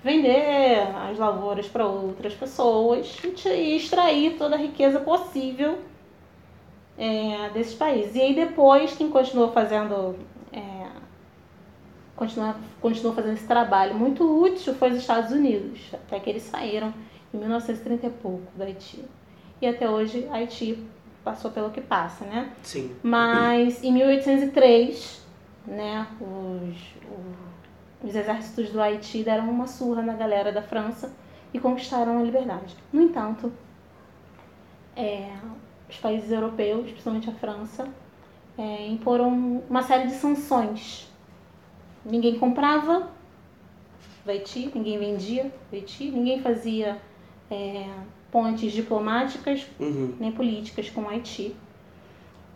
vender 0.03 0.79
as 1.09 1.17
lavouras 1.17 1.67
para 1.67 1.85
outras 1.85 2.33
pessoas 2.33 3.17
e 3.45 3.75
extrair 3.75 4.37
toda 4.37 4.55
a 4.55 4.59
riqueza 4.59 4.99
possível 4.99 5.77
é, 6.97 7.49
desses 7.53 7.73
países. 7.75 8.15
E 8.15 8.21
aí 8.21 8.35
depois 8.35 8.93
quem 8.95 9.09
continuou 9.09 9.51
fazendo 9.51 10.15
é, 10.51 10.87
continuou, 12.15 12.55
continuou 12.81 13.15
fazendo 13.15 13.33
esse 13.35 13.47
trabalho 13.47 13.95
muito 13.95 14.23
útil 14.41 14.73
foi 14.75 14.91
os 14.91 14.97
Estados 14.97 15.31
Unidos, 15.31 15.79
até 15.93 16.19
que 16.19 16.29
eles 16.29 16.43
saíram 16.43 16.93
em 17.33 17.37
1930 17.37 18.07
e 18.07 18.09
pouco 18.09 18.41
do 18.55 18.63
Haiti. 18.63 19.03
E 19.61 19.67
até 19.67 19.89
hoje 19.89 20.27
Haiti 20.31 20.83
passou 21.23 21.51
pelo 21.51 21.69
que 21.69 21.81
passa, 21.81 22.25
né? 22.25 22.51
Sim. 22.63 22.95
Mas 23.03 23.83
em 23.83 23.91
1803, 23.93 25.21
né, 25.67 26.07
os, 26.19 26.77
o- 27.07 27.51
os 28.03 28.15
exércitos 28.15 28.69
do 28.71 28.81
Haiti 28.81 29.23
deram 29.23 29.49
uma 29.49 29.67
surra 29.67 30.01
na 30.01 30.13
galera 30.13 30.51
da 30.51 30.61
França 30.61 31.11
e 31.53 31.59
conquistaram 31.59 32.19
a 32.19 32.23
liberdade. 32.23 32.75
No 32.91 33.01
entanto, 33.01 33.51
é, 34.95 35.29
os 35.89 35.97
países 35.97 36.31
europeus, 36.31 36.83
principalmente 36.89 37.29
a 37.29 37.33
França, 37.33 37.87
é, 38.57 38.87
imporam 38.87 39.61
uma 39.69 39.83
série 39.83 40.07
de 40.07 40.13
sanções. 40.15 41.07
Ninguém 42.05 42.37
comprava 42.39 43.09
Haiti, 44.27 44.71
ninguém 44.73 44.97
vendia 44.97 45.51
Haiti, 45.71 46.09
ninguém 46.09 46.41
fazia 46.41 46.97
é, 47.49 47.87
pontes 48.31 48.71
diplomáticas 48.71 49.67
Uhum. 49.79 50.15
nem 50.19 50.31
políticas 50.31 50.89
com 50.89 51.01
o 51.01 51.09
Haiti. 51.09 51.55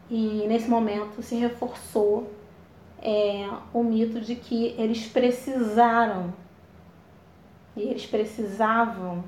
E 0.10 0.46
nesse 0.48 0.70
momento 0.70 1.22
se 1.22 1.36
reforçou 1.36 2.32
é, 3.06 3.48
o 3.72 3.84
mito 3.84 4.20
de 4.20 4.36
que 4.36 4.74
eles 4.80 5.06
precisaram, 5.06 6.34
e 7.78 7.84
eles 7.84 8.08
precisavam 8.08 9.24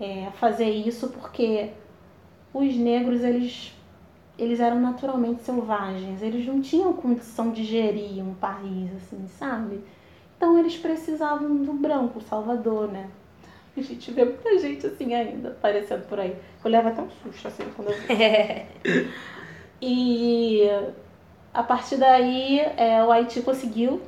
é, 0.00 0.30
fazer 0.32 0.68
isso 0.68 1.08
porque 1.10 1.70
os 2.52 2.74
negros 2.74 3.22
eles, 3.22 3.72
eles 4.36 4.58
eram 4.58 4.80
naturalmente 4.80 5.42
selvagens, 5.42 6.20
eles 6.22 6.44
não 6.44 6.60
tinham 6.60 6.92
condição 6.92 7.52
de 7.52 7.62
gerir 7.62 8.20
um 8.20 8.34
país 8.34 8.90
assim, 8.96 9.28
sabe? 9.38 9.80
Então 10.36 10.58
eles 10.58 10.76
precisavam 10.76 11.62
do 11.62 11.72
branco, 11.74 12.20
Salvador, 12.20 12.90
né? 12.90 13.08
A 13.76 13.80
gente 13.80 14.10
vê 14.10 14.24
muita 14.24 14.58
gente 14.58 14.84
assim 14.88 15.14
ainda 15.14 15.50
aparecendo 15.50 16.06
por 16.08 16.18
aí. 16.18 16.36
Eu 16.64 16.70
levo 16.70 16.88
até 16.88 17.00
um 17.00 17.08
susto 17.22 17.46
assim 17.46 17.62
quando 17.76 17.90
eu 17.90 17.94
vi. 18.04 19.08
E 19.80 20.68
a 21.52 21.62
partir 21.62 21.96
daí 21.96 22.60
é, 22.76 23.02
o 23.04 23.10
Haiti 23.12 23.40
conseguiu 23.42 24.00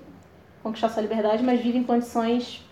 conquistar 0.62 0.88
sua 0.88 1.02
liberdade, 1.02 1.42
mas 1.42 1.60
vive 1.60 1.78
em 1.78 1.84
condições 1.84 2.64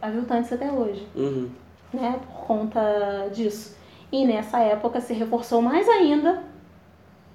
aviltantes 0.00 0.52
até 0.52 0.70
hoje, 0.70 1.06
Uhum. 1.14 1.50
né? 1.92 2.18
Por 2.26 2.46
conta 2.46 3.28
disso. 3.32 3.76
E 4.10 4.24
nessa 4.24 4.58
época 4.60 5.00
se 5.00 5.12
reforçou 5.12 5.60
mais 5.60 5.88
ainda 5.88 6.42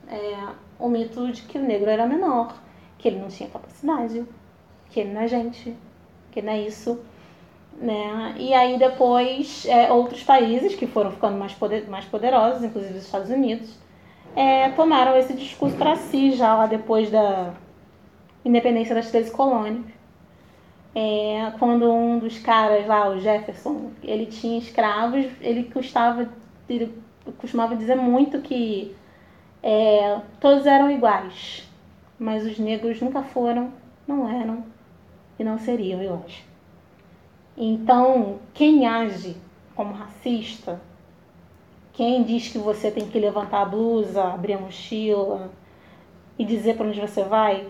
é, 0.08 0.48
o 0.80 0.88
mito 0.90 1.32
de 1.32 1.42
que 1.44 1.58
o 1.58 1.62
negro 1.62 1.90
era 1.90 2.06
menor, 2.08 2.56
que 2.98 3.08
ele 3.08 3.20
não 3.20 3.28
tinha 3.28 3.50
capacidade, 3.50 4.26
que 4.90 5.00
ele 5.00 5.12
não 5.14 5.22
é 5.22 5.28
gente, 5.28 5.76
que 6.32 6.40
ele 6.40 6.48
não 6.48 6.54
é 6.54 6.62
isso. 6.62 7.00
Né? 7.80 8.36
E 8.38 8.54
aí 8.54 8.78
depois 8.78 9.66
é, 9.66 9.92
outros 9.92 10.24
países 10.24 10.76
que 10.76 10.86
foram 10.88 11.12
ficando 11.12 11.38
mais, 11.38 11.54
poder, 11.54 11.90
mais 11.90 12.06
poderosos, 12.06 12.64
inclusive 12.64 12.98
os 12.98 13.06
Estados 13.06 13.30
Unidos, 13.30 13.76
é, 14.36 14.70
tomaram 14.70 15.18
esse 15.18 15.34
discurso 15.34 15.76
para 15.76 15.96
si 15.96 16.32
já 16.32 16.56
lá 16.56 16.66
depois 16.66 17.10
da 17.10 17.54
independência 18.44 18.96
das 18.96 19.12
13 19.12 19.32
colônias. 19.32 19.86
É, 20.94 21.54
quando 21.58 21.90
um 21.92 22.20
dos 22.20 22.38
caras 22.40 22.86
lá, 22.86 23.10
o 23.10 23.20
Jefferson, 23.20 23.92
ele 24.04 24.26
tinha 24.26 24.58
escravos, 24.58 25.26
ele 25.40 25.64
custava, 25.64 26.30
ele 26.68 26.94
costumava 27.38 27.76
dizer 27.76 27.96
muito 27.96 28.42
que 28.42 28.94
é, 29.64 30.20
todos 30.40 30.66
eram 30.66 30.92
iguais, 30.92 31.70
mas 32.20 32.46
os 32.46 32.60
negros 32.60 33.00
nunca 33.00 33.22
foram, 33.22 33.72
não 34.06 34.28
eram 34.30 34.66
e 35.40 35.44
não 35.44 35.58
seriam 35.58 36.04
iguais. 36.04 36.44
Então, 37.56 38.40
quem 38.54 38.86
age 38.86 39.38
como 39.76 39.94
racista, 39.94 40.82
quem 41.94 42.24
diz 42.24 42.48
que 42.50 42.58
você 42.58 42.89
tem 42.92 43.08
que 43.08 43.20
levantar 43.20 43.62
a 43.62 43.66
blusa, 43.66 44.24
abrir 44.24 44.54
a 44.54 44.58
mochila 44.60 45.52
e 46.39 46.46
dizer 46.46 46.76
para 46.78 46.88
onde 46.88 47.00
você 47.00 47.24
vai, 47.24 47.68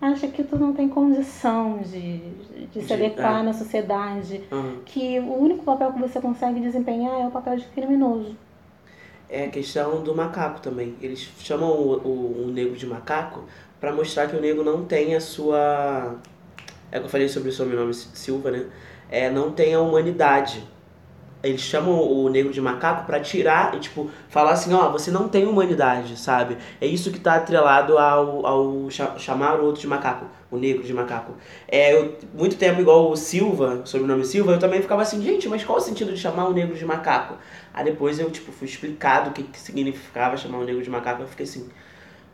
acha 0.00 0.28
que 0.28 0.42
tu 0.44 0.56
não 0.58 0.72
tem 0.72 0.88
condição 0.88 1.78
de, 1.78 2.18
de 2.72 2.80
se 2.80 2.86
De- 2.86 2.92
adequar 2.94 3.40
é. 3.40 3.42
na 3.42 3.52
sociedade, 3.52 4.42
Uhum. 4.50 4.78
que 4.84 5.18
o 5.20 5.34
único 5.34 5.64
papel 5.64 5.92
que 5.92 6.00
você 6.00 6.20
consegue 6.20 6.60
desempenhar 6.60 7.20
é 7.20 7.26
o 7.26 7.30
papel 7.30 7.56
de 7.56 7.64
criminoso. 7.66 8.34
É 9.28 9.44
a 9.44 9.48
questão 9.50 10.02
do 10.02 10.14
macaco 10.14 10.60
também. 10.60 10.96
Eles 11.02 11.20
chamam 11.40 11.70
o, 11.70 11.98
o, 11.98 12.44
o 12.46 12.50
negro 12.50 12.74
de 12.76 12.86
macaco 12.86 13.44
pra 13.78 13.92
mostrar 13.92 14.26
que 14.26 14.34
o 14.36 14.40
negro 14.40 14.64
não 14.64 14.84
tem 14.86 15.14
a 15.14 15.20
sua. 15.20 16.16
É 16.90 16.98
que 16.98 17.04
eu 17.04 17.10
falei 17.10 17.28
sobre 17.28 17.50
o 17.50 17.52
sobrenome 17.52 17.92
Silva, 17.92 18.50
né? 18.50 18.66
É, 19.10 19.28
não 19.30 19.52
tem 19.52 19.74
a 19.74 19.80
humanidade. 19.80 20.64
Eles 21.42 21.60
chamam 21.60 21.94
o 22.02 22.28
negro 22.28 22.52
de 22.52 22.60
macaco 22.60 23.06
pra 23.06 23.20
tirar 23.20 23.74
e, 23.76 23.78
tipo, 23.78 24.10
falar 24.28 24.52
assim: 24.52 24.72
ó, 24.74 24.90
você 24.90 25.10
não 25.10 25.28
tem 25.28 25.46
humanidade, 25.46 26.18
sabe? 26.18 26.56
É 26.80 26.86
isso 26.86 27.12
que 27.12 27.20
tá 27.20 27.36
atrelado 27.36 27.96
ao, 27.96 28.44
ao 28.44 28.90
cha- 28.90 29.16
chamar 29.18 29.60
o 29.60 29.64
outro 29.66 29.80
de 29.80 29.86
macaco, 29.86 30.26
o 30.50 30.56
negro 30.56 30.82
de 30.82 30.92
macaco. 30.92 31.32
É, 31.68 31.94
eu, 31.94 32.16
muito 32.34 32.56
tempo, 32.56 32.80
igual 32.80 33.08
o 33.10 33.16
Silva, 33.16 33.82
sobrenome 33.84 34.24
Silva, 34.24 34.52
eu 34.52 34.58
também 34.58 34.82
ficava 34.82 35.02
assim: 35.02 35.22
gente, 35.22 35.48
mas 35.48 35.62
qual 35.64 35.78
o 35.78 35.80
sentido 35.80 36.12
de 36.12 36.18
chamar 36.18 36.48
o 36.48 36.52
negro 36.52 36.74
de 36.74 36.84
macaco? 36.84 37.36
Aí 37.72 37.84
depois 37.84 38.18
eu, 38.18 38.28
tipo, 38.30 38.50
fui 38.50 38.66
explicado 38.66 39.30
o 39.30 39.32
que, 39.32 39.44
que 39.44 39.60
significava 39.60 40.36
chamar 40.36 40.58
o 40.58 40.64
negro 40.64 40.82
de 40.82 40.90
macaco. 40.90 41.22
Eu 41.22 41.28
fiquei 41.28 41.44
assim, 41.44 41.68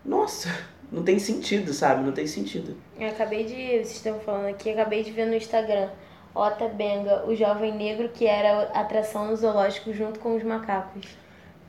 nossa, 0.04 0.48
não 0.90 1.02
tem 1.02 1.18
sentido, 1.18 1.72
sabe? 1.72 2.02
Não 2.04 2.12
tem 2.12 2.26
sentido. 2.26 2.74
Eu 2.98 3.08
acabei 3.08 3.44
de. 3.44 3.54
Vocês 3.54 3.92
estão 3.96 4.18
falando 4.20 4.46
aqui, 4.48 4.70
acabei 4.70 5.02
de 5.02 5.10
ver 5.10 5.26
no 5.26 5.34
Instagram. 5.34 5.88
Ota 6.34 6.68
Benga, 6.68 7.24
o 7.26 7.34
jovem 7.34 7.72
negro 7.74 8.08
que 8.10 8.26
era 8.26 8.62
atração 8.72 9.26
no 9.28 9.36
zoológico 9.36 9.92
junto 9.92 10.18
com 10.20 10.36
os 10.36 10.42
macacos. 10.42 11.18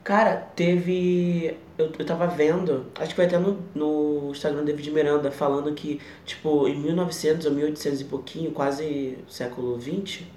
Cara, 0.04 0.36
teve. 0.56 1.58
Eu, 1.78 1.92
eu 1.98 2.06
tava 2.06 2.28
vendo, 2.28 2.86
acho 3.00 3.10
que 3.10 3.16
foi 3.16 3.26
até 3.26 3.40
no, 3.40 3.60
no 3.74 4.30
Instagram 4.32 4.60
do 4.60 4.66
David 4.68 4.92
Miranda, 4.92 5.32
falando 5.32 5.74
que, 5.74 6.00
tipo, 6.24 6.68
em 6.68 6.80
1900 6.80 7.46
ou 7.48 7.52
1800 7.54 8.02
e 8.02 8.06
pouquinho, 8.06 8.52
quase 8.52 9.18
século 9.28 9.78
20, 9.78 10.32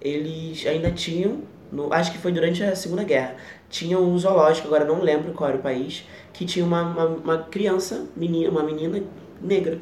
eles 0.00 0.64
ainda 0.66 0.92
tinham, 0.92 1.42
no, 1.72 1.92
acho 1.92 2.12
que 2.12 2.18
foi 2.18 2.32
durante 2.32 2.62
a 2.62 2.74
Segunda 2.76 3.02
Guerra, 3.04 3.36
tinha 3.68 3.98
um 3.98 4.16
zoológico, 4.18 4.68
agora 4.68 4.84
não 4.84 5.02
lembro 5.02 5.32
qual 5.32 5.50
era 5.50 5.58
o 5.58 5.62
país, 5.62 6.06
que 6.32 6.44
tinha 6.46 6.64
uma, 6.64 6.82
uma, 6.82 7.06
uma 7.06 7.38
criança, 7.44 8.08
menina, 8.16 8.50
uma 8.50 8.62
menina 8.62 9.02
negra, 9.40 9.80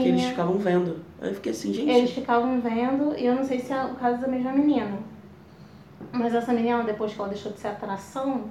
que 0.00 0.08
eles 0.08 0.22
Tinha. 0.22 0.30
ficavam 0.30 0.58
vendo. 0.58 1.07
Aí 1.20 1.28
eu 1.30 1.34
fiquei 1.34 1.52
assim, 1.52 1.72
gente. 1.72 1.90
Eles 1.90 2.10
ficavam 2.10 2.60
vendo, 2.60 3.16
e 3.16 3.26
eu 3.26 3.34
não 3.34 3.44
sei 3.44 3.60
se 3.60 3.72
é 3.72 3.84
o 3.84 3.94
caso 3.94 4.20
da 4.20 4.28
mesma 4.28 4.52
menina. 4.52 4.98
Mas 6.12 6.34
essa 6.34 6.52
menina, 6.52 6.82
depois 6.84 7.12
que 7.12 7.20
ela 7.20 7.28
deixou 7.28 7.52
de 7.52 7.58
ser 7.58 7.68
atração, 7.68 8.50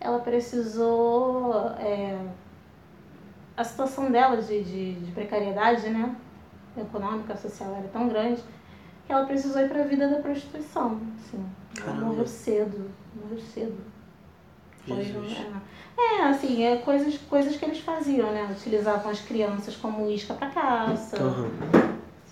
ela 0.00 0.18
precisou. 0.18 1.54
é, 1.78 2.18
a 3.56 3.64
situação 3.64 4.10
dela 4.10 4.36
de, 4.36 4.62
de, 4.62 4.92
de 4.94 5.12
precariedade, 5.12 5.88
né? 5.88 6.14
Econômica, 6.76 7.34
social 7.36 7.74
era 7.74 7.88
tão 7.88 8.08
grande 8.08 8.42
que 9.06 9.12
ela 9.12 9.24
precisou 9.24 9.62
ir 9.62 9.68
para 9.68 9.82
a 9.82 9.86
vida 9.86 10.08
da 10.08 10.20
prostituição. 10.20 11.00
Assim. 11.18 11.44
Ela 11.80 11.94
morreu 11.94 12.26
cedo. 12.26 12.90
Morreu 13.14 13.38
cedo. 13.38 13.95
Foi, 14.86 15.02
Jesus. 15.02 15.36
é, 15.98 16.16
é, 16.18 16.22
assim, 16.28 16.62
é 16.64 16.76
coisas, 16.76 17.16
coisas 17.18 17.56
que 17.56 17.64
eles 17.64 17.80
faziam, 17.80 18.30
né? 18.32 18.46
Utilizavam 18.50 19.10
as 19.10 19.20
crianças 19.20 19.76
como 19.76 20.08
isca 20.10 20.34
para 20.34 20.48
caça. 20.50 21.16
Aham. 21.16 21.50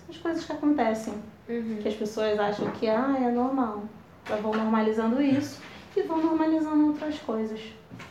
As 0.09 0.17
coisas 0.17 0.45
que 0.45 0.51
acontecem, 0.51 1.13
Uhum. 1.49 1.77
que 1.81 1.87
as 1.87 1.93
pessoas 1.95 2.39
acham 2.39 2.69
que 2.71 2.87
ah, 2.87 3.15
é 3.19 3.29
normal. 3.31 3.83
Elas 4.29 4.41
vão 4.41 4.53
normalizando 4.53 5.21
isso 5.21 5.61
e 5.95 6.01
vão 6.03 6.17
normalizando 6.23 6.87
outras 6.87 7.17
coisas. 7.19 7.59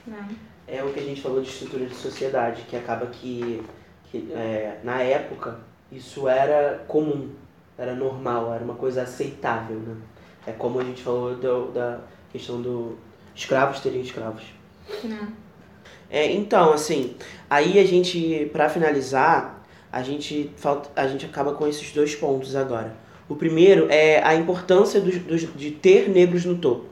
Né? 0.06 0.28
É 0.68 0.82
o 0.82 0.92
que 0.92 1.00
a 1.00 1.02
gente 1.02 1.20
falou 1.20 1.40
de 1.40 1.48
estrutura 1.48 1.86
de 1.86 1.94
sociedade, 1.94 2.62
que 2.62 2.76
acaba 2.76 3.06
que, 3.06 3.62
que 4.10 4.30
é, 4.32 4.78
na 4.84 5.00
época 5.02 5.58
isso 5.90 6.28
era 6.28 6.84
comum, 6.88 7.30
era 7.76 7.94
normal, 7.94 8.52
era 8.54 8.62
uma 8.64 8.74
coisa 8.74 9.02
aceitável, 9.02 9.76
né? 9.78 9.96
É 10.46 10.52
como 10.52 10.78
a 10.80 10.84
gente 10.84 11.02
falou 11.02 11.34
do- 11.36 11.70
da 11.72 12.00
questão 12.30 12.60
do 12.60 12.96
escravos 13.34 13.80
terem 13.80 14.00
escravos. 14.00 14.42
Né? 15.02 15.28
É, 16.10 16.30
então, 16.32 16.72
assim, 16.72 17.14
aí 17.48 17.78
a 17.78 17.84
gente, 17.84 18.48
pra 18.52 18.68
finalizar, 18.68 19.64
a 19.90 20.02
gente, 20.02 20.50
falta, 20.56 20.90
a 20.94 21.06
gente 21.08 21.26
acaba 21.26 21.54
com 21.54 21.66
esses 21.66 21.90
dois 21.92 22.14
pontos 22.14 22.54
agora. 22.54 22.94
O 23.28 23.34
primeiro 23.34 23.86
é 23.90 24.22
a 24.22 24.34
importância 24.34 25.00
dos, 25.00 25.16
dos- 25.18 25.56
de 25.56 25.70
ter 25.70 26.08
negros 26.08 26.44
no 26.44 26.56
topo. 26.56 26.86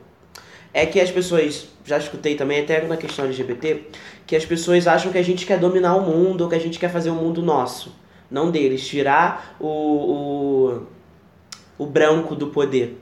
É 0.74 0.86
que 0.86 0.98
as 0.98 1.10
pessoas, 1.10 1.68
já 1.84 1.98
escutei 1.98 2.34
também, 2.34 2.62
até 2.62 2.80
na 2.86 2.96
questão 2.96 3.26
LGBT, 3.26 3.82
que 4.26 4.34
as 4.34 4.44
pessoas 4.46 4.86
acham 4.86 5.12
que 5.12 5.18
a 5.18 5.22
gente 5.22 5.44
quer 5.44 5.58
dominar 5.58 5.94
o 5.96 6.00
mundo, 6.00 6.40
ou 6.42 6.48
que 6.48 6.54
a 6.54 6.60
gente 6.60 6.78
quer 6.78 6.90
fazer 6.90 7.10
o 7.10 7.14
mundo 7.14 7.42
nosso, 7.42 7.94
não 8.30 8.50
deles. 8.50 8.86
Tirar 8.86 9.54
o, 9.60 9.66
o, 9.68 10.82
o 11.78 11.86
branco 11.86 12.34
do 12.34 12.46
poder. 12.46 12.98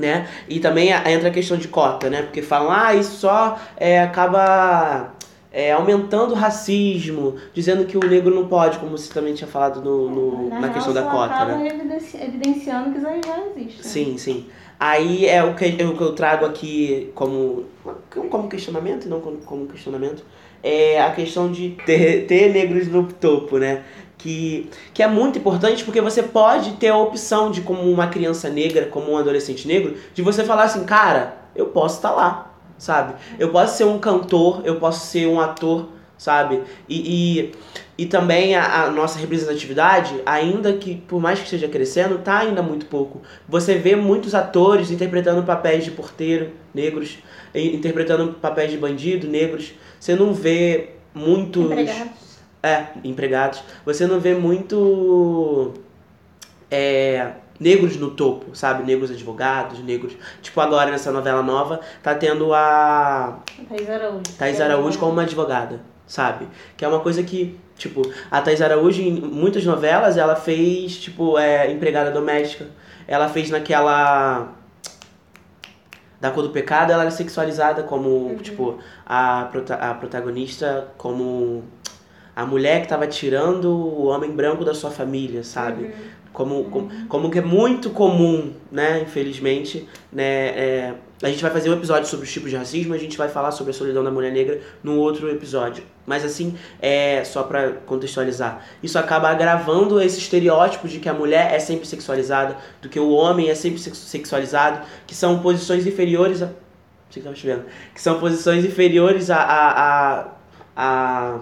Né? 0.00 0.26
E 0.48 0.58
também 0.60 0.88
entra 0.90 1.28
a 1.28 1.30
questão 1.30 1.58
de 1.58 1.68
cota, 1.68 2.08
né? 2.08 2.22
Porque 2.22 2.40
falam, 2.40 2.70
ah, 2.72 2.94
isso 2.94 3.16
só 3.18 3.58
é, 3.76 4.00
acaba 4.00 5.12
é, 5.52 5.72
aumentando 5.72 6.32
o 6.32 6.34
racismo, 6.34 7.36
dizendo 7.52 7.84
que 7.84 7.98
o 7.98 8.00
negro 8.00 8.34
não 8.34 8.48
pode, 8.48 8.78
como 8.78 8.96
você 8.96 9.12
também 9.12 9.34
tinha 9.34 9.46
falado 9.48 9.82
no, 9.82 10.08
no- 10.08 10.48
na, 10.48 10.60
real, 10.60 10.72
questão 10.72 10.94
da 10.94 11.02
cota, 11.02 11.34
acaba 11.34 11.56
né? 11.56 11.68
evidenci- 11.68 12.16
evidenciando 12.16 12.92
que 12.92 12.98
isso 12.98 13.06
aí 13.06 13.20
já 13.24 13.38
existe. 13.46 13.76
né? 13.78 13.82
Sim, 13.84 14.16
sim. 14.16 14.46
Aí 14.78 15.26
é 15.26 15.44
o 15.44 15.54
que, 15.54 15.76
é 15.78 15.84
o 15.84 15.94
que 15.94 16.02
eu 16.02 16.14
trago 16.14 16.46
aqui 16.46 17.10
como, 17.14 17.64
como 18.30 18.48
questionamento, 18.48 19.06
não 19.06 19.20
como, 19.20 19.36
como 19.38 19.66
questionamento, 19.66 20.24
é 20.62 21.00
a 21.00 21.10
questão 21.12 21.50
de 21.50 21.70
ter, 21.86 22.26
ter 22.26 22.52
negros 22.52 22.88
no 22.88 23.04
topo, 23.04 23.58
né? 23.58 23.82
Que, 24.18 24.68
que 24.92 25.02
é 25.02 25.08
muito 25.08 25.38
importante 25.38 25.82
porque 25.82 26.00
você 26.00 26.22
pode 26.22 26.72
ter 26.72 26.88
a 26.88 26.96
opção 26.96 27.50
de, 27.50 27.62
como 27.62 27.90
uma 27.90 28.08
criança 28.08 28.50
negra, 28.50 28.86
como 28.86 29.12
um 29.12 29.16
adolescente 29.16 29.66
negro, 29.66 29.96
de 30.12 30.20
você 30.20 30.44
falar 30.44 30.64
assim, 30.64 30.84
cara, 30.84 31.38
eu 31.56 31.66
posso 31.66 31.96
estar 31.96 32.10
lá, 32.10 32.54
sabe? 32.76 33.14
Eu 33.38 33.50
posso 33.50 33.78
ser 33.78 33.84
um 33.84 33.98
cantor, 33.98 34.60
eu 34.64 34.76
posso 34.76 35.06
ser 35.06 35.26
um 35.26 35.40
ator, 35.40 35.88
sabe? 36.18 36.62
E, 36.86 36.98
e, 37.40 37.52
e 38.00 38.06
também 38.06 38.54
a, 38.56 38.84
a, 38.84 38.90
nossa 38.90 39.18
representatividade, 39.18 40.22
ainda 40.24 40.72
que 40.72 40.96
por 41.06 41.20
mais 41.20 41.38
que 41.38 41.44
esteja 41.44 41.68
crescendo, 41.68 42.16
tá 42.16 42.38
ainda 42.38 42.62
muito 42.62 42.86
pouco. 42.86 43.20
Você 43.46 43.74
vê 43.74 43.94
muitos 43.94 44.34
atores 44.34 44.90
interpretando 44.90 45.42
papéis 45.42 45.84
de 45.84 45.90
porteiro 45.90 46.50
negros, 46.72 47.18
interpretando 47.54 48.32
papéis 48.32 48.70
de 48.70 48.78
bandido 48.78 49.28
negros. 49.28 49.74
Você 50.00 50.16
não 50.16 50.32
vê 50.32 50.92
muitos. 51.12 51.66
Empregados. 51.66 52.38
É, 52.62 52.86
empregados. 53.04 53.62
Você 53.84 54.06
não 54.06 54.18
vê 54.18 54.34
muito. 54.34 55.74
É, 56.70 57.32
negros 57.60 57.98
no 57.98 58.12
topo, 58.12 58.56
sabe? 58.56 58.82
Negros 58.82 59.10
advogados, 59.10 59.78
negros. 59.80 60.14
Tipo, 60.40 60.58
agora 60.62 60.90
nessa 60.90 61.12
novela 61.12 61.42
nova, 61.42 61.80
tá 62.02 62.14
tendo 62.14 62.54
a. 62.54 63.40
Thais 63.68 63.90
Araújo. 63.90 64.22
Thais 64.38 64.58
Araújo 64.58 64.98
como 64.98 65.12
uma 65.12 65.22
advogada, 65.24 65.82
sabe? 66.06 66.48
Que 66.78 66.84
é 66.86 66.88
uma 66.88 67.00
coisa 67.00 67.22
que. 67.22 67.60
Tipo, 67.80 68.02
a 68.30 68.42
Thais 68.42 68.60
Araújo, 68.60 69.00
em 69.00 69.12
muitas 69.12 69.64
novelas, 69.64 70.18
ela 70.18 70.36
fez, 70.36 70.98
tipo, 70.98 71.38
é, 71.38 71.72
empregada 71.72 72.10
doméstica. 72.10 72.66
Ela 73.08 73.26
fez 73.26 73.48
naquela 73.48 74.52
da 76.20 76.30
cor 76.30 76.42
do 76.42 76.50
pecado, 76.50 76.92
ela 76.92 77.02
era 77.02 77.10
sexualizada 77.10 77.82
como, 77.82 78.08
uhum. 78.10 78.36
tipo, 78.36 78.78
a, 79.06 79.48
prota 79.50 79.74
a 79.76 79.94
protagonista 79.94 80.88
como 80.98 81.64
a 82.36 82.44
mulher 82.44 82.80
que 82.80 82.84
estava 82.84 83.06
tirando 83.06 83.70
o 83.70 84.08
homem 84.08 84.30
branco 84.30 84.62
da 84.62 84.74
sua 84.74 84.90
família, 84.90 85.42
sabe? 85.42 85.84
Uhum. 85.84 85.92
Como, 86.34 86.54
uhum. 86.56 86.70
como, 86.70 87.06
como 87.08 87.30
que 87.30 87.38
é 87.38 87.42
muito 87.42 87.88
comum, 87.88 88.52
né, 88.70 89.00
infelizmente, 89.00 89.88
né, 90.12 90.48
é, 90.48 90.94
a 91.22 91.28
gente 91.28 91.42
vai 91.42 91.50
fazer 91.50 91.68
um 91.68 91.74
episódio 91.74 92.08
sobre 92.08 92.24
os 92.24 92.32
tipos 92.32 92.50
de 92.50 92.56
racismo, 92.56 92.94
a 92.94 92.98
gente 92.98 93.18
vai 93.18 93.28
falar 93.28 93.50
sobre 93.50 93.72
a 93.72 93.74
solidão 93.74 94.02
da 94.02 94.10
mulher 94.10 94.32
negra 94.32 94.60
num 94.82 94.98
outro 94.98 95.28
episódio. 95.28 95.84
Mas 96.06 96.24
assim, 96.24 96.56
é 96.80 97.22
só 97.24 97.42
para 97.42 97.72
contextualizar. 97.84 98.64
Isso 98.82 98.98
acaba 98.98 99.28
agravando 99.28 100.00
esse 100.00 100.18
estereótipo 100.18 100.88
de 100.88 100.98
que 100.98 101.08
a 101.08 101.12
mulher 101.12 101.52
é 101.52 101.58
sempre 101.58 101.86
sexualizada, 101.86 102.56
do 102.80 102.88
que 102.88 102.98
o 102.98 103.10
homem 103.10 103.50
é 103.50 103.54
sempre 103.54 103.78
sexualizado, 103.78 104.86
que 105.06 105.14
são 105.14 105.40
posições 105.40 105.86
inferiores 105.86 106.42
a. 106.42 106.46
Você 107.10 107.18
que 107.18 107.24
tava 107.24 107.36
chovendo. 107.36 107.64
Que 107.94 108.00
são 108.00 108.18
posições 108.18 108.64
inferiores 108.64 109.30
a. 109.30 109.36
a, 109.36 109.70
a, 109.70 110.28
a, 110.76 111.40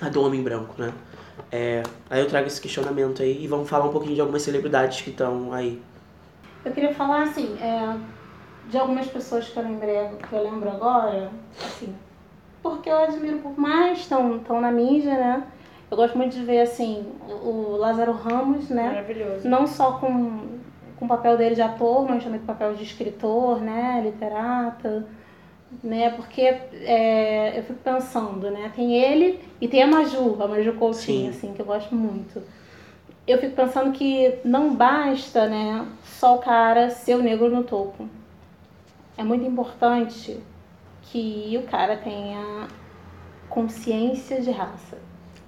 a 0.00 0.08
do 0.10 0.22
homem 0.22 0.42
branco, 0.42 0.74
né? 0.78 0.92
É, 1.50 1.82
aí 2.08 2.20
eu 2.20 2.28
trago 2.28 2.46
esse 2.46 2.60
questionamento 2.60 3.20
aí 3.20 3.42
e 3.42 3.48
vamos 3.48 3.68
falar 3.68 3.86
um 3.86 3.90
pouquinho 3.90 4.14
de 4.14 4.20
algumas 4.20 4.42
celebridades 4.42 5.00
que 5.00 5.10
estão 5.10 5.52
aí. 5.52 5.82
Eu 6.64 6.72
queria 6.72 6.94
falar 6.94 7.22
assim, 7.22 7.56
é, 7.58 7.96
de 8.70 8.78
algumas 8.78 9.06
pessoas 9.08 9.48
que 9.48 9.56
eu 9.56 9.64
lembrei, 9.64 10.08
que 10.28 10.32
eu 10.32 10.42
lembro 10.42 10.70
agora, 10.70 11.30
assim, 11.62 11.94
porque 12.62 12.88
eu 12.88 12.98
admiro 12.98 13.38
um 13.38 13.42
pouco 13.42 13.60
mais, 13.60 13.98
estão 13.98 14.38
tão 14.38 14.60
na 14.60 14.70
mídia, 14.70 15.14
né? 15.14 15.44
Eu 15.90 15.96
gosto 15.96 16.16
muito 16.16 16.32
de 16.32 16.44
ver, 16.44 16.60
assim, 16.60 17.04
o 17.28 17.76
Lázaro 17.76 18.12
Ramos, 18.12 18.68
né? 18.68 18.84
Maravilhoso. 18.84 19.48
Não 19.48 19.66
só 19.66 19.98
com, 19.98 20.60
com 20.96 21.04
o 21.04 21.08
papel 21.08 21.36
dele 21.36 21.56
de 21.56 21.62
ator, 21.62 22.08
mas 22.08 22.22
também 22.22 22.38
com 22.38 22.44
o 22.44 22.46
papel 22.46 22.74
de 22.74 22.84
escritor, 22.84 23.60
né? 23.60 24.00
Literata, 24.04 25.04
né? 25.82 26.10
Porque 26.10 26.42
é, 26.42 27.58
eu 27.58 27.64
fico 27.64 27.80
pensando, 27.80 28.50
né? 28.52 28.70
Tem 28.76 28.94
ele 28.94 29.40
e 29.60 29.66
tem 29.66 29.82
a 29.82 29.86
Maju, 29.88 30.40
a 30.40 30.46
Maju 30.46 30.74
Coutinho, 30.74 31.32
Sim. 31.32 31.38
assim, 31.38 31.52
que 31.54 31.60
eu 31.60 31.66
gosto 31.66 31.92
muito. 31.92 32.40
Eu 33.26 33.38
fico 33.38 33.56
pensando 33.56 33.90
que 33.90 34.38
não 34.44 34.74
basta, 34.76 35.48
né? 35.48 35.88
Só 36.04 36.36
o 36.36 36.38
cara 36.38 36.90
ser 36.90 37.16
o 37.16 37.22
negro 37.22 37.50
no 37.50 37.64
topo 37.64 38.19
é 39.16 39.24
muito 39.24 39.44
importante 39.44 40.40
que 41.02 41.58
o 41.62 41.68
cara 41.68 41.96
tenha 41.96 42.68
consciência 43.48 44.40
de 44.40 44.50
raça. 44.50 44.98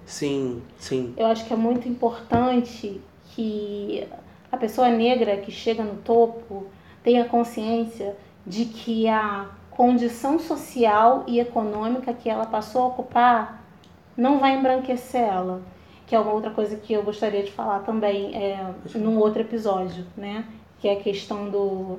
Sim, 0.05 0.63
sim. 0.77 1.15
Eu 1.17 1.27
acho 1.27 1.47
que 1.47 1.53
é 1.53 1.57
muito 1.57 1.89
importante 1.89 3.01
que 3.27 4.07
a 4.51 4.57
pessoa 4.57 4.89
negra 4.89 5.37
que 5.39 5.51
chega 5.51 5.83
no 5.83 5.97
topo 6.03 6.67
tenha 7.03 7.25
consciência 7.25 8.17
de 8.47 8.67
que 8.67 9.09
a 9.09 9.49
condição 9.71 10.39
social 10.39 11.25
e 11.27 11.41
econômica 11.41 12.13
que 12.13 12.29
ela 12.29 12.45
passou 12.45 12.83
a 12.83 12.87
ocupar 12.89 13.65
não 14.17 14.39
vai 14.39 14.57
embranquecer 14.57 15.23
ela. 15.23 15.63
Que 16.07 16.15
é 16.15 16.21
uma 16.21 16.33
outra 16.33 16.51
coisa 16.51 16.77
que 16.77 16.93
eu 16.93 17.03
gostaria 17.03 17.43
de 17.43 17.53
falar 17.53 17.81
também 17.81 18.35
é, 18.35 18.75
num 18.95 19.19
outro 19.19 19.41
episódio, 19.41 20.05
né? 20.17 20.45
Que 20.79 20.89
é 20.89 20.93
a 20.93 21.01
questão 21.01 21.49
do 21.49 21.99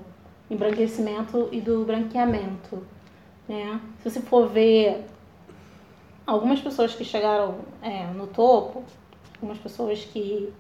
embranquecimento 0.53 1.49
e 1.51 1.59
do 1.59 1.83
branqueamento. 1.83 2.85
Né? 3.47 3.79
Se 4.01 4.09
você 4.09 4.21
for 4.21 4.47
ver 4.47 5.05
algumas 6.25 6.59
pessoas 6.59 6.95
que 6.95 7.03
chegaram 7.03 7.55
é, 7.81 8.05
no 8.07 8.27
topo, 8.27 8.83
algumas 9.35 9.57
pessoas 9.57 10.03
que. 10.05 10.53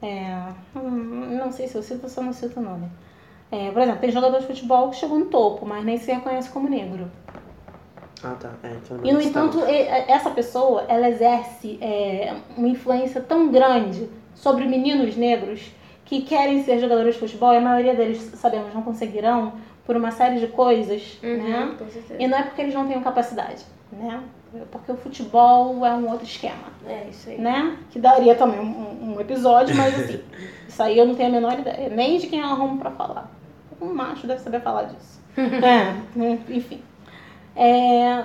É, 0.00 0.52
não 0.74 1.50
sei 1.50 1.66
se 1.66 1.74
eu 1.74 1.82
cito 1.82 2.04
ou 2.04 2.08
se 2.08 2.18
eu 2.18 2.24
não 2.24 2.32
cito 2.32 2.60
o 2.60 2.62
nome. 2.62 2.88
É, 3.50 3.70
por 3.70 3.80
exemplo, 3.80 4.00
tem 4.00 4.10
jogador 4.10 4.40
de 4.40 4.46
futebol 4.46 4.90
que 4.90 4.96
chegou 4.96 5.18
no 5.18 5.26
topo, 5.26 5.64
mas 5.64 5.84
nem 5.84 5.98
se 5.98 6.12
reconhece 6.12 6.50
como 6.50 6.68
negro. 6.68 7.10
Ah, 8.22 8.34
tá. 8.38 8.52
É, 8.62 8.74
então 8.74 9.00
e, 9.02 9.12
no 9.12 9.20
entanto, 9.20 9.58
essa 9.62 10.30
pessoa, 10.30 10.84
ela 10.88 11.08
exerce 11.08 11.78
é, 11.80 12.36
uma 12.56 12.68
influência 12.68 13.20
tão 13.20 13.50
grande 13.50 14.08
sobre 14.34 14.66
meninos 14.66 15.16
negros 15.16 15.72
que 16.08 16.22
querem 16.22 16.64
ser 16.64 16.78
jogadores 16.78 17.14
de 17.14 17.20
futebol, 17.20 17.52
e 17.52 17.58
a 17.58 17.60
maioria 17.60 17.94
deles, 17.94 18.18
sabemos, 18.34 18.72
não 18.72 18.80
conseguirão 18.80 19.52
por 19.84 19.94
uma 19.94 20.10
série 20.10 20.40
de 20.40 20.46
coisas, 20.46 21.18
uhum, 21.22 21.36
né? 21.36 21.76
E 22.18 22.26
não 22.26 22.38
é 22.38 22.42
porque 22.44 22.62
eles 22.62 22.74
não 22.74 22.86
tenham 22.86 23.02
capacidade, 23.02 23.62
né? 23.92 24.22
Porque 24.70 24.90
o 24.90 24.96
futebol 24.96 25.84
é 25.84 25.92
um 25.92 26.10
outro 26.10 26.24
esquema. 26.24 26.72
É, 26.86 27.08
isso 27.10 27.28
aí. 27.28 27.38
Né? 27.38 27.76
Que 27.90 27.98
daria 27.98 28.34
também 28.34 28.58
um, 28.58 29.16
um 29.16 29.20
episódio, 29.20 29.76
mas 29.76 30.00
assim, 30.00 30.22
isso 30.66 30.82
aí 30.82 30.96
eu 30.98 31.06
não 31.06 31.14
tenho 31.14 31.28
a 31.28 31.32
menor 31.32 31.58
ideia. 31.58 31.90
Nem 31.90 32.16
de 32.16 32.26
quem 32.26 32.40
eu 32.40 32.46
arrumo 32.46 32.78
pra 32.78 32.90
falar. 32.90 33.30
Um 33.78 33.92
macho 33.92 34.26
deve 34.26 34.40
saber 34.40 34.62
falar 34.62 34.84
disso. 34.84 35.20
é, 35.36 35.94
né? 36.18 36.38
enfim. 36.48 36.80
É, 37.54 38.24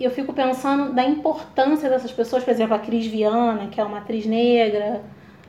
eu 0.00 0.10
fico 0.10 0.32
pensando 0.32 0.92
da 0.92 1.04
importância 1.04 1.88
dessas 1.88 2.10
pessoas, 2.10 2.42
por 2.42 2.50
exemplo, 2.50 2.74
a 2.74 2.78
Cris 2.80 3.06
Viana, 3.06 3.68
que 3.68 3.80
é 3.80 3.84
uma 3.84 3.98
atriz 3.98 4.26
negra, 4.26 5.02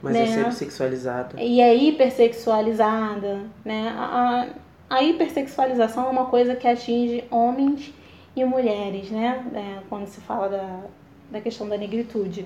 mas 0.05 0.13
né? 0.13 0.23
é 0.23 0.27
sempre 0.27 0.51
sexualizada. 0.51 1.41
E 1.41 1.59
é 1.59 1.75
hipersexualizada, 1.75 3.41
né? 3.63 3.91
A, 3.97 4.47
a 4.87 5.03
hipersexualização 5.03 6.05
é 6.05 6.09
uma 6.09 6.25
coisa 6.25 6.55
que 6.55 6.67
atinge 6.67 7.23
homens 7.31 7.91
e 8.35 8.45
mulheres, 8.45 9.09
né? 9.09 9.43
É, 9.55 9.81
quando 9.89 10.05
se 10.05 10.21
fala 10.21 10.47
da, 10.47 10.81
da 11.31 11.41
questão 11.41 11.67
da 11.67 11.75
negritude. 11.75 12.45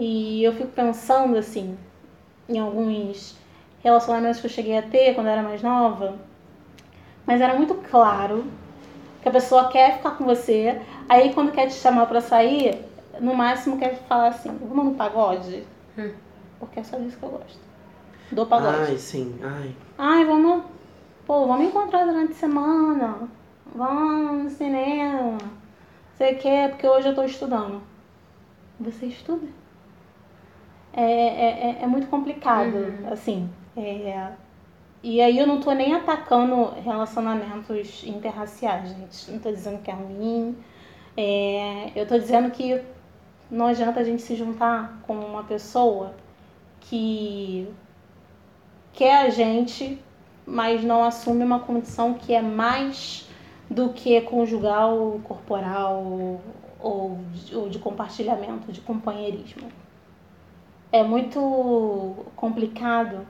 E 0.00 0.42
eu 0.42 0.54
fico 0.54 0.68
pensando, 0.68 1.36
assim, 1.36 1.76
em 2.48 2.58
alguns 2.58 3.36
relacionamentos 3.84 4.40
que 4.40 4.46
eu 4.46 4.50
cheguei 4.50 4.78
a 4.78 4.82
ter 4.82 5.14
quando 5.14 5.26
eu 5.26 5.34
era 5.34 5.42
mais 5.42 5.62
nova, 5.62 6.16
mas 7.26 7.42
era 7.42 7.54
muito 7.54 7.74
claro 7.90 8.46
que 9.20 9.28
a 9.28 9.32
pessoa 9.32 9.68
quer 9.68 9.98
ficar 9.98 10.12
com 10.12 10.24
você, 10.24 10.80
aí 11.06 11.34
quando 11.34 11.52
quer 11.52 11.66
te 11.66 11.74
chamar 11.74 12.06
para 12.06 12.22
sair, 12.22 12.82
no 13.20 13.34
máximo 13.34 13.78
quer 13.78 13.96
falar 14.08 14.28
assim, 14.28 14.56
vamos 14.60 14.86
no 14.86 14.94
pagode? 14.94 15.64
Hum. 15.98 16.12
Porque 16.58 16.80
é 16.80 16.84
só 16.84 16.98
disso 16.98 17.18
que 17.18 17.24
eu 17.24 17.30
gosto. 17.30 17.60
Do 18.30 18.46
pagode. 18.46 18.90
Ai, 18.90 18.98
sim. 18.98 19.38
Ai. 19.42 19.76
Ai, 19.98 20.24
vamos. 20.24 20.64
Pô, 21.26 21.46
vamos 21.46 21.66
encontrar 21.66 22.04
durante 22.04 22.32
a 22.32 22.36
semana. 22.36 23.28
Vamos 23.74 24.44
no 24.44 24.50
cinema. 24.50 25.38
Você 26.14 26.34
quer? 26.34 26.70
Porque 26.70 26.86
hoje 26.86 27.08
eu 27.08 27.14
tô 27.14 27.24
estudando. 27.24 27.82
Você 28.80 29.06
estuda? 29.06 29.46
É, 30.92 31.02
é, 31.02 31.70
é, 31.80 31.82
é 31.82 31.86
muito 31.86 32.06
complicado, 32.08 32.74
uhum. 32.74 33.12
assim. 33.12 33.50
É, 33.76 34.32
e 35.02 35.20
aí 35.20 35.38
eu 35.38 35.46
não 35.46 35.60
tô 35.60 35.72
nem 35.72 35.94
atacando 35.94 36.70
relacionamentos 36.82 38.04
interraciais, 38.04 38.90
gente. 38.90 39.30
Não 39.32 39.38
tô 39.38 39.50
dizendo 39.50 39.82
que 39.82 39.90
é 39.90 39.94
ruim. 39.94 40.56
É, 41.16 41.90
eu 41.96 42.06
tô 42.06 42.18
dizendo 42.18 42.50
que 42.50 42.80
não 43.52 43.66
adianta 43.66 44.00
a 44.00 44.04
gente 44.04 44.22
se 44.22 44.34
juntar 44.34 44.98
com 45.06 45.14
uma 45.14 45.44
pessoa 45.44 46.14
que 46.80 47.68
quer 48.94 49.26
a 49.26 49.28
gente, 49.28 50.02
mas 50.46 50.82
não 50.82 51.04
assume 51.04 51.44
uma 51.44 51.60
condição 51.60 52.14
que 52.14 52.32
é 52.32 52.40
mais 52.40 53.28
do 53.68 53.90
que 53.90 54.18
conjugal, 54.22 55.20
corporal 55.22 56.40
ou 56.80 57.18
de, 57.34 57.54
ou 57.54 57.68
de 57.68 57.78
compartilhamento, 57.78 58.72
de 58.72 58.80
companheirismo. 58.80 59.70
É 60.90 61.02
muito 61.02 62.24
complicado 62.34 63.26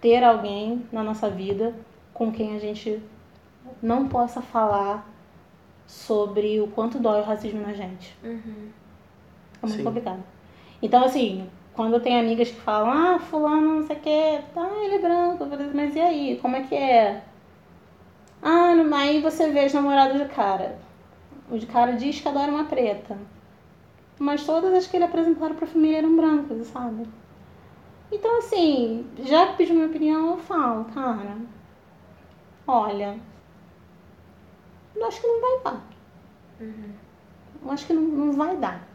ter 0.00 0.24
alguém 0.24 0.86
na 0.90 1.02
nossa 1.02 1.28
vida 1.28 1.74
com 2.14 2.32
quem 2.32 2.56
a 2.56 2.58
gente 2.58 3.02
não 3.82 4.08
possa 4.08 4.40
falar 4.40 5.06
sobre 5.86 6.58
o 6.58 6.68
quanto 6.68 6.98
dói 6.98 7.20
o 7.20 7.24
racismo 7.24 7.60
na 7.60 7.74
gente. 7.74 8.16
Uhum. 8.24 8.70
É 9.62 9.66
muito 9.66 9.78
Sim. 9.78 9.84
complicado. 9.84 10.22
Então, 10.82 11.04
assim, 11.04 11.48
quando 11.74 11.94
eu 11.94 12.00
tenho 12.00 12.20
amigas 12.20 12.50
que 12.50 12.60
falam, 12.60 12.90
ah, 12.90 13.18
fulano 13.18 13.76
não 13.80 13.86
sei 13.86 13.96
o 13.96 14.00
que, 14.00 14.42
tá, 14.54 14.68
ele 14.82 14.96
é 14.96 14.98
branco, 14.98 15.46
mas 15.74 15.94
e 15.94 16.00
aí, 16.00 16.38
como 16.40 16.56
é 16.56 16.62
que 16.62 16.74
é? 16.74 17.22
Ah, 18.42 18.74
não- 18.74 18.96
aí 18.96 19.20
você 19.20 19.50
vê 19.50 19.66
os 19.66 19.72
namorados 19.74 20.18
do 20.20 20.28
cara. 20.28 20.78
O 21.50 21.58
de 21.58 21.66
cara 21.66 21.92
diz 21.92 22.20
que 22.20 22.28
adora 22.28 22.50
uma 22.50 22.64
preta. 22.64 23.16
Mas 24.18 24.44
todas 24.44 24.72
as 24.74 24.86
que 24.86 24.96
ele 24.96 25.04
apresentaram 25.04 25.54
pra 25.54 25.66
família 25.66 25.98
eram 25.98 26.16
brancas, 26.16 26.66
sabe? 26.68 27.06
Então, 28.10 28.38
assim, 28.38 29.06
já 29.24 29.46
que 29.48 29.56
pediu 29.58 29.74
minha 29.74 29.86
opinião, 29.88 30.30
eu 30.30 30.38
falo, 30.38 30.84
cara, 30.86 31.36
olha, 32.66 33.18
eu 34.94 35.06
acho 35.06 35.20
que 35.20 35.26
não 35.26 35.40
vai 35.40 35.60
dar. 35.64 35.82
Eu 37.62 37.70
acho 37.70 37.86
que 37.86 37.92
não, 37.92 38.02
não 38.02 38.32
vai 38.32 38.56
dar. 38.56 38.86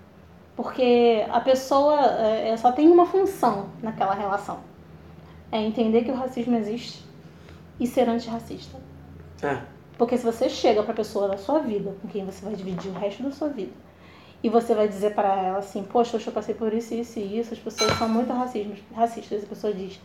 Porque 0.61 1.25
a 1.27 1.39
pessoa 1.39 1.99
é, 1.99 2.55
só 2.55 2.71
tem 2.71 2.87
uma 2.87 3.07
função 3.07 3.69
naquela 3.81 4.13
relação. 4.13 4.59
É 5.51 5.59
entender 5.59 6.03
que 6.03 6.11
o 6.11 6.15
racismo 6.15 6.55
existe 6.55 7.03
e 7.79 7.87
ser 7.87 8.07
antirracista. 8.07 8.77
É. 9.41 9.59
Porque 9.97 10.15
se 10.15 10.23
você 10.23 10.47
chega 10.47 10.83
pra 10.83 10.93
pessoa 10.93 11.27
da 11.27 11.37
sua 11.37 11.57
vida, 11.59 11.95
com 11.99 12.07
quem 12.07 12.23
você 12.23 12.45
vai 12.45 12.53
dividir 12.53 12.91
o 12.91 12.93
resto 12.93 13.23
da 13.23 13.31
sua 13.31 13.49
vida, 13.49 13.71
e 14.43 14.49
você 14.49 14.75
vai 14.75 14.87
dizer 14.87 15.15
pra 15.15 15.35
ela 15.35 15.57
assim, 15.57 15.83
poxa, 15.83 16.21
eu 16.23 16.31
passei 16.31 16.53
por 16.53 16.71
isso, 16.71 16.93
isso 16.93 17.17
e 17.17 17.39
isso, 17.39 17.55
as 17.55 17.59
pessoas 17.59 17.91
são 17.97 18.07
muito 18.07 18.31
racistas, 18.31 18.77
racistas, 18.95 19.41
e 19.41 19.45
a 19.45 19.49
pessoa 19.49 19.73
diz, 19.73 19.99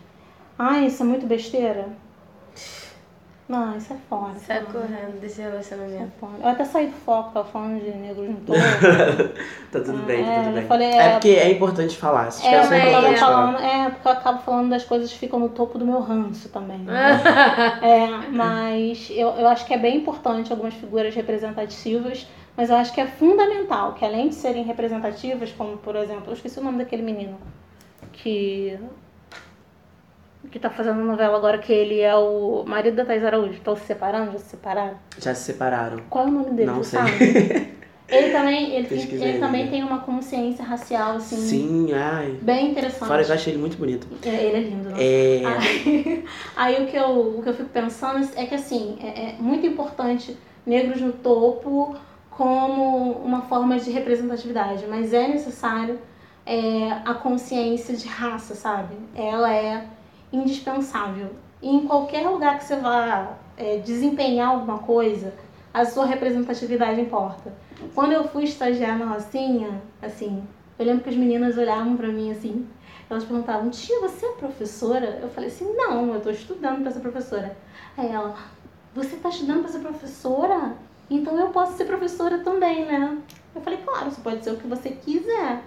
ah, 0.59 0.80
isso 0.80 1.02
é 1.02 1.07
muito 1.07 1.26
besteira. 1.26 1.86
Não, 3.49 3.76
isso 3.76 3.92
é 3.92 3.97
foda. 4.11 4.34
Sai 4.40 4.61
correndo 4.62 5.20
desse 5.20 5.34
Isso 5.34 5.42
é 5.42 5.44
relacionamento. 5.51 6.11
foda. 6.18 6.32
Eu 6.42 6.49
até 6.49 6.64
saí 6.64 6.88
do 6.88 6.97
foco, 6.97 7.30
tava 7.32 7.47
falando 7.49 7.80
de 7.80 7.90
negros 7.90 8.28
no 8.28 8.36
todo. 8.44 8.59
tá 9.70 9.80
tudo 9.80 9.99
bem, 10.05 10.24
tá 10.24 10.30
É, 10.32 10.42
tudo 10.42 10.55
bem. 10.55 10.66
falei, 10.66 10.88
é... 10.88 10.97
é- 10.97 11.11
porque 11.12 11.28
é 11.28 11.51
importante 11.53 11.97
falar. 11.97 12.30
Se 12.32 12.44
É, 12.44 12.55
é 12.57 12.88
importante 12.90 13.20
falando, 13.20 13.59
é, 13.61 13.90
porque 13.90 14.09
eu 14.09 14.12
acabo 14.12 14.42
falando 14.42 14.70
das 14.70 14.84
coisas 14.84 15.12
que 15.12 15.18
ficam 15.18 15.38
no 15.38 15.49
topo 15.49 15.78
do 15.78 15.86
meu 15.86 16.01
ranço 16.01 16.49
também. 16.49 16.78
né? 16.78 17.20
é, 17.82 18.09
mas 18.32 19.09
eu, 19.11 19.28
eu 19.30 19.47
acho 19.47 19.64
que 19.64 19.72
é 19.74 19.78
bem 19.78 19.99
importante 19.99 20.51
algumas 20.53 20.74
figuras 20.74 21.14
representativas, 21.14 22.26
mas 22.57 22.68
eu 22.70 22.74
acho 22.76 22.92
que 22.92 23.01
é 23.01 23.07
fundamental 23.07 23.92
que 23.92 24.05
além 24.05 24.28
de 24.28 24.34
serem 24.34 24.64
representativas, 24.64 25.53
como 25.53 25.76
por 25.76 25.94
exemplo, 25.94 26.24
eu 26.28 26.32
esqueci 26.32 26.59
o 26.59 26.64
nome 26.64 26.78
daquele 26.78 27.03
menino 27.03 27.38
que 28.12 28.76
que 30.51 30.59
tá 30.59 30.70
fazendo 30.70 31.01
novela 31.03 31.36
agora, 31.36 31.59
que 31.59 31.72
ele 31.72 32.01
é 32.01 32.14
o 32.14 32.64
marido 32.66 32.97
da 32.97 33.05
Thais 33.05 33.24
Araújo. 33.24 33.53
Estão 33.55 33.76
se 33.76 33.84
separando? 33.86 34.32
Já 34.32 34.38
se 34.38 34.44
separaram? 34.51 34.97
Já 35.18 35.34
se 35.34 35.42
separaram. 35.44 35.99
Qual 36.11 36.26
é 36.26 36.28
o 36.28 36.32
nome 36.32 36.51
dele? 36.51 36.70
Não 36.70 36.82
sei. 36.82 37.01
Ele 38.09 38.30
também, 38.30 38.72
ele, 38.76 38.86
tem- 38.86 38.99
Pesquisei, 38.99 39.28
ele 39.30 39.38
também 39.40 39.64
né? 39.64 39.70
tem 39.72 39.82
uma 39.82 39.99
consciência 39.99 40.64
racial, 40.64 41.16
assim, 41.16 41.34
Sim, 41.36 41.92
ai. 41.92 42.38
bem 42.40 42.70
interessante. 42.70 43.09
Fora 43.09 43.20
eu 43.20 43.34
achei 43.34 43.53
ele 43.53 43.61
muito 43.61 43.76
bonito. 43.76 44.07
É, 44.24 44.28
Ele 44.28 44.57
é 44.57 44.61
lindo, 44.61 44.90
nossa. 44.90 45.03
É. 45.03 45.42
Aí, 45.44 46.24
aí 46.55 46.84
o, 46.84 46.86
que 46.86 46.97
eu, 46.97 47.36
o 47.38 47.42
que 47.42 47.49
eu 47.49 47.55
fico 47.55 47.68
pensando 47.70 48.28
é 48.36 48.47
que 48.47 48.55
assim, 48.55 48.97
é, 49.03 49.30
é 49.30 49.36
muito 49.40 49.66
importante 49.66 50.36
negros 50.64 51.01
no 51.01 51.14
topo 51.14 51.97
como 52.30 53.11
uma 53.24 53.42
forma 53.42 53.76
de 53.76 53.90
representatividade, 53.90 54.84
mas 54.88 55.12
é 55.12 55.26
necessário 55.26 55.99
é, 56.47 56.92
a 57.05 57.12
consciência 57.12 57.97
de 57.97 58.07
raça, 58.07 58.55
sabe? 58.55 58.94
Ela 59.16 59.53
é 59.53 59.84
indispensável. 60.33 61.31
E 61.62 61.68
em 61.68 61.87
qualquer 61.87 62.29
lugar 62.29 62.59
que 62.59 62.64
você 62.64 62.77
vá 62.77 63.37
é, 63.57 63.79
desempenhar 63.79 64.51
alguma 64.51 64.79
coisa, 64.79 65.33
a 65.72 65.85
sua 65.85 66.07
representatividade 66.07 67.01
importa. 67.01 67.53
Quando 67.95 68.12
eu 68.12 68.24
fui 68.29 68.45
estagiar 68.45 68.99
na 68.99 69.07
Rocinha, 69.07 69.83
assim, 70.01 70.47
eu 70.79 70.87
lembro 70.87 71.03
que 71.03 71.11
as 71.11 71.16
meninas 71.16 71.57
olhavam 71.57 71.97
pra 71.97 72.09
mim 72.09 72.31
assim, 72.31 72.66
elas 73.09 73.24
perguntavam, 73.24 73.70
tia, 73.70 74.01
você 74.01 74.27
é 74.27 74.33
professora? 74.33 75.18
Eu 75.22 75.29
falei 75.29 75.49
assim, 75.49 75.72
não, 75.74 76.14
eu 76.14 76.20
tô 76.20 76.31
estudando 76.31 76.83
pra 76.83 76.91
ser 76.91 77.01
professora. 77.01 77.57
Aí 77.97 78.09
ela, 78.09 78.35
você 78.95 79.16
tá 79.16 79.29
estudando 79.29 79.61
pra 79.61 79.70
ser 79.70 79.79
professora? 79.79 80.74
Então 81.09 81.39
eu 81.39 81.51
posso 81.51 81.77
ser 81.77 81.85
professora 81.85 82.39
também, 82.39 82.85
né? 82.85 83.18
Eu 83.55 83.61
falei, 83.61 83.79
claro, 83.85 84.11
você 84.11 84.20
pode 84.20 84.45
ser 84.45 84.51
o 84.51 84.57
que 84.57 84.66
você 84.66 84.91
quiser, 84.91 85.62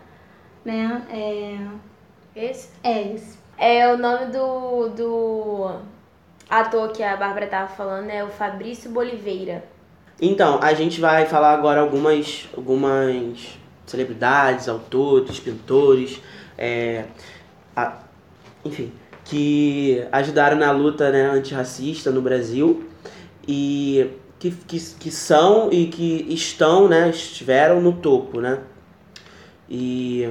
né? 0.66 1.06
É, 1.10 1.68
Esse? 2.36 2.70
é 2.84 3.02
isso. 3.14 3.38
É 3.60 3.92
o 3.94 3.98
nome 3.98 4.28
do, 4.28 4.90
do 4.90 5.72
ator 6.50 6.92
que 6.94 7.04
a 7.04 7.18
Bárbara 7.18 7.48
tava 7.48 7.68
falando, 7.68 8.10
é 8.10 8.24
o 8.24 8.30
Fabrício 8.30 8.90
Boliveira. 8.90 9.64
Então, 10.22 10.60
a 10.62 10.74
gente 10.74 11.00
vai 11.00 11.26
falar 11.26 11.54
agora 11.54 11.82
algumas, 11.82 12.48
algumas 12.56 13.58
celebridades, 13.86 14.68
autores, 14.70 15.40
pintores, 15.40 16.22
é, 16.58 17.06
a- 17.76 17.98
enfim, 18.64 18.92
que 19.26 20.06
ajudaram 20.12 20.58
na 20.58 20.72
luta 20.72 21.12
né, 21.12 21.24
antirracista 21.30 22.12
no 22.12 22.22
Brasil 22.22 22.90
e 23.48 24.10
que, 24.40 24.52
que, 24.52 24.80
que 24.80 25.12
são 25.12 25.72
e 25.72 25.88
que 25.88 26.26
estão, 26.30 26.88
né, 26.88 27.10
estiveram 27.10 27.82
no 27.82 27.94
topo, 27.94 28.40
né? 28.42 28.60
E 29.70 30.30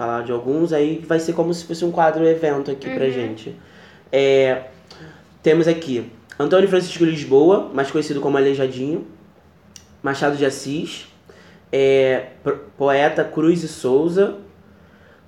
falar 0.00 0.22
de 0.24 0.32
alguns 0.32 0.72
aí 0.72 1.04
vai 1.06 1.20
ser 1.20 1.34
como 1.34 1.52
se 1.52 1.62
fosse 1.66 1.84
um 1.84 1.90
quadro 1.92 2.26
evento 2.26 2.70
aqui 2.70 2.88
pra 2.88 3.10
gente. 3.10 3.54
É, 4.10 4.68
temos 5.42 5.68
aqui 5.68 6.10
Antônio 6.38 6.66
Francisco 6.70 7.04
Lisboa, 7.04 7.70
mais 7.74 7.90
conhecido 7.90 8.18
como 8.18 8.38
Aleijadinho, 8.38 9.06
Machado 10.02 10.38
de 10.38 10.46
Assis, 10.46 11.06
é, 11.70 12.28
poeta 12.78 13.22
Cruz 13.24 13.62
e 13.62 13.68
Souza, 13.68 14.38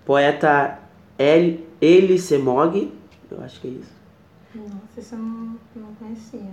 poeta 0.07 0.79
El, 1.19 1.59
Eli 1.79 2.19
Semog, 2.19 2.91
eu 3.31 3.43
acho 3.45 3.61
que 3.61 3.69
é 3.69 3.71
isso, 3.73 3.93
Nossa, 4.55 5.01
isso 5.01 5.15
eu 5.15 5.19
não, 5.19 5.57
não 5.77 5.95
conhecia. 5.97 6.49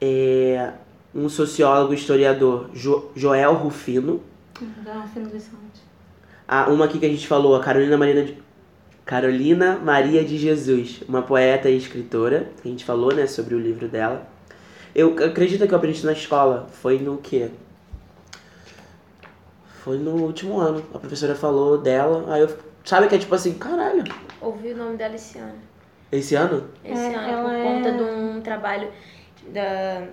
é, 0.00 0.72
um 1.12 1.28
sociólogo 1.28 1.92
historiador 1.94 2.70
Jo- 2.72 3.10
Joel 3.16 3.54
Rufino, 3.54 4.22
Da 4.84 5.02
Fino 5.12 5.28
Vicente. 5.30 5.63
Ah, 6.46 6.68
uma 6.68 6.84
aqui 6.84 6.98
que 6.98 7.06
a 7.06 7.08
gente 7.08 7.26
falou, 7.26 7.54
a 7.56 7.60
Carolina 7.60 7.96
Marina 7.96 8.22
de... 8.24 8.42
Carolina 9.04 9.76
Maria 9.78 10.24
de 10.24 10.38
Jesus, 10.38 11.02
uma 11.08 11.20
poeta 11.22 11.68
e 11.68 11.76
escritora, 11.76 12.48
que 12.62 12.68
a 12.68 12.70
gente 12.70 12.84
falou, 12.84 13.12
né, 13.14 13.26
sobre 13.26 13.54
o 13.54 13.58
livro 13.58 13.86
dela. 13.88 14.26
Eu 14.94 15.14
acredito 15.24 15.66
que 15.66 15.74
eu 15.74 15.76
aprendi 15.78 15.96
isso 15.98 16.06
na 16.06 16.12
escola, 16.12 16.66
foi 16.70 16.98
no 16.98 17.18
quê? 17.18 17.50
Foi 19.82 19.98
no 19.98 20.12
último 20.12 20.58
ano. 20.58 20.82
A 20.94 20.98
professora 20.98 21.34
falou 21.34 21.78
dela, 21.78 22.24
aí 22.32 22.40
eu... 22.42 22.48
Sabe 22.84 23.08
que 23.08 23.14
é 23.14 23.18
tipo 23.18 23.34
assim, 23.34 23.54
caralho, 23.54 24.04
Ouvi 24.40 24.72
o 24.72 24.76
nome 24.76 24.96
dela 24.98 25.14
esse 25.14 25.38
ano. 25.38 25.54
esse 26.12 26.34
ano? 26.34 26.68
Esse 26.84 27.00
É, 27.02 27.14
ano, 27.14 27.42
por 27.48 27.54
é- 27.54 27.62
conta 27.62 27.92
de 27.92 28.02
um 28.02 28.40
trabalho 28.42 28.88
da, 29.48 30.04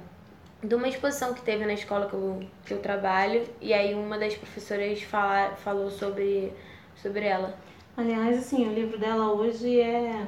de 0.64 0.76
uma 0.76 0.88
exposição 0.88 1.34
que 1.34 1.42
teve 1.42 1.66
na 1.66 1.74
escola 1.74 2.08
que 2.08 2.14
eu, 2.14 2.44
que 2.66 2.74
eu 2.74 2.80
trabalho. 2.80 3.44
E 3.60 3.74
aí 3.74 3.94
uma 3.94 4.18
das 4.18 4.36
professoras 4.36 5.02
fala, 5.04 5.56
falou 5.56 5.90
sobre, 5.90 6.54
sobre 6.96 7.26
ela. 7.26 7.56
Aliás, 7.98 8.38
assim, 8.38 8.68
o 8.68 8.74
livro 8.74 8.98
dela 8.98 9.32
hoje 9.34 9.80
é 9.80 10.28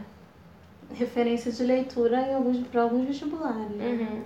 referência 0.94 1.52
de 1.52 1.64
leitura 1.64 2.20
em 2.22 2.34
alguns, 2.34 2.68
para 2.68 2.82
alguns 2.82 3.08
vestibulares. 3.08 3.70
né? 3.72 3.86
Uhum. 3.86 4.24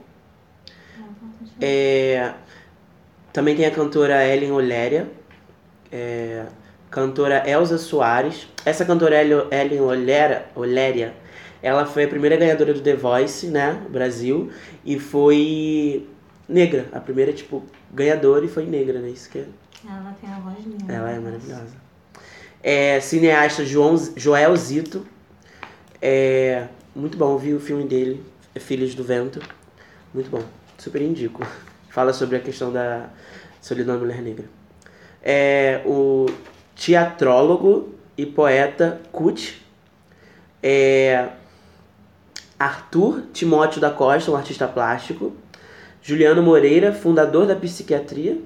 É, 1.61 2.33
também 3.31 3.55
tem 3.55 3.65
a 3.65 3.71
cantora 3.71 4.25
Ellen 4.25 4.51
Oléria, 4.51 5.07
é, 5.91 6.45
cantora 6.89 7.47
Elza 7.47 7.77
Soares. 7.77 8.47
Essa 8.65 8.83
cantora 8.83 9.21
Ellen 9.21 9.81
Oléria, 9.81 10.45
Oléria, 10.55 11.13
ela 11.61 11.85
foi 11.85 12.03
a 12.03 12.07
primeira 12.07 12.35
ganhadora 12.35 12.73
do 12.73 12.81
The 12.81 12.95
Voice, 12.95 13.47
né, 13.47 13.81
Brasil, 13.89 14.51
e 14.85 14.99
foi 14.99 16.07
negra, 16.47 16.87
a 16.91 16.99
primeira, 16.99 17.33
tipo, 17.33 17.63
ganhadora 17.91 18.45
e 18.45 18.47
foi 18.47 18.65
negra, 18.65 18.99
né, 18.99 19.09
isso 19.09 19.29
que 19.29 19.39
é 19.39 19.45
Ela 19.87 20.15
tem 20.19 20.29
a 20.29 20.39
voz 20.39 20.57
linda. 20.65 20.91
ela 20.91 21.11
é 21.11 21.19
maravilhosa. 21.19 21.75
É, 22.63 22.99
cineasta 22.99 23.63
João, 23.65 23.95
Joel 24.15 24.55
Zito. 24.55 25.05
É, 26.01 26.67
muito 26.95 27.17
bom, 27.17 27.37
vi 27.37 27.53
o 27.53 27.59
filme 27.59 27.83
dele, 27.85 28.23
é 28.53 28.59
Filhos 28.59 28.93
do 28.95 29.03
Vento. 29.03 29.39
Muito 30.13 30.29
bom, 30.29 30.43
super 30.77 31.01
indico. 31.01 31.45
Fala 31.89 32.13
sobre 32.13 32.37
a 32.37 32.39
questão 32.39 32.71
da 32.71 33.09
solidão 33.61 33.95
da 33.95 34.01
mulher 34.01 34.21
negra. 34.21 34.45
É, 35.21 35.81
o 35.85 36.27
teatrólogo 36.75 37.95
e 38.17 38.25
poeta 38.25 39.01
Kut. 39.11 39.65
É, 40.61 41.29
Arthur 42.59 43.23
Timóteo 43.33 43.79
da 43.79 43.91
Costa, 43.91 44.31
um 44.31 44.35
artista 44.35 44.67
plástico. 44.67 45.33
Juliano 46.01 46.41
Moreira, 46.41 46.93
fundador 46.93 47.45
da 47.45 47.55
psiquiatria. 47.55 48.39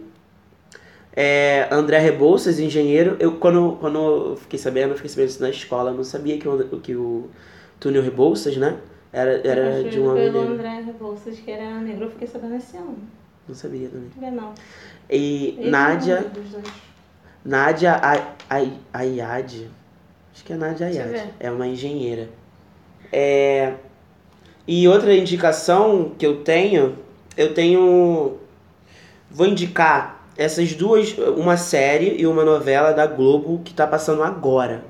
É, 1.14 1.68
André 1.72 2.00
Rebouças, 2.00 2.60
engenheiro. 2.60 3.18
Eu, 3.20 3.34
quando, 3.34 3.78
quando 3.80 3.98
eu 3.98 4.38
fiquei 4.38 4.58
sabendo, 4.58 4.92
eu 4.92 4.96
fiquei 4.96 5.10
sabendo 5.10 5.30
isso 5.30 5.42
na 5.42 5.50
escola. 5.50 5.92
Eu 5.92 5.98
não 5.98 6.04
sabia 6.04 6.38
que 6.38 6.48
o, 6.48 6.80
que 6.80 6.96
o 6.96 7.30
Túnel 7.80 8.02
Rebouças, 8.02 8.58
né? 8.58 8.78
Era, 9.14 9.46
era 9.46 9.84
de 9.84 10.00
um 10.00 10.10
homem 10.10 10.24
pelo 10.24 10.40
negro. 10.40 10.54
André 10.54 10.82
Rebouças, 10.86 11.40
que 11.40 11.52
era 11.52 11.80
negro, 11.82 12.06
eu 12.06 12.12
fiquei 12.12 12.28
sabendo 12.28 12.56
esse 12.56 12.78
ano. 12.78 12.98
Não 13.48 13.56
sabia 13.56 13.90
também. 13.90 14.32
Não. 14.32 14.54
E 15.10 15.56
Ele 15.60 15.70
Nádia, 15.70 16.26
é. 16.26 16.62
Nádia 17.44 18.00
Ay- 18.50 18.74
Ayad. 18.94 19.68
Acho 20.34 20.46
que 20.46 20.54
é 20.54 20.56
Nádia 20.56 20.88
Ayad. 20.88 21.30
É 21.40 21.52
uma 21.52 21.68
engenheira. 21.68 22.30
É... 23.12 23.74
E 24.68 24.88
outra 24.88 25.14
indicação 25.14 26.12
que 26.18 26.26
eu 26.26 26.38
tenho, 26.38 26.98
eu 27.36 27.54
tenho. 27.54 28.38
Vou 29.30 29.48
indicar 29.48 30.26
essas 30.38 30.74
duas, 30.74 31.16
uma 31.38 31.58
série 31.58 32.16
e 32.20 32.28
uma 32.28 32.44
novela 32.44 32.92
da 32.92 33.06
Globo 33.06 33.62
que 33.64 33.74
tá 33.74 33.88
passando 33.88 34.24
agora. 34.24 34.84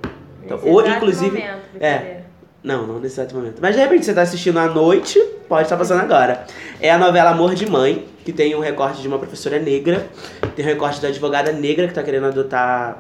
Então, 0.43 0.59
ou, 0.63 0.85
inclusive- 0.87 1.37
momento, 1.39 1.61
é. 1.79 2.21
Não, 2.63 2.85
não 2.85 2.99
nesse 2.99 3.19
exato 3.19 3.35
momento. 3.35 3.59
Mas 3.59 3.75
de 3.75 3.81
repente 3.81 4.05
você 4.05 4.13
tá 4.13 4.21
assistindo 4.21 4.59
à 4.59 4.67
noite, 4.67 5.19
pode 5.49 5.63
estar 5.63 5.77
passando 5.77 6.01
agora. 6.01 6.45
É 6.79 6.91
a 6.91 6.97
novela 6.97 7.31
Amor 7.31 7.55
de 7.55 7.67
Mãe, 7.67 8.05
que 8.23 8.31
tem 8.31 8.55
um 8.55 8.59
recorte 8.59 9.01
de 9.01 9.07
uma 9.07 9.17
professora 9.17 9.57
negra, 9.57 10.07
tem 10.55 10.63
um 10.63 10.67
recorte 10.67 11.01
da 11.01 11.07
advogada 11.07 11.51
negra 11.51 11.87
que 11.87 11.93
tá 11.93 12.03
querendo 12.03 12.27
adotar 12.27 12.99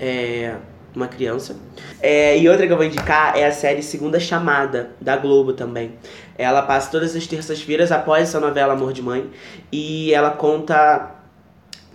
é, 0.00 0.54
uma 0.94 1.08
criança. 1.08 1.56
É, 2.00 2.38
e 2.38 2.48
outra 2.48 2.66
que 2.66 2.72
eu 2.72 2.76
vou 2.76 2.86
indicar 2.86 3.36
é 3.36 3.46
a 3.46 3.52
série 3.52 3.82
Segunda 3.82 4.20
Chamada, 4.20 4.90
da 5.00 5.16
Globo 5.16 5.52
também. 5.52 5.92
Ela 6.38 6.62
passa 6.62 6.90
todas 6.90 7.14
as 7.14 7.26
terças-feiras 7.26 7.92
após 7.92 8.28
essa 8.28 8.40
novela 8.40 8.72
Amor 8.72 8.92
de 8.92 9.02
Mãe. 9.02 9.30
E 9.72 10.12
ela 10.12 10.30
conta 10.30 11.14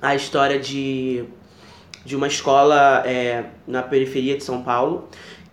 a 0.02 0.16
história 0.16 0.60
de, 0.60 1.24
de 2.06 2.16
uma 2.16 2.28
escola 2.28 3.04
é, 3.06 3.46
na 3.68 3.82
periferia 3.82 4.38
de 4.38 4.44
São 4.44 4.62
Paulo 4.62 5.10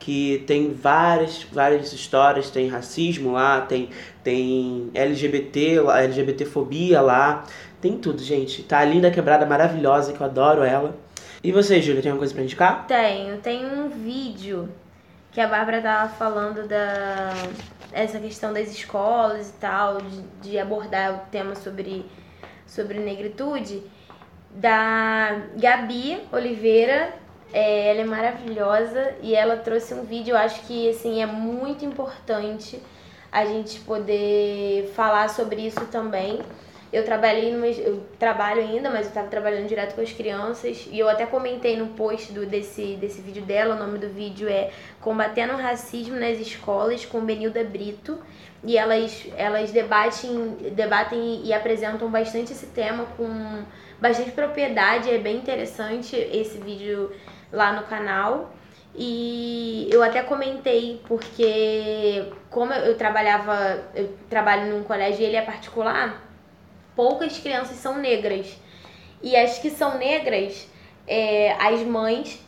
que 0.06 0.44
tem 0.46 0.72
várias, 0.72 1.44
várias 1.52 1.92
histórias, 1.92 2.48
tem 2.48 2.68
racismo 2.68 3.32
lá, 3.32 3.62
tem, 3.62 3.88
tem 4.22 4.88
LGBT, 4.94 5.78
LGBTfobia 5.78 7.00
lá, 7.00 7.44
tem 7.80 7.98
tudo, 7.98 8.22
gente. 8.22 8.62
Tá 8.62 8.78
a 8.78 8.84
linda 8.84 9.10
quebrada 9.10 9.44
maravilhosa, 9.44 10.12
que 10.12 10.20
eu 10.20 10.26
adoro 10.26 10.62
ela. 10.62 10.96
E 11.46 11.52
você, 11.52 11.80
Júlia, 11.80 12.02
tem 12.02 12.10
alguma 12.10 12.22
coisa 12.22 12.34
pra 12.34 12.42
indicar? 12.42 12.88
Tenho, 12.88 13.38
tem 13.38 13.64
um 13.64 13.88
vídeo 13.88 14.68
que 15.30 15.40
a 15.40 15.46
Bárbara 15.46 15.80
tava 15.80 16.08
falando 16.08 16.66
da 16.66 17.30
essa 17.92 18.18
questão 18.18 18.52
das 18.52 18.68
escolas 18.72 19.50
e 19.50 19.52
tal, 19.52 19.98
de, 19.98 20.22
de 20.42 20.58
abordar 20.58 21.14
o 21.14 21.18
tema 21.30 21.54
sobre, 21.54 22.04
sobre 22.66 22.98
negritude, 22.98 23.80
da 24.50 25.40
Gabi 25.56 26.20
Oliveira. 26.32 27.14
É, 27.52 27.90
ela 27.92 28.00
é 28.00 28.04
maravilhosa 28.04 29.14
e 29.22 29.32
ela 29.32 29.56
trouxe 29.56 29.94
um 29.94 30.02
vídeo, 30.02 30.32
eu 30.32 30.38
acho 30.38 30.62
que 30.62 30.90
assim, 30.90 31.22
é 31.22 31.26
muito 31.26 31.84
importante 31.84 32.82
a 33.30 33.44
gente 33.44 33.78
poder 33.82 34.90
falar 34.96 35.30
sobre 35.30 35.64
isso 35.64 35.86
também. 35.92 36.40
Eu 36.92 37.04
trabalhei 37.04 37.52
numa, 37.52 37.66
eu 37.66 38.04
trabalho 38.18 38.60
ainda, 38.60 38.88
mas 38.90 39.02
eu 39.02 39.08
estava 39.08 39.28
trabalhando 39.28 39.66
direto 39.66 39.94
com 39.94 40.00
as 40.00 40.12
crianças 40.12 40.86
e 40.90 40.98
eu 40.98 41.08
até 41.08 41.26
comentei 41.26 41.76
no 41.76 41.88
post 41.88 42.32
do, 42.32 42.46
desse, 42.46 42.94
desse 42.94 43.20
vídeo 43.20 43.42
dela, 43.42 43.74
o 43.74 43.78
nome 43.78 43.98
do 43.98 44.08
vídeo 44.08 44.48
é 44.48 44.70
Combatendo 45.00 45.54
o 45.54 45.56
Racismo 45.56 46.14
nas 46.14 46.38
Escolas 46.38 47.04
com 47.04 47.20
Benilda 47.20 47.64
Brito 47.64 48.18
e 48.62 48.78
elas, 48.78 49.26
elas 49.36 49.72
debatem, 49.72 50.56
debatem 50.72 51.42
e 51.44 51.52
apresentam 51.52 52.10
bastante 52.10 52.52
esse 52.52 52.66
tema 52.66 53.04
com 53.16 53.64
bastante 54.00 54.30
propriedade, 54.30 55.10
é 55.10 55.18
bem 55.18 55.36
interessante 55.36 56.16
esse 56.16 56.58
vídeo 56.58 57.12
lá 57.52 57.72
no 57.72 57.82
canal. 57.82 58.52
E 58.98 59.90
eu 59.92 60.02
até 60.02 60.22
comentei 60.22 61.02
porque 61.06 62.32
como 62.48 62.72
eu, 62.72 62.96
trabalhava, 62.96 63.82
eu 63.94 64.16
trabalho 64.30 64.74
num 64.74 64.82
colégio 64.82 65.20
e 65.20 65.24
ele 65.24 65.36
é 65.36 65.42
particular, 65.42 66.25
poucas 66.96 67.38
crianças 67.38 67.76
são 67.76 67.98
negras. 67.98 68.56
E 69.22 69.36
as 69.36 69.58
que 69.58 69.70
são 69.70 69.98
negras, 69.98 70.66
é, 71.06 71.52
as 71.52 71.80
mães, 71.82 72.40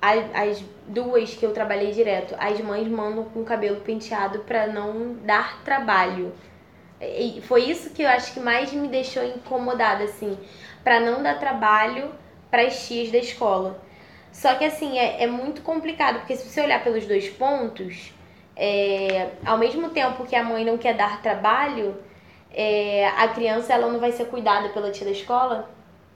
as, 0.00 0.24
as 0.34 0.64
duas 0.86 1.34
que 1.34 1.44
eu 1.44 1.52
trabalhei 1.52 1.90
direto, 1.90 2.34
as 2.38 2.60
mães 2.60 2.86
mandam 2.88 3.24
com 3.24 3.40
o 3.40 3.44
cabelo 3.44 3.80
penteado 3.80 4.38
pra 4.40 4.66
não 4.66 5.14
dar 5.24 5.62
trabalho. 5.64 6.32
E 7.00 7.42
foi 7.42 7.64
isso 7.64 7.90
que 7.90 8.02
eu 8.02 8.08
acho 8.08 8.32
que 8.32 8.40
mais 8.40 8.72
me 8.72 8.88
deixou 8.88 9.22
incomodada, 9.24 10.04
assim, 10.04 10.38
pra 10.82 11.00
não 11.00 11.22
dar 11.22 11.38
trabalho 11.38 12.10
pras 12.50 12.86
tias 12.86 13.10
da 13.10 13.18
escola. 13.18 13.82
Só 14.32 14.54
que 14.54 14.64
assim, 14.64 14.98
é, 14.98 15.22
é 15.22 15.26
muito 15.26 15.62
complicado, 15.62 16.20
porque 16.20 16.36
se 16.36 16.48
você 16.48 16.60
olhar 16.60 16.82
pelos 16.84 17.06
dois 17.06 17.28
pontos, 17.28 18.12
é, 18.54 19.30
ao 19.44 19.58
mesmo 19.58 19.90
tempo 19.90 20.24
que 20.24 20.36
a 20.36 20.44
mãe 20.44 20.64
não 20.64 20.78
quer 20.78 20.94
dar 20.94 21.20
trabalho, 21.22 21.96
é, 22.56 23.06
a 23.06 23.28
criança 23.28 23.72
ela 23.74 23.86
não 23.92 24.00
vai 24.00 24.10
ser 24.10 24.24
cuidada 24.24 24.70
pela 24.70 24.90
tia 24.90 25.04
da 25.04 25.12
escola, 25.12 25.68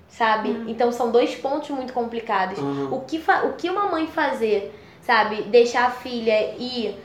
sabe? 0.08 0.64
Então 0.66 0.90
são 0.90 1.12
dois 1.12 1.34
pontos 1.36 1.68
muito 1.70 1.92
complicados. 1.92 2.58
Uhum. 2.58 2.94
O, 2.94 3.00
que 3.02 3.22
o 3.44 3.52
que 3.52 3.68
uma 3.68 3.86
mãe 3.86 4.06
fazer, 4.06 4.74
sabe? 5.02 5.42
Deixar 5.42 5.86
a 5.86 5.90
filha 5.90 6.54
ir 6.56 6.96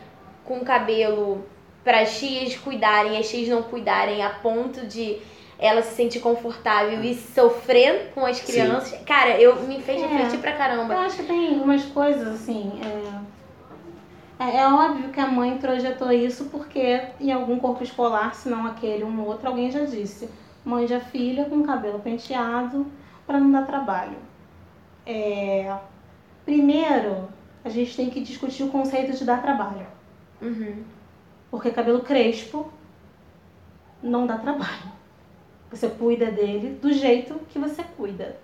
com 0.45 0.59
o 0.59 0.65
cabelo 0.65 1.45
para 1.83 1.99
as 2.01 2.17
tias 2.17 2.55
cuidarem, 2.55 3.17
as 3.17 3.29
tias 3.29 3.47
não 3.49 3.61
cuidarem 3.61 4.23
a 4.23 4.29
ponto 4.29 4.87
de 4.87 5.17
ela 5.59 5.81
se 5.81 5.95
sentir 5.95 6.19
confortável 6.19 7.01
e 7.03 7.13
sofrer 7.13 8.11
com 8.15 8.25
as 8.25 8.37
Sim. 8.37 8.45
crianças. 8.53 8.99
Cara, 9.05 9.39
eu 9.39 9.55
me 9.63 9.81
fez 9.81 10.01
É. 10.01 10.05
refletir 10.05 10.39
pra 10.39 10.51
Eu 10.51 10.57
caramba. 10.57 10.95
acho 10.95 11.17
que 11.17 11.23
tem 11.23 11.59
umas 11.59 11.83
coisas 11.85 12.27
assim. 12.27 12.79
É, 12.83 13.19
é, 14.39 14.57
é 14.57 14.67
óbvio 14.67 15.09
que 15.09 15.19
a 15.19 15.27
mãe 15.27 15.57
projetou 15.57 16.11
isso 16.11 16.45
porque 16.45 17.01
em 17.19 17.31
algum 17.31 17.57
corpo 17.57 17.83
escolar, 17.83 18.35
se 18.35 18.49
não 18.49 18.65
aquele, 18.67 19.03
um 19.03 19.25
outro, 19.25 19.47
alguém 19.47 19.71
já 19.71 19.85
disse. 19.85 20.29
Mãe 20.63 20.91
a 20.93 20.99
filha 20.99 21.45
com 21.45 21.63
cabelo 21.63 21.99
penteado 21.99 22.87
para 23.25 23.39
não 23.39 23.51
dar 23.51 23.65
trabalho. 23.65 24.17
É, 25.05 25.77
primeiro, 26.43 27.29
a 27.63 27.69
gente 27.69 27.95
tem 27.95 28.09
que 28.09 28.21
discutir 28.21 28.63
o 28.63 28.69
conceito 28.69 29.15
de 29.15 29.23
dar 29.23 29.41
trabalho. 29.41 29.87
Uhum. 30.41 30.83
Porque 31.49 31.71
cabelo 31.71 32.01
crespo 32.01 32.71
não 34.01 34.27
dá 34.27 34.37
trabalho. 34.37 34.91
Você 35.71 35.89
cuida 35.89 36.31
dele 36.31 36.77
do 36.81 36.91
jeito 36.91 37.39
que 37.49 37.59
você 37.59 37.83
cuida. 37.83 38.37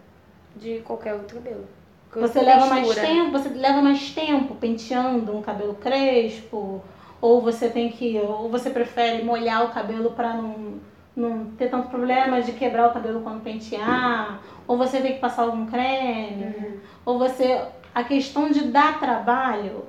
De 0.55 0.79
qualquer 0.79 1.13
outro 1.13 1.37
cabelo. 1.37 1.67
Você 2.13 2.41
leva 2.41 2.65
mais 2.65 2.93
tempo, 2.95 3.31
você 3.31 3.49
leva 3.49 3.81
mais 3.81 4.11
tempo 4.11 4.55
penteando 4.55 5.35
um 5.35 5.41
cabelo 5.41 5.75
crespo, 5.75 6.83
ou 7.21 7.41
você 7.41 7.69
tem 7.69 7.89
que, 7.89 8.19
ou 8.19 8.49
você 8.49 8.69
prefere 8.69 9.23
molhar 9.23 9.65
o 9.65 9.69
cabelo 9.69 10.11
para 10.11 10.33
não, 10.33 10.79
não 11.15 11.45
ter 11.51 11.69
tanto 11.69 11.87
problema 11.87 12.41
de 12.41 12.51
quebrar 12.51 12.89
o 12.89 12.93
cabelo 12.93 13.21
quando 13.21 13.41
pentear, 13.41 14.41
ou 14.67 14.77
você 14.77 14.99
tem 14.99 15.13
que 15.13 15.19
passar 15.19 15.43
algum 15.43 15.65
creme, 15.65 16.79
ou 17.05 17.17
você 17.17 17.61
a 17.93 18.03
questão 18.03 18.49
de 18.49 18.65
dar 18.65 18.99
trabalho 18.99 19.85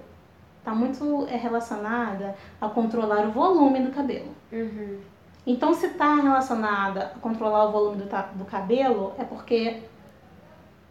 está 0.59 0.73
muito 0.73 1.27
é, 1.29 1.37
relacionada 1.37 2.37
a 2.61 2.69
controlar 2.69 3.27
o 3.27 3.33
volume 3.33 3.81
do 3.81 3.91
cabelo. 3.91 4.33
Uhum. 4.53 5.01
Então, 5.45 5.75
se 5.75 5.87
está 5.87 6.15
relacionada 6.17 7.13
a 7.17 7.19
controlar 7.19 7.65
o 7.65 7.73
volume 7.73 7.97
do, 7.97 8.39
do 8.39 8.45
cabelo, 8.45 9.13
é 9.19 9.25
porque 9.25 9.83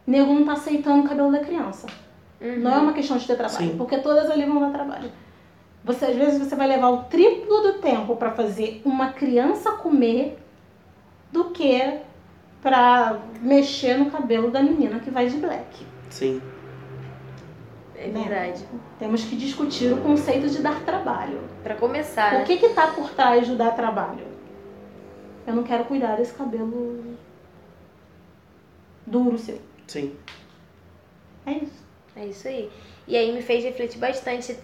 nego 0.06 0.32
não 0.32 0.40
está 0.40 0.52
aceitando 0.54 1.04
o 1.04 1.08
cabelo 1.08 1.30
da 1.32 1.40
criança. 1.40 1.86
Uhum. 2.40 2.58
Não 2.60 2.72
é 2.72 2.78
uma 2.78 2.92
questão 2.92 3.16
de 3.16 3.26
ter 3.26 3.36
trabalho, 3.36 3.70
Sim. 3.70 3.76
porque 3.76 3.98
todas 3.98 4.30
ali 4.30 4.44
vão 4.44 4.60
dar 4.60 4.70
trabalho. 4.70 5.10
Você, 5.84 6.06
às 6.06 6.16
vezes 6.16 6.38
você 6.38 6.54
vai 6.54 6.68
levar 6.68 6.90
o 6.90 7.04
triplo 7.04 7.60
do 7.60 7.74
tempo 7.74 8.16
para 8.16 8.30
fazer 8.32 8.82
uma 8.84 9.12
criança 9.12 9.72
comer 9.72 10.38
do 11.32 11.46
que 11.50 11.98
para 12.60 13.18
mexer 13.40 13.96
no 13.96 14.10
cabelo 14.10 14.50
da 14.50 14.62
menina 14.62 15.00
que 15.00 15.10
vai 15.10 15.28
de 15.28 15.36
black. 15.38 15.84
Sim. 16.10 16.40
É 17.96 18.06
né? 18.08 18.24
verdade. 18.28 18.64
Temos 18.98 19.24
que 19.24 19.36
discutir 19.36 19.92
o 19.92 20.00
conceito 20.00 20.48
de 20.48 20.60
dar 20.60 20.80
trabalho. 20.82 21.40
Pra 21.62 21.74
começar, 21.74 22.34
O 22.34 22.38
né? 22.38 22.44
que 22.44 22.56
que 22.56 22.68
tá 22.70 22.88
por 22.88 23.10
trás 23.10 23.46
do 23.48 23.56
dar 23.56 23.72
trabalho? 23.72 24.26
Eu 25.46 25.54
não 25.54 25.62
quero 25.62 25.84
cuidar 25.84 26.16
desse 26.16 26.32
cabelo 26.34 27.16
duro 29.06 29.38
seu. 29.38 29.60
Sim. 29.92 30.16
É 31.44 31.52
isso. 31.52 31.82
É 32.16 32.24
isso 32.24 32.48
aí. 32.48 32.70
E 33.06 33.14
aí 33.14 33.30
me 33.30 33.42
fez 33.42 33.62
refletir 33.62 33.98
bastante. 33.98 34.56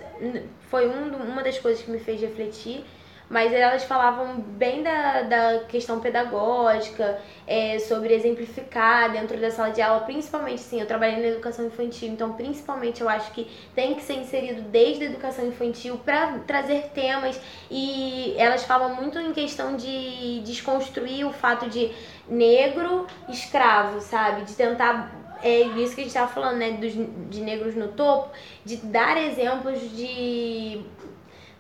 Foi 0.71 0.89
um, 0.89 1.17
uma 1.17 1.43
das 1.43 1.59
coisas 1.59 1.83
que 1.83 1.91
me 1.91 1.99
fez 1.99 2.19
refletir. 2.21 2.83
Mas 3.31 3.53
elas 3.53 3.85
falavam 3.85 4.41
bem 4.41 4.83
da, 4.83 5.21
da 5.21 5.59
questão 5.69 6.01
pedagógica, 6.01 7.21
é, 7.47 7.79
sobre 7.79 8.15
exemplificar 8.15 9.13
dentro 9.13 9.39
da 9.39 9.51
sala 9.51 9.71
de 9.71 9.83
aula, 9.83 10.01
principalmente, 10.01 10.63
sim, 10.63 10.81
eu 10.81 10.87
trabalhei 10.87 11.21
na 11.21 11.27
educação 11.27 11.67
infantil, 11.67 12.09
então 12.09 12.33
principalmente 12.33 13.03
eu 13.03 13.09
acho 13.09 13.31
que 13.33 13.47
tem 13.75 13.95
que 13.95 14.03
ser 14.03 14.15
inserido 14.15 14.63
desde 14.71 15.05
a 15.05 15.07
educação 15.09 15.47
infantil 15.47 15.99
para 15.99 16.39
trazer 16.47 16.85
temas 16.95 17.39
e 17.71 18.35
elas 18.39 18.65
falam 18.65 18.95
muito 18.95 19.19
em 19.19 19.35
questão 19.35 19.77
de 19.77 20.41
desconstruir 20.41 21.27
o 21.27 21.31
fato 21.31 21.69
de 21.69 21.93
negro 22.27 23.07
escravo, 23.29 24.01
sabe? 24.01 24.45
De 24.47 24.55
tentar 24.55 25.18
é 25.43 25.61
isso 25.61 25.95
que 25.95 26.01
a 26.01 26.05
gente 26.05 26.13
tava 26.13 26.33
falando, 26.33 26.57
né? 26.57 26.73
Dos, 26.73 26.93
de 26.93 27.41
negros 27.41 27.75
no 27.75 27.89
topo, 27.89 28.31
de 28.65 28.77
dar 28.77 29.17
exemplos 29.17 29.81
de 29.97 30.85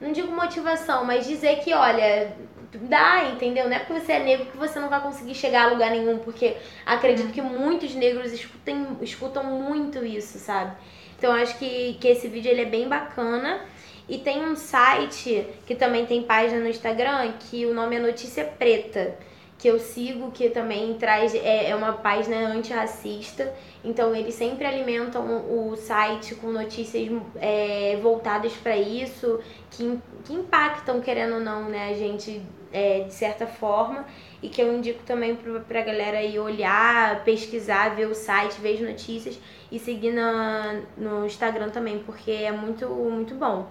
não 0.00 0.12
digo 0.12 0.30
motivação, 0.32 1.04
mas 1.04 1.26
dizer 1.26 1.58
que, 1.58 1.74
olha, 1.74 2.32
dá, 2.72 3.24
entendeu? 3.32 3.68
Não 3.68 3.76
é 3.76 3.80
porque 3.80 4.00
você 4.00 4.12
é 4.12 4.20
negro 4.20 4.46
que 4.46 4.56
você 4.56 4.78
não 4.78 4.88
vai 4.88 5.00
conseguir 5.02 5.34
chegar 5.34 5.64
a 5.64 5.70
lugar 5.70 5.90
nenhum, 5.90 6.18
porque 6.18 6.56
acredito 6.86 7.32
que 7.32 7.42
muitos 7.42 7.94
negros 7.94 8.32
escutem, 8.32 8.96
escutam 9.00 9.44
muito 9.44 10.04
isso, 10.04 10.38
sabe? 10.38 10.76
Então 11.18 11.32
acho 11.32 11.58
que, 11.58 11.94
que 11.94 12.08
esse 12.08 12.28
vídeo 12.28 12.50
ele 12.50 12.62
é 12.62 12.66
bem 12.66 12.88
bacana. 12.88 13.60
E 14.08 14.16
tem 14.16 14.42
um 14.42 14.56
site 14.56 15.46
que 15.66 15.74
também 15.74 16.06
tem 16.06 16.22
página 16.22 16.60
no 16.60 16.68
Instagram 16.68 17.30
que 17.38 17.66
o 17.66 17.74
nome 17.74 17.96
é 17.96 17.98
Notícia 17.98 18.42
Preta 18.42 19.18
que 19.58 19.66
eu 19.66 19.80
sigo, 19.80 20.30
que 20.30 20.48
também 20.48 20.94
traz 20.94 21.34
é, 21.34 21.70
é 21.70 21.74
uma 21.74 21.92
página 21.92 22.36
antirracista. 22.36 23.52
Então 23.84 24.14
eles 24.14 24.34
sempre 24.34 24.64
alimentam 24.64 25.44
o 25.50 25.76
site 25.76 26.36
com 26.36 26.52
notícias 26.52 27.10
é, 27.36 27.98
voltadas 28.00 28.52
para 28.52 28.76
isso, 28.76 29.40
que, 29.70 29.98
que 30.24 30.32
impactam, 30.32 31.00
querendo 31.00 31.34
ou 31.34 31.40
não, 31.40 31.68
né, 31.68 31.90
a 31.90 31.94
gente 31.94 32.40
é, 32.72 33.00
de 33.00 33.12
certa 33.12 33.48
forma. 33.48 34.06
E 34.40 34.48
que 34.48 34.62
eu 34.62 34.72
indico 34.72 35.02
também 35.02 35.36
para 35.36 35.80
a 35.80 35.82
galera 35.82 36.22
ir 36.22 36.38
olhar, 36.38 37.24
pesquisar, 37.24 37.96
ver 37.96 38.06
o 38.06 38.14
site, 38.14 38.60
ver 38.60 38.74
as 38.74 38.80
notícias 38.80 39.36
e 39.72 39.80
seguir 39.80 40.12
na, 40.12 40.82
no 40.96 41.26
Instagram 41.26 41.70
também, 41.70 41.98
porque 41.98 42.30
é 42.30 42.52
muito, 42.52 42.86
muito 42.86 43.34
bom. 43.34 43.68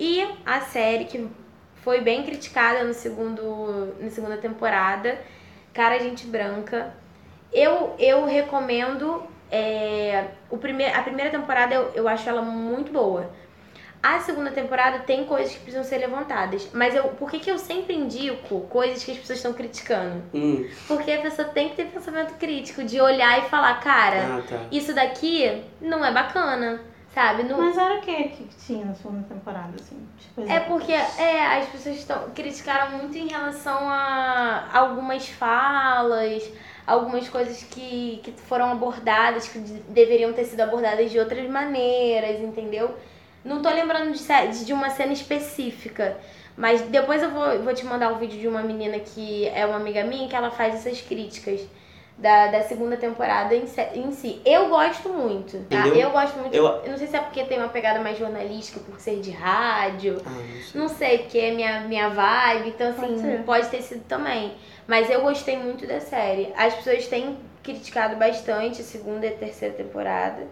E 0.00 0.26
a 0.44 0.60
série 0.62 1.04
que 1.04 1.28
foi 1.88 2.02
bem 2.02 2.22
criticada 2.22 2.84
no 2.84 2.92
segundo, 2.92 3.94
na 3.98 4.10
segunda 4.10 4.36
temporada. 4.36 5.18
Cara, 5.72 5.98
gente 5.98 6.26
branca. 6.26 6.92
Eu, 7.50 7.94
eu 7.98 8.26
recomendo. 8.26 9.22
É, 9.50 10.26
o 10.50 10.58
primeir, 10.58 10.94
a 10.94 11.02
primeira 11.02 11.30
temporada 11.30 11.74
eu, 11.74 11.90
eu 11.94 12.06
acho 12.06 12.28
ela 12.28 12.42
muito 12.42 12.92
boa. 12.92 13.30
A 14.02 14.20
segunda 14.20 14.50
temporada 14.50 14.98
tem 14.98 15.24
coisas 15.24 15.54
que 15.54 15.60
precisam 15.60 15.82
ser 15.82 15.96
levantadas. 15.96 16.68
Mas 16.74 16.94
eu, 16.94 17.04
por 17.04 17.30
que, 17.30 17.38
que 17.38 17.50
eu 17.50 17.56
sempre 17.56 17.94
indico 17.94 18.60
coisas 18.68 19.02
que 19.02 19.12
as 19.12 19.16
pessoas 19.16 19.38
estão 19.38 19.54
criticando? 19.54 20.22
Hum. 20.34 20.68
Porque 20.86 21.10
a 21.10 21.22
pessoa 21.22 21.48
tem 21.48 21.70
que 21.70 21.76
ter 21.76 21.86
pensamento 21.86 22.34
crítico, 22.34 22.84
de 22.84 23.00
olhar 23.00 23.38
e 23.38 23.48
falar, 23.48 23.80
cara, 23.80 24.36
Ah, 24.36 24.42
tá. 24.46 24.58
isso 24.70 24.92
daqui 24.92 25.64
não 25.80 26.04
é 26.04 26.12
bacana, 26.12 26.82
sabe? 27.18 27.42
Não, 27.42 27.58
Mas 27.58 27.76
era 27.76 27.94
o 27.96 28.00
que 28.00 28.28
que 28.28 28.44
tinha 28.64 28.84
na 28.84 28.94
segunda 28.94 29.26
temporada, 29.26 29.72
assim? 29.74 29.98
Tipo, 30.20 30.48
É 30.48 30.60
porque 30.60 30.92
é, 30.92 31.58
as 31.58 31.66
pessoas 31.68 31.96
estão, 31.96 32.30
criticaram 32.30 32.96
muito 32.98 33.18
em 33.18 33.26
relação 33.26 33.88
a 33.90 34.68
algumas 34.72 35.28
falas, 35.28 36.48
algumas 36.86 37.28
coisas 37.28 37.64
que, 37.64 38.20
que 38.22 38.30
foram 38.32 38.70
abordadas, 38.70 39.48
que 39.48 39.58
de- 39.58 39.80
deveriam 39.88 40.32
ter 40.32 40.44
sido 40.44 40.60
abordadas 40.60 41.10
de 41.10 41.18
outras 41.18 41.48
maneiras, 41.50 42.40
entendeu? 42.40 42.94
Não 43.44 43.60
tô 43.62 43.68
lembrando 43.70 44.12
de, 44.12 44.64
de 44.64 44.72
uma 44.72 44.90
cena 44.90 45.12
específica, 45.12 46.16
mas 46.56 46.82
depois 46.82 47.20
eu 47.20 47.30
vou, 47.30 47.62
vou 47.64 47.74
te 47.74 47.84
mandar 47.84 48.12
um 48.12 48.18
vídeo 48.18 48.38
de 48.38 48.46
uma 48.46 48.62
menina 48.62 48.98
que 49.00 49.46
é 49.48 49.66
uma 49.66 49.76
amiga 49.76 50.04
minha 50.04 50.28
que 50.28 50.36
ela 50.36 50.50
faz 50.52 50.74
essas 50.74 51.00
críticas. 51.00 51.60
Da, 52.18 52.48
da 52.48 52.62
segunda 52.62 52.96
temporada 52.96 53.54
em, 53.54 53.62
em 53.94 54.10
si. 54.10 54.42
Eu 54.44 54.68
gosto 54.68 55.08
muito, 55.08 55.52
tá? 55.70 55.78
Entendeu? 55.86 55.94
Eu 55.94 56.10
gosto 56.10 56.36
muito. 56.40 56.52
Eu- 56.52 56.66
eu 56.66 56.90
não 56.90 56.98
sei 56.98 57.06
se 57.06 57.14
é 57.16 57.20
porque 57.20 57.44
tem 57.44 57.58
uma 57.58 57.68
pegada 57.68 58.00
mais 58.00 58.18
jornalística, 58.18 58.80
por 58.80 58.98
ser 58.98 59.20
de 59.20 59.30
rádio. 59.30 60.20
Ah, 60.26 60.30
não 60.30 60.62
sei. 60.62 60.80
Não 60.80 60.88
sei, 60.88 61.18
porque 61.18 61.38
é 61.38 61.52
minha, 61.52 61.80
minha 61.82 62.08
vibe, 62.08 62.70
então 62.70 62.88
assim, 62.90 63.20
Pode 63.22 63.42
pode, 63.44 63.68
ter 63.68 63.82
sido 63.82 64.02
também. 64.08 64.54
Mas 64.88 65.08
eu 65.08 65.20
gostei 65.22 65.56
muito 65.56 65.86
da 65.86 66.00
série. 66.00 66.52
As 66.56 66.74
pessoas 66.74 67.06
têm 67.06 67.38
criticado 67.62 68.16
bastante 68.16 68.80
a 68.80 68.84
segunda 68.84 69.24
e 69.24 69.28
a 69.28 69.36
terceira 69.36 69.74
temporada, 69.76 70.42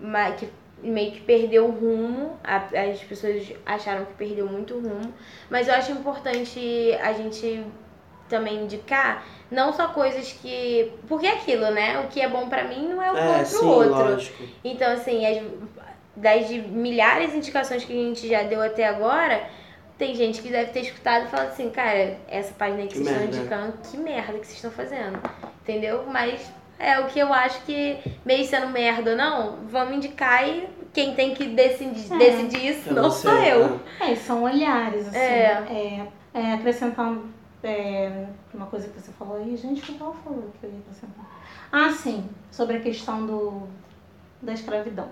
mas 0.00 0.36
que 0.40 0.48
meio 0.82 1.12
que 1.12 1.20
perdeu 1.20 1.66
o 1.66 1.70
rumo. 1.72 2.38
As 2.42 3.00
pessoas 3.00 3.52
acharam 3.66 4.06
que 4.06 4.14
perdeu 4.14 4.46
muito 4.48 4.72
o 4.74 4.80
rumo. 4.80 5.12
Mas 5.50 5.68
eu 5.68 5.74
acho 5.74 5.92
importante 5.92 6.96
a 7.02 7.12
gente 7.12 7.64
também 8.28 8.62
indicar 8.64 9.24
não 9.50 9.72
só 9.72 9.88
coisas 9.88 10.32
que. 10.32 10.92
Porque 11.08 11.26
é 11.26 11.32
aquilo, 11.34 11.70
né? 11.70 12.00
O 12.00 12.08
que 12.08 12.20
é 12.20 12.28
bom 12.28 12.48
pra 12.48 12.64
mim 12.64 12.88
não 12.88 13.02
é 13.02 13.10
o 13.10 13.14
bom 13.14 13.20
É, 13.20 13.36
pro 13.38 13.46
sim, 13.46 13.64
outro. 13.66 13.90
lógico. 14.10 14.42
Então, 14.64 14.92
assim, 14.92 15.24
as, 15.26 15.42
das 16.16 16.48
de 16.48 16.60
milhares 16.60 17.30
de 17.32 17.36
indicações 17.38 17.84
que 17.84 17.92
a 17.92 17.96
gente 17.96 18.26
já 18.28 18.42
deu 18.42 18.60
até 18.62 18.86
agora, 18.86 19.44
tem 19.98 20.14
gente 20.14 20.42
que 20.42 20.48
deve 20.48 20.72
ter 20.72 20.80
escutado 20.80 21.26
e 21.26 21.28
falado 21.28 21.48
assim, 21.48 21.70
cara, 21.70 22.16
essa 22.28 22.52
página 22.54 22.82
aí 22.82 22.88
que, 22.88 22.94
Que 22.94 23.04
vocês 23.04 23.10
estão 23.16 23.26
merda. 23.28 23.36
indicando, 23.36 23.74
que 23.90 23.96
merda 23.96 24.32
que 24.38 24.46
vocês 24.46 24.56
estão 24.56 24.70
fazendo. 24.70 25.18
Entendeu? 25.62 26.04
Mas 26.10 26.40
é 26.78 26.98
o 27.00 27.06
que 27.06 27.18
eu 27.18 27.32
acho 27.32 27.60
que, 27.62 27.98
meio 28.24 28.44
sendo 28.46 28.68
merda 28.68 29.12
ou 29.12 29.16
não, 29.16 29.56
vamos 29.68 29.94
indicar 29.96 30.46
e 30.48 30.68
quem 30.92 31.14
tem 31.14 31.34
que 31.34 31.46
decidir, 31.46 32.12
É. 32.12 32.16
decidir 32.18 32.66
isso 32.70 32.90
É 32.90 32.92
não 32.92 33.10
sou 33.10 33.32
eu. 33.32 33.78
ah. 34.00 34.10
É, 34.10 34.16
são 34.16 34.42
olhares, 34.42 35.06
assim. 35.08 35.16
É. 35.18 35.62
É, 36.34 36.40
é, 36.40 36.52
acrescentando 36.54 37.28
é, 37.66 38.28
uma 38.54 38.66
coisa 38.66 38.88
que 38.88 39.00
você 39.00 39.12
falou 39.12 39.36
aí, 39.36 39.56
gente, 39.56 39.82
que 39.82 40.00
ela 40.00 40.14
falou 40.14 40.50
que 40.60 40.66
eu 40.66 40.70
ia? 40.70 40.80
Ah, 41.72 41.90
sim, 41.90 42.28
sobre 42.50 42.76
a 42.76 42.80
questão 42.80 43.26
do, 43.26 43.68
da 44.40 44.52
escravidão. 44.52 45.08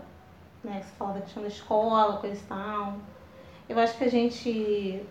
Né? 0.62 0.80
Você 0.82 0.92
fala 0.96 1.14
da 1.14 1.20
questão 1.20 1.42
da 1.42 1.48
escola, 1.48 2.18
coisa 2.18 2.40
e 2.40 2.46
tal. 2.46 2.96
Eu 3.68 3.78
acho 3.78 3.96
que 3.98 4.04
a 4.04 4.10
gente 4.10 5.04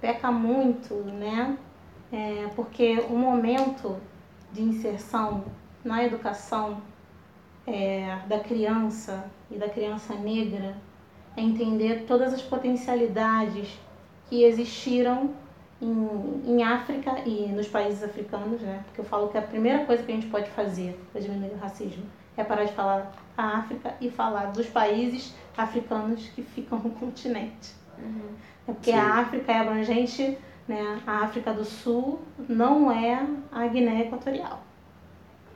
peca 0.00 0.30
muito, 0.30 0.94
né? 0.94 1.58
É, 2.12 2.48
porque 2.54 3.00
o 3.08 3.16
momento 3.16 3.96
de 4.52 4.62
inserção 4.62 5.44
na 5.84 6.04
educação 6.04 6.80
é, 7.66 8.20
da 8.28 8.40
criança 8.40 9.28
e 9.50 9.56
da 9.56 9.68
criança 9.68 10.14
negra 10.14 10.76
é 11.36 11.42
entender 11.42 12.04
todas 12.06 12.32
as 12.32 12.42
potencialidades 12.42 13.78
que 14.28 14.44
existiram 14.44 15.34
em, 15.80 16.42
em 16.44 16.62
África 16.62 17.20
e 17.26 17.46
nos 17.48 17.68
países 17.68 18.02
africanos, 18.02 18.60
né? 18.60 18.82
Porque 18.86 19.00
eu 19.00 19.04
falo 19.04 19.28
que 19.28 19.38
a 19.38 19.42
primeira 19.42 19.84
coisa 19.84 20.02
que 20.02 20.12
a 20.12 20.14
gente 20.14 20.28
pode 20.28 20.48
fazer 20.50 20.98
para 21.12 21.20
diminuir 21.20 21.52
o 21.52 21.58
racismo 21.58 22.04
é 22.36 22.44
parar 22.44 22.64
de 22.64 22.72
falar 22.72 23.12
a 23.36 23.58
África 23.58 23.94
e 24.00 24.10
falar 24.10 24.52
dos 24.52 24.66
países 24.66 25.34
africanos 25.56 26.28
que 26.34 26.42
ficam 26.42 26.78
no 26.78 26.90
continente. 26.96 27.74
É 28.68 28.72
porque 28.72 28.90
Sim. 28.90 28.98
a 28.98 29.20
África 29.20 29.52
é 29.52 29.60
abrangente, 29.60 30.38
né? 30.68 31.00
A 31.06 31.24
África 31.24 31.52
do 31.52 31.64
Sul 31.64 32.20
não 32.48 32.90
é 32.90 33.26
a 33.52 33.66
Guiné 33.66 34.02
Equatorial, 34.02 34.62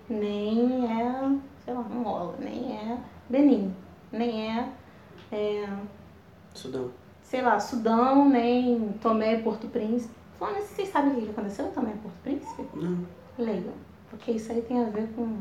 nem 0.08 0.86
é, 0.86 1.38
sei 1.64 1.74
lá, 1.74 1.80
Angola, 1.80 2.36
nem 2.38 2.76
é 2.76 2.98
Benin, 3.28 3.74
nem 4.12 4.58
é, 4.58 4.68
é 5.32 5.68
Sudão. 6.54 6.90
Sei 7.30 7.42
lá, 7.42 7.60
Sudão, 7.60 8.28
nem 8.28 8.92
Tomé 9.00 9.34
e 9.34 9.42
Porto 9.42 9.68
Príncipe. 9.68 10.12
Falando 10.38 10.58
isso, 10.58 10.74
vocês 10.74 10.88
sabem 10.88 11.12
o 11.12 11.22
que 11.22 11.30
aconteceu 11.30 11.66
em 11.66 11.70
Tomé 11.70 11.90
e 11.90 11.98
Porto 11.98 12.16
Príncipe? 12.24 12.68
Não. 12.74 13.06
Leiam, 13.38 13.72
porque 14.10 14.32
isso 14.32 14.50
aí 14.50 14.60
tem 14.62 14.80
a 14.80 14.90
ver 14.90 15.08
com 15.14 15.38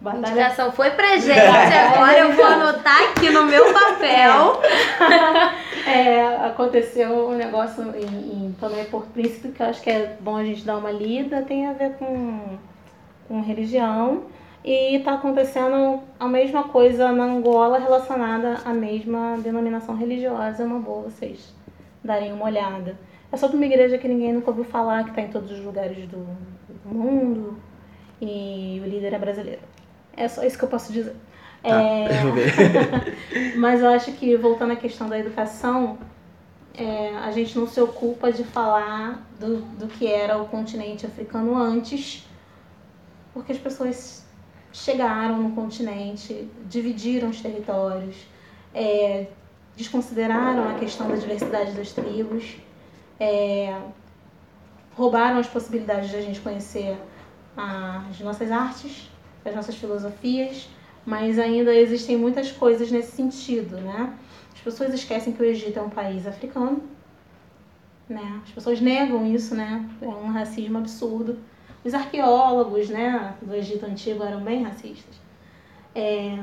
A 0.00 0.04
batalha 0.04 0.30
indicação 0.30 0.70
foi 0.70 0.90
pra 0.90 1.16
gente, 1.16 1.40
agora 1.40 2.18
eu 2.18 2.32
vou 2.32 2.44
anotar 2.44 3.10
aqui 3.10 3.30
no 3.30 3.46
meu 3.46 3.72
papel. 3.72 4.60
É, 5.86 6.44
aconteceu 6.44 7.30
um 7.30 7.34
negócio 7.34 7.82
em, 7.96 8.46
em 8.46 8.56
Tomé 8.60 8.82
e 8.82 8.86
Porto 8.86 9.08
Príncipe 9.08 9.48
que 9.48 9.62
eu 9.62 9.66
acho 9.66 9.80
que 9.80 9.88
é 9.88 10.18
bom 10.20 10.36
a 10.36 10.44
gente 10.44 10.62
dar 10.66 10.76
uma 10.76 10.90
lida, 10.90 11.40
tem 11.40 11.66
a 11.66 11.72
ver 11.72 11.94
com, 11.94 12.58
com 13.26 13.40
religião. 13.40 14.24
E 14.64 14.98
tá 15.00 15.14
acontecendo 15.14 16.00
a 16.18 16.26
mesma 16.26 16.64
coisa 16.64 17.12
na 17.12 17.24
Angola 17.24 17.78
relacionada 17.78 18.58
à 18.64 18.74
mesma 18.74 19.36
denominação 19.38 19.96
religiosa. 19.96 20.62
É 20.62 20.66
uma 20.66 20.80
boa 20.80 21.02
vocês 21.04 21.54
darem 22.02 22.32
uma 22.32 22.46
olhada. 22.46 22.98
É 23.30 23.36
sobre 23.36 23.56
uma 23.56 23.66
igreja 23.66 23.98
que 23.98 24.08
ninguém 24.08 24.32
nunca 24.32 24.50
ouviu 24.50 24.64
falar, 24.64 25.04
que 25.04 25.14
tá 25.14 25.20
em 25.20 25.28
todos 25.28 25.50
os 25.50 25.60
lugares 25.60 26.06
do, 26.08 26.26
do 26.84 26.94
mundo. 26.94 27.58
E 28.20 28.80
o 28.84 28.88
líder 28.88 29.14
é 29.14 29.18
brasileiro. 29.18 29.62
É 30.16 30.26
só 30.26 30.42
isso 30.42 30.58
que 30.58 30.64
eu 30.64 30.68
posso 30.68 30.92
dizer. 30.92 31.14
Tá, 31.62 31.80
É, 31.80 32.08
mas 33.56 33.80
eu 33.80 33.88
acho 33.88 34.12
que, 34.12 34.36
voltando 34.36 34.72
à 34.72 34.76
questão 34.76 35.08
da 35.08 35.18
educação, 35.18 35.98
é, 36.74 37.16
a 37.18 37.30
gente 37.30 37.58
não 37.58 37.66
se 37.66 37.80
ocupa 37.80 38.32
de 38.32 38.44
falar 38.44 39.26
do, 39.38 39.56
do 39.78 39.86
que 39.86 40.06
era 40.06 40.38
o 40.38 40.46
continente 40.46 41.04
africano 41.04 41.56
antes, 41.56 42.26
porque 43.34 43.52
as 43.52 43.58
pessoas 43.58 44.17
chegaram 44.78 45.42
no 45.42 45.54
continente, 45.54 46.48
dividiram 46.66 47.30
os 47.30 47.40
territórios, 47.40 48.16
é, 48.74 49.26
desconsideraram 49.76 50.68
a 50.68 50.78
questão 50.78 51.08
da 51.08 51.16
diversidade 51.16 51.72
das 51.72 51.92
tribos, 51.92 52.56
é, 53.18 53.76
roubaram 54.96 55.38
as 55.38 55.46
possibilidades 55.46 56.10
de 56.10 56.16
a 56.16 56.20
gente 56.20 56.40
conhecer 56.40 56.96
as 57.56 58.20
nossas 58.20 58.50
artes, 58.52 59.10
as 59.44 59.54
nossas 59.54 59.74
filosofias, 59.74 60.68
mas 61.04 61.38
ainda 61.38 61.74
existem 61.74 62.16
muitas 62.16 62.52
coisas 62.52 62.90
nesse 62.90 63.12
sentido, 63.12 63.76
né? 63.78 64.16
As 64.54 64.60
pessoas 64.60 64.92
esquecem 64.92 65.32
que 65.32 65.42
o 65.42 65.44
Egito 65.44 65.78
é 65.78 65.82
um 65.82 65.90
país 65.90 66.26
africano, 66.26 66.82
né? 68.08 68.40
As 68.44 68.50
pessoas 68.50 68.80
negam 68.80 69.26
isso, 69.26 69.54
né? 69.54 69.88
É 70.00 70.06
um 70.06 70.30
racismo 70.30 70.78
absurdo. 70.78 71.38
Os 71.84 71.94
arqueólogos, 71.94 72.88
né, 72.88 73.34
do 73.40 73.54
Egito 73.54 73.86
antigo 73.86 74.22
eram 74.22 74.40
bem 74.42 74.62
racistas. 74.64 75.14
É, 75.94 76.38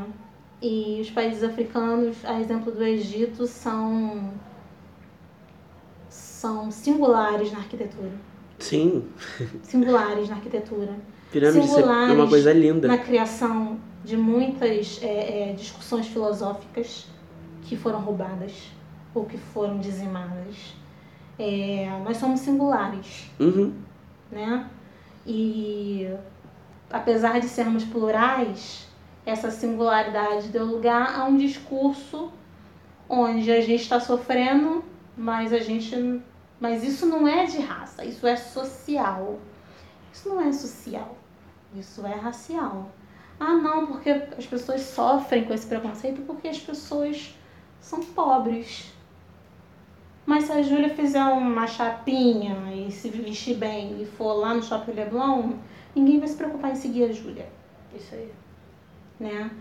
e 0.62 1.00
os 1.02 1.10
países 1.12 1.44
africanos, 1.44 2.18
a 2.26 2.40
exemplo 2.40 2.72
do 2.72 2.84
Egito, 2.84 3.46
são 3.46 4.32
são 6.10 6.70
singulares 6.72 7.52
na 7.52 7.60
arquitetura. 7.60 8.12
Sim, 8.60 9.08
Singulares 9.64 10.30
na 10.30 10.36
arquitetura. 10.36 10.94
pirâmide 11.32 11.60
é 11.60 11.62
uma 11.62 11.76
Singulares 11.76 12.30
coisa 12.30 12.54
linda. 12.54 12.88
Na 12.88 12.98
criação 12.98 13.78
de 14.04 14.16
muitas 14.16 15.00
é, 15.02 15.50
é, 15.50 15.54
discussões 15.54 16.08
filosóficas 16.08 17.08
que 17.64 17.76
foram 17.76 18.00
roubadas 18.00 18.70
ou 19.14 19.26
que 19.26 19.38
foram 19.38 19.80
dizimadas. 19.80 20.76
É, 21.38 21.90
nós 22.04 22.18
somos 22.18 22.40
singulares, 22.42 23.30
Uhum. 23.40 23.74
né? 24.32 24.70
E 25.26 26.08
apesar 26.90 27.40
de 27.40 27.48
sermos 27.48 27.84
plurais, 27.84 28.88
essa 29.26 29.50
singularidade 29.50 30.50
deu 30.50 30.66
lugar 30.66 31.20
a 31.20 31.26
um 31.26 31.36
discurso 31.38 32.32
onde 33.10 33.52
a 33.52 33.62
gente 33.62 33.82
está 33.82 34.00
sofrendo, 34.00 34.84
mas 35.18 35.52
a 35.52 35.60
gente, 35.60 36.22
mas 36.60 36.84
isso 36.84 37.06
não 37.06 37.28
é 37.28 37.46
de 37.46 37.60
raça, 37.60 38.06
isso 38.06 38.26
é 38.28 38.36
social. 38.36 39.40
Isso 40.14 40.30
não 40.30 40.40
é 40.40 40.52
social, 40.54 41.18
isso 41.76 42.06
é 42.06 42.14
racial. 42.14 42.90
Ah, 43.38 43.54
não, 43.54 43.88
porque 43.88 44.10
as 44.10 44.46
pessoas 44.46 44.82
sofrem 44.82 45.44
com 45.44 45.54
esse 45.54 45.68
preconceito 45.68 46.22
porque 46.22 46.48
as 46.48 46.60
pessoas 46.60 47.36
são 47.82 48.00
pobres. 48.00 48.95
Mas 50.26 50.46
se 50.46 50.52
a 50.52 50.62
Júlia 50.62 50.90
fizer 50.90 51.24
uma 51.24 51.68
chapinha 51.68 52.56
e 52.74 52.92
se 52.92 53.10
vestir 53.10 53.58
bem 53.58 54.02
e 54.02 54.06
for 54.06 54.34
lá 54.34 54.54
no 54.54 54.64
Shopping 54.64 54.94
Leblon, 54.94 55.54
ninguém 55.96 56.20
vai 56.20 56.28
se 56.28 56.36
preocupar 56.36 56.72
em 56.72 56.76
seguir 56.76 57.04
a 57.04 57.12
Júlia, 57.12 57.48
Isso 57.96 58.16
aí. 58.16 58.32
né? 59.20 59.52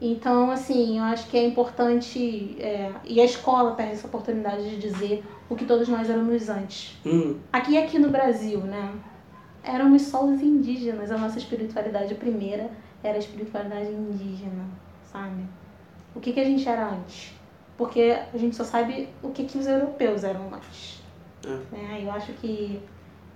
Então, 0.00 0.50
assim, 0.50 0.98
eu 0.98 1.04
acho 1.04 1.28
que 1.28 1.36
é 1.36 1.44
importante, 1.44 2.56
é, 2.60 2.92
e 3.04 3.20
a 3.20 3.24
escola 3.24 3.72
perde 3.72 3.94
essa 3.94 4.06
oportunidade 4.06 4.70
de 4.70 4.76
dizer 4.76 5.24
o 5.48 5.56
que 5.56 5.64
todos 5.64 5.88
nós 5.88 6.08
éramos 6.08 6.48
antes. 6.48 6.96
Uhum. 7.04 7.38
Aqui 7.52 7.76
aqui 7.76 7.98
no 7.98 8.08
Brasil, 8.08 8.60
né? 8.60 8.92
Éramos 9.62 10.02
só 10.02 10.24
os 10.24 10.40
indígenas, 10.40 11.10
a 11.10 11.18
nossa 11.18 11.38
espiritualidade 11.38 12.14
primeira 12.14 12.70
era 13.02 13.16
a 13.16 13.18
espiritualidade 13.18 13.90
indígena, 13.90 14.66
sabe? 15.04 15.42
O 16.14 16.20
que, 16.20 16.32
que 16.32 16.40
a 16.40 16.44
gente 16.44 16.68
era 16.68 16.90
antes? 16.90 17.32
Porque 17.78 18.18
a 18.34 18.36
gente 18.36 18.56
só 18.56 18.64
sabe 18.64 19.08
o 19.22 19.30
que, 19.30 19.44
que 19.44 19.56
os 19.56 19.66
europeus 19.66 20.24
eram 20.24 20.52
antes. 20.52 21.00
É. 21.44 21.74
Né? 21.74 22.00
Eu 22.02 22.10
acho 22.10 22.32
que 22.32 22.82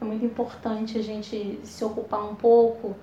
é 0.01 0.05
muito 0.05 0.25
importante 0.25 0.99
a 0.99 1.03
gente 1.03 1.61
se 1.63 1.85
ocupar 1.85 2.29
um 2.29 2.35
pouco 2.35 2.97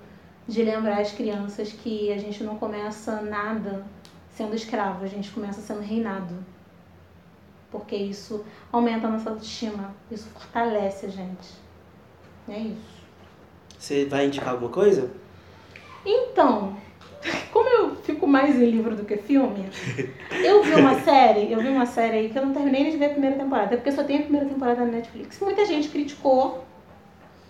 de 0.46 0.62
lembrar 0.62 1.00
as 1.00 1.12
crianças 1.12 1.72
que 1.72 2.12
a 2.12 2.18
gente 2.18 2.44
não 2.44 2.58
começa 2.58 3.22
nada 3.22 3.86
sendo 4.30 4.54
escravo, 4.54 5.02
a 5.02 5.08
gente 5.08 5.30
começa 5.30 5.62
sendo 5.62 5.80
reinado. 5.80 6.34
Porque 7.70 7.96
isso 7.96 8.44
aumenta 8.70 9.06
a 9.06 9.10
nossa 9.10 9.30
autoestima, 9.30 9.94
isso 10.10 10.28
fortalece 10.28 11.06
a 11.06 11.08
gente. 11.08 11.48
É 12.48 12.58
isso. 12.58 13.00
Você 13.78 14.04
vai 14.04 14.26
indicar 14.26 14.50
alguma 14.50 14.70
coisa? 14.70 15.10
Então, 16.04 16.76
como 17.52 17.68
eu 17.68 17.96
fico 17.96 18.26
mais 18.26 18.56
em 18.56 18.70
livro 18.70 18.96
do 18.96 19.04
que 19.04 19.16
filme, 19.16 19.68
eu 20.44 20.62
vi 20.62 20.74
uma 20.74 20.94
série, 21.02 21.52
eu 21.52 21.60
vi 21.60 21.68
uma 21.68 21.86
série 21.86 22.16
aí 22.16 22.28
que 22.30 22.38
eu 22.38 22.46
não 22.46 22.52
terminei 22.52 22.90
de 22.90 22.96
ver 22.96 23.06
a 23.06 23.10
primeira 23.10 23.36
temporada, 23.36 23.76
porque 23.76 23.92
só 23.92 24.04
tem 24.04 24.18
a 24.18 24.22
primeira 24.22 24.46
temporada 24.46 24.84
na 24.84 24.92
Netflix. 24.92 25.38
Muita 25.40 25.64
gente 25.66 25.88
criticou, 25.88 26.64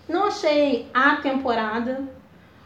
não 0.07 0.25
achei 0.25 0.89
a 0.93 1.17
temporada, 1.17 2.03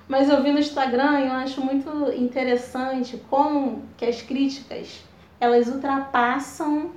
mas 0.08 0.30
eu 0.30 0.42
vi 0.42 0.52
no 0.52 0.60
Instagram 0.60 1.22
e 1.22 1.28
eu 1.28 1.34
acho 1.34 1.62
muito 1.62 2.12
interessante 2.14 3.18
como 3.30 3.84
que 3.98 4.06
as 4.06 4.22
críticas, 4.22 5.04
elas 5.40 5.68
ultrapassam 5.68 6.92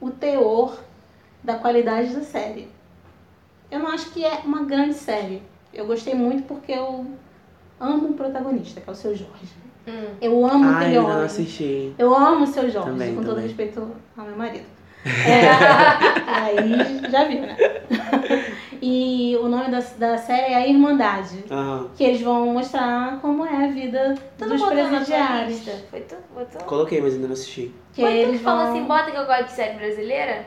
o 0.00 0.10
teor 0.10 0.78
da 1.42 1.54
qualidade 1.54 2.14
da 2.14 2.22
série. 2.22 2.68
Eu 3.70 3.78
não 3.80 3.88
acho 3.88 4.10
que 4.10 4.24
é 4.24 4.40
uma 4.44 4.64
grande 4.64 4.94
série. 4.94 5.42
Eu 5.72 5.86
gostei 5.86 6.14
muito 6.14 6.44
porque 6.44 6.72
eu 6.72 7.06
amo 7.80 8.08
o 8.10 8.14
protagonista, 8.14 8.80
que 8.80 8.88
é 8.88 8.92
o 8.92 8.96
seu 8.96 9.14
Jorge. 9.14 9.54
Hum. 9.86 10.06
Eu 10.20 10.44
amo 10.44 10.64
Ah, 10.68 10.84
não 10.88 11.04
homem. 11.06 11.24
assisti. 11.24 11.94
Eu 11.98 12.14
amo 12.14 12.44
o 12.44 12.46
seu 12.46 12.68
Jorge, 12.70 12.90
Também, 12.90 13.14
com 13.14 13.20
todo 13.22 13.30
também. 13.34 13.46
respeito 13.46 13.88
ao 14.16 14.24
meu 14.24 14.36
marido. 14.36 14.64
É, 15.06 16.28
aí 16.28 17.00
já 17.08 17.24
viu, 17.28 17.42
né? 17.42 17.56
E 18.82 19.36
o 19.40 19.48
nome 19.48 19.70
da, 19.70 19.78
da 19.98 20.18
série 20.18 20.52
é 20.52 20.56
A 20.56 20.66
Irmandade. 20.66 21.44
Aham. 21.50 21.88
Que 21.96 22.02
eles 22.04 22.20
vão 22.20 22.46
mostrar 22.52 23.18
como 23.20 23.46
é 23.46 23.66
a 23.66 23.68
vida 23.68 24.14
Tu 24.36 24.46
não 24.46 24.56
dos 24.56 24.66
presidiários. 24.66 25.62
Foi 25.90 26.00
tu? 26.00 26.16
Botou? 26.34 26.60
Coloquei, 26.62 27.00
mas 27.00 27.14
ainda 27.14 27.28
não 27.28 27.34
assisti. 27.34 27.72
Que 27.92 28.02
Foi 28.02 28.10
tu 28.10 28.14
que 28.16 28.22
eles 28.22 28.40
falou 28.42 28.64
vão... 28.64 28.70
assim, 28.72 28.84
bota 28.84 29.10
que 29.12 29.16
eu 29.16 29.26
gosto 29.26 29.44
de 29.44 29.52
série 29.52 29.78
brasileira? 29.78 30.46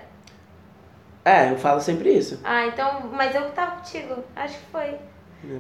É, 1.26 1.52
eu 1.52 1.58
falo 1.58 1.80
sempre 1.80 2.12
isso. 2.18 2.40
Ah, 2.44 2.66
então, 2.68 3.10
mas 3.14 3.34
eu 3.34 3.44
que 3.46 3.52
tava 3.52 3.78
contigo. 3.78 4.16
Acho 4.36 4.58
que 4.58 4.66
foi. 4.72 4.96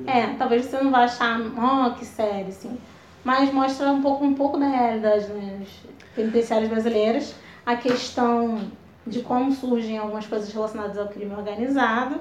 É, 0.05 0.27
talvez 0.37 0.65
você 0.65 0.81
não 0.81 0.91
vá 0.91 1.05
achar, 1.05 1.39
oh, 1.39 1.93
que 1.95 2.05
série, 2.05 2.49
assim. 2.49 2.77
Mas 3.23 3.53
mostra 3.53 3.91
um 3.91 4.01
pouco, 4.01 4.25
um 4.25 4.33
pouco 4.33 4.57
da 4.57 4.67
realidade 4.67 5.27
nas 5.31 5.69
penitenciárias 6.15 6.69
brasileiras. 6.69 7.35
A 7.65 7.75
questão 7.75 8.71
de 9.05 9.21
como 9.21 9.51
surgem 9.51 9.97
algumas 9.97 10.25
coisas 10.25 10.51
relacionadas 10.51 10.97
ao 10.97 11.07
crime 11.07 11.33
organizado, 11.33 12.19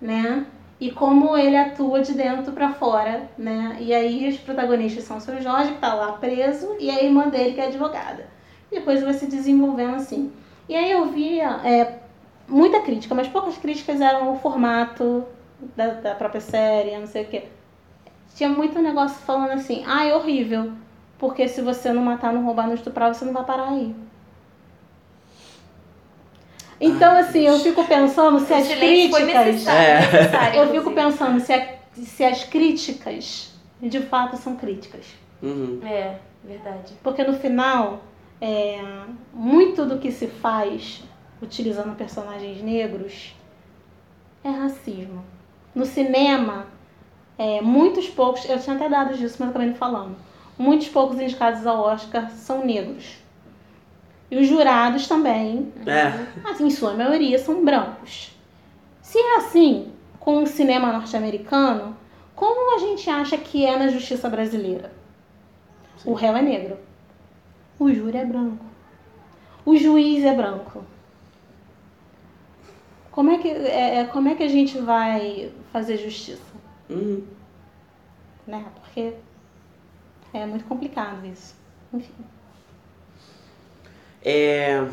né? 0.00 0.46
E 0.80 0.90
como 0.92 1.36
ele 1.36 1.56
atua 1.56 2.02
de 2.02 2.12
dentro 2.12 2.52
pra 2.52 2.72
fora, 2.72 3.28
né? 3.36 3.76
E 3.80 3.92
aí 3.92 4.28
os 4.28 4.38
protagonistas 4.38 5.04
são 5.04 5.16
o 5.16 5.20
seu 5.20 5.40
Jorge, 5.42 5.72
que 5.72 5.78
tá 5.78 5.92
lá 5.94 6.12
preso, 6.12 6.76
e 6.78 6.88
a 6.90 7.02
irmã 7.02 7.28
dele, 7.28 7.54
que 7.54 7.60
é 7.60 7.66
advogada. 7.66 8.26
Depois 8.70 9.02
vai 9.02 9.14
se 9.14 9.26
desenvolvendo 9.26 9.96
assim. 9.96 10.30
E 10.68 10.76
aí 10.76 10.90
eu 10.90 11.06
via 11.06 11.60
é, 11.64 11.98
muita 12.46 12.80
crítica, 12.80 13.14
mas 13.14 13.26
poucas 13.26 13.58
críticas 13.58 14.00
eram 14.00 14.32
o 14.32 14.38
formato 14.38 15.24
da, 15.76 15.88
da 15.94 16.14
própria 16.14 16.40
série, 16.40 16.96
não 16.98 17.06
sei 17.06 17.24
o 17.24 17.28
quê. 17.28 17.44
Tinha 18.34 18.48
muito 18.48 18.80
negócio 18.80 19.18
falando 19.18 19.52
assim, 19.52 19.84
ah, 19.86 20.04
é 20.06 20.14
horrível, 20.14 20.72
porque 21.18 21.48
se 21.48 21.60
você 21.60 21.92
não 21.92 22.02
matar, 22.02 22.32
não 22.32 22.44
roubar, 22.44 22.66
não 22.68 22.74
estuprar, 22.74 23.12
você 23.14 23.24
não 23.24 23.32
vai 23.32 23.44
parar 23.44 23.70
aí. 23.70 23.94
Então, 26.80 27.12
Ai, 27.12 27.22
assim, 27.22 27.40
eu 27.40 27.58
fico 27.58 27.84
pensando 27.84 28.38
se 28.40 28.52
o 28.52 28.56
as 28.56 28.68
críticas. 28.68 29.26
necessário. 29.26 29.80
É. 29.80 30.00
necessário, 30.12 30.58
Eu 30.60 30.66
fico 30.66 30.76
inclusive. 30.90 30.94
pensando 30.94 31.40
se, 31.40 31.52
a- 31.52 31.74
se 31.94 32.24
as 32.24 32.44
críticas 32.44 33.52
de 33.82 34.00
fato 34.02 34.36
são 34.36 34.54
críticas. 34.56 35.06
Uhum. 35.42 35.80
É, 35.84 36.16
verdade. 36.44 36.94
Porque 37.02 37.24
no 37.24 37.32
final, 37.34 38.00
é, 38.40 38.80
muito 39.34 39.84
do 39.86 39.98
que 39.98 40.12
se 40.12 40.28
faz 40.28 41.02
utilizando 41.42 41.96
personagens 41.96 42.62
negros 42.62 43.34
é 44.44 44.50
racismo. 44.50 45.24
No 45.78 45.86
cinema, 45.86 46.66
é, 47.38 47.60
muitos 47.60 48.08
poucos, 48.08 48.44
eu 48.50 48.58
tinha 48.58 48.74
até 48.74 48.88
dados 48.88 49.16
disso, 49.16 49.36
mas 49.38 49.50
acabei 49.50 49.68
não 49.68 49.76
falando. 49.76 50.16
Muitos 50.58 50.88
poucos 50.88 51.20
indicados 51.20 51.64
ao 51.64 51.78
Oscar 51.82 52.28
são 52.32 52.64
negros. 52.66 53.14
E 54.28 54.36
os 54.38 54.48
jurados 54.48 55.06
também, 55.06 55.72
É. 55.86 56.50
assim, 56.50 56.66
em 56.66 56.70
sua 56.70 56.94
maioria, 56.94 57.38
são 57.38 57.64
brancos. 57.64 58.32
Se 59.00 59.16
é 59.16 59.36
assim 59.36 59.92
com 60.18 60.42
o 60.42 60.46
cinema 60.48 60.90
norte-americano, 60.92 61.96
como 62.34 62.74
a 62.74 62.78
gente 62.80 63.08
acha 63.08 63.38
que 63.38 63.64
é 63.64 63.78
na 63.78 63.86
justiça 63.86 64.28
brasileira? 64.28 64.90
O 66.04 66.12
réu 66.12 66.36
é 66.36 66.42
negro. 66.42 66.76
O 67.78 67.88
júri 67.94 68.18
é 68.18 68.24
branco. 68.24 68.64
O 69.64 69.76
juiz 69.76 70.24
é 70.24 70.34
branco. 70.34 70.82
Como 73.18 73.32
é 73.32 73.38
que, 73.38 73.48
é, 73.48 73.98
é- 73.98 74.04
como 74.04 74.28
é 74.28 74.36
que 74.36 74.44
a 74.44 74.48
gente 74.48 74.78
vai 74.78 75.50
fazer 75.72 75.98
justiça? 75.98 76.38
Uhum. 76.88 77.24
Né? 78.46 78.64
Porque 78.76 79.14
é 80.32 80.46
muito 80.46 80.64
complicado 80.66 81.26
isso. 81.26 81.56
Enfim. 81.92 82.12
É, 84.24 84.86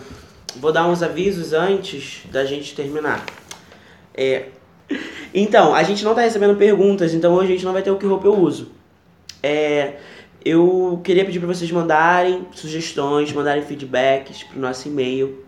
vou 0.56 0.72
dar 0.72 0.88
uns 0.88 1.04
avisos 1.04 1.54
antes 1.54 2.26
da 2.32 2.44
gente 2.46 2.74
terminar. 2.74 3.24
É, 4.16 4.48
então, 5.32 5.76
a 5.76 5.84
gente 5.84 6.04
não 6.04 6.16
tá 6.16 6.22
recebendo 6.22 6.58
perguntas, 6.58 7.14
então 7.14 7.32
hoje 7.32 7.50
a 7.52 7.56
gente 7.56 7.66
não 7.66 7.74
vai 7.74 7.84
ter 7.84 7.92
o 7.92 8.00
que 8.00 8.08
roupa 8.08 8.26
eu 8.26 8.34
uso. 8.34 8.72
É, 9.44 10.00
eu 10.44 11.00
queria 11.04 11.26
pedir 11.26 11.38
para 11.38 11.48
vocês 11.50 11.70
mandarem 11.70 12.48
sugestões, 12.54 13.32
mandarem 13.32 13.62
feedbacks 13.62 14.42
pro 14.42 14.60
nosso 14.60 14.88
e-mail. 14.88 15.45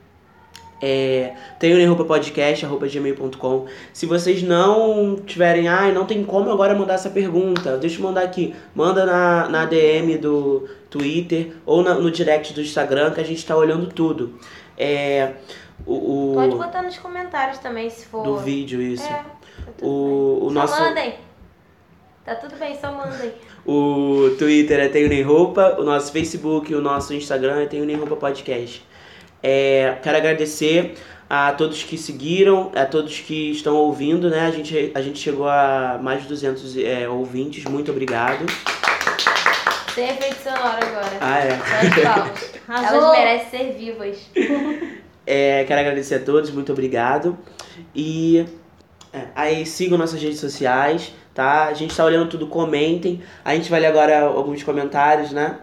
É, 0.82 1.34
tenho 1.60 1.88
roupa 1.88 2.06
podcast, 2.06 2.66
arroba 2.66 2.88
gmail.com. 2.88 3.66
Se 3.92 4.06
vocês 4.06 4.44
não 4.44 5.16
tiverem, 5.26 5.68
ai, 5.68 5.92
não 5.92 6.06
tem 6.06 6.24
como 6.24 6.52
agora 6.52 6.76
mandar 6.76 6.94
essa 6.96 7.10
pergunta, 7.10 7.78
deixa 7.78 7.98
eu 8.00 8.04
mandar 8.04 8.22
aqui. 8.22 8.54
Manda 8.76 9.06
na, 9.06 9.50
na 9.50 9.66
DM 9.66 10.18
do 10.18 10.68
Twitter 10.90 11.54
ou 11.66 11.82
na- 11.82 11.96
no 11.96 12.12
direct 12.12 12.54
do 12.54 12.62
Instagram 12.62 13.12
que 13.12 13.22
a 13.22 13.24
gente 13.24 13.44
tá 13.46 13.56
olhando 13.56 13.88
tudo. 13.88 14.36
É, 14.78 15.32
o, 15.86 16.32
o- 16.32 16.34
Pode 16.36 16.56
botar 16.56 16.84
nos 16.84 16.98
comentários 17.00 17.58
também, 17.58 17.90
se 17.90 18.06
for. 18.06 18.24
do 18.24 18.38
vídeo, 18.38 18.80
isso. 18.82 19.04
É, 19.04 19.08
tá 19.08 19.26
O- 19.82 20.38
bem. 20.40 20.48
o 20.48 20.50
só 20.50 20.54
nosso- 20.54 20.82
mandem. 20.82 21.14
Tá 22.24 22.36
tudo 22.36 22.56
bem, 22.58 22.78
só 22.80 22.92
mandem. 22.92 23.32
O 23.70 24.30
Twitter 24.40 24.80
é 24.80 24.88
Tenho 24.88 25.10
Nem 25.10 25.22
Roupa, 25.24 25.76
o 25.78 25.84
nosso 25.84 26.10
Facebook, 26.14 26.74
o 26.74 26.80
nosso 26.80 27.14
Instagram 27.14 27.64
é 27.64 27.66
Tenho 27.66 27.84
Nem 27.84 27.98
Roupa 27.98 28.16
Podcast. 28.16 28.82
É, 29.42 29.98
quero 30.02 30.18
agradecer 30.18 30.96
a 31.30 31.52
todos 31.52 31.84
que 31.84 31.98
seguiram, 31.98 32.72
a 32.76 32.86
todos 32.86 33.20
que 33.20 33.52
estão 33.52 33.76
ouvindo, 33.76 34.30
né? 34.30 34.42
A 34.42 34.52
gente, 34.52 34.92
a 34.96 35.02
gente 35.02 35.20
chegou 35.20 35.48
a 35.48 36.00
mais 36.02 36.24
de 36.24 36.28
200 36.28 36.78
é, 36.78 37.08
ouvintes, 37.10 37.66
muito 37.66 37.92
obrigado. 37.92 38.46
Sem 39.94 40.10
efeito 40.10 40.42
sonoro 40.44 40.78
agora. 40.86 41.18
Ah, 41.20 41.40
é. 41.40 41.60
Elas 42.70 43.12
merecem 43.12 43.50
ser 43.50 43.74
vivas. 43.74 44.18
É, 45.30 45.66
quero 45.66 45.82
agradecer 45.82 46.16
a 46.16 46.20
todos, 46.22 46.50
muito 46.52 46.72
obrigado. 46.72 47.38
E 47.94 48.46
é, 49.12 49.24
aí 49.36 49.66
sigam 49.66 49.98
nossas 49.98 50.22
redes 50.22 50.40
sociais, 50.40 51.14
tá? 51.34 51.66
A 51.66 51.74
gente 51.74 51.94
tá 51.94 52.06
olhando 52.06 52.30
tudo, 52.30 52.48
comentem. 52.48 53.22
A 53.44 53.54
gente 53.54 53.70
vai 53.70 53.82
ler 53.82 53.88
agora 53.88 54.22
alguns 54.22 54.64
comentários, 54.64 55.34
né? 55.34 55.60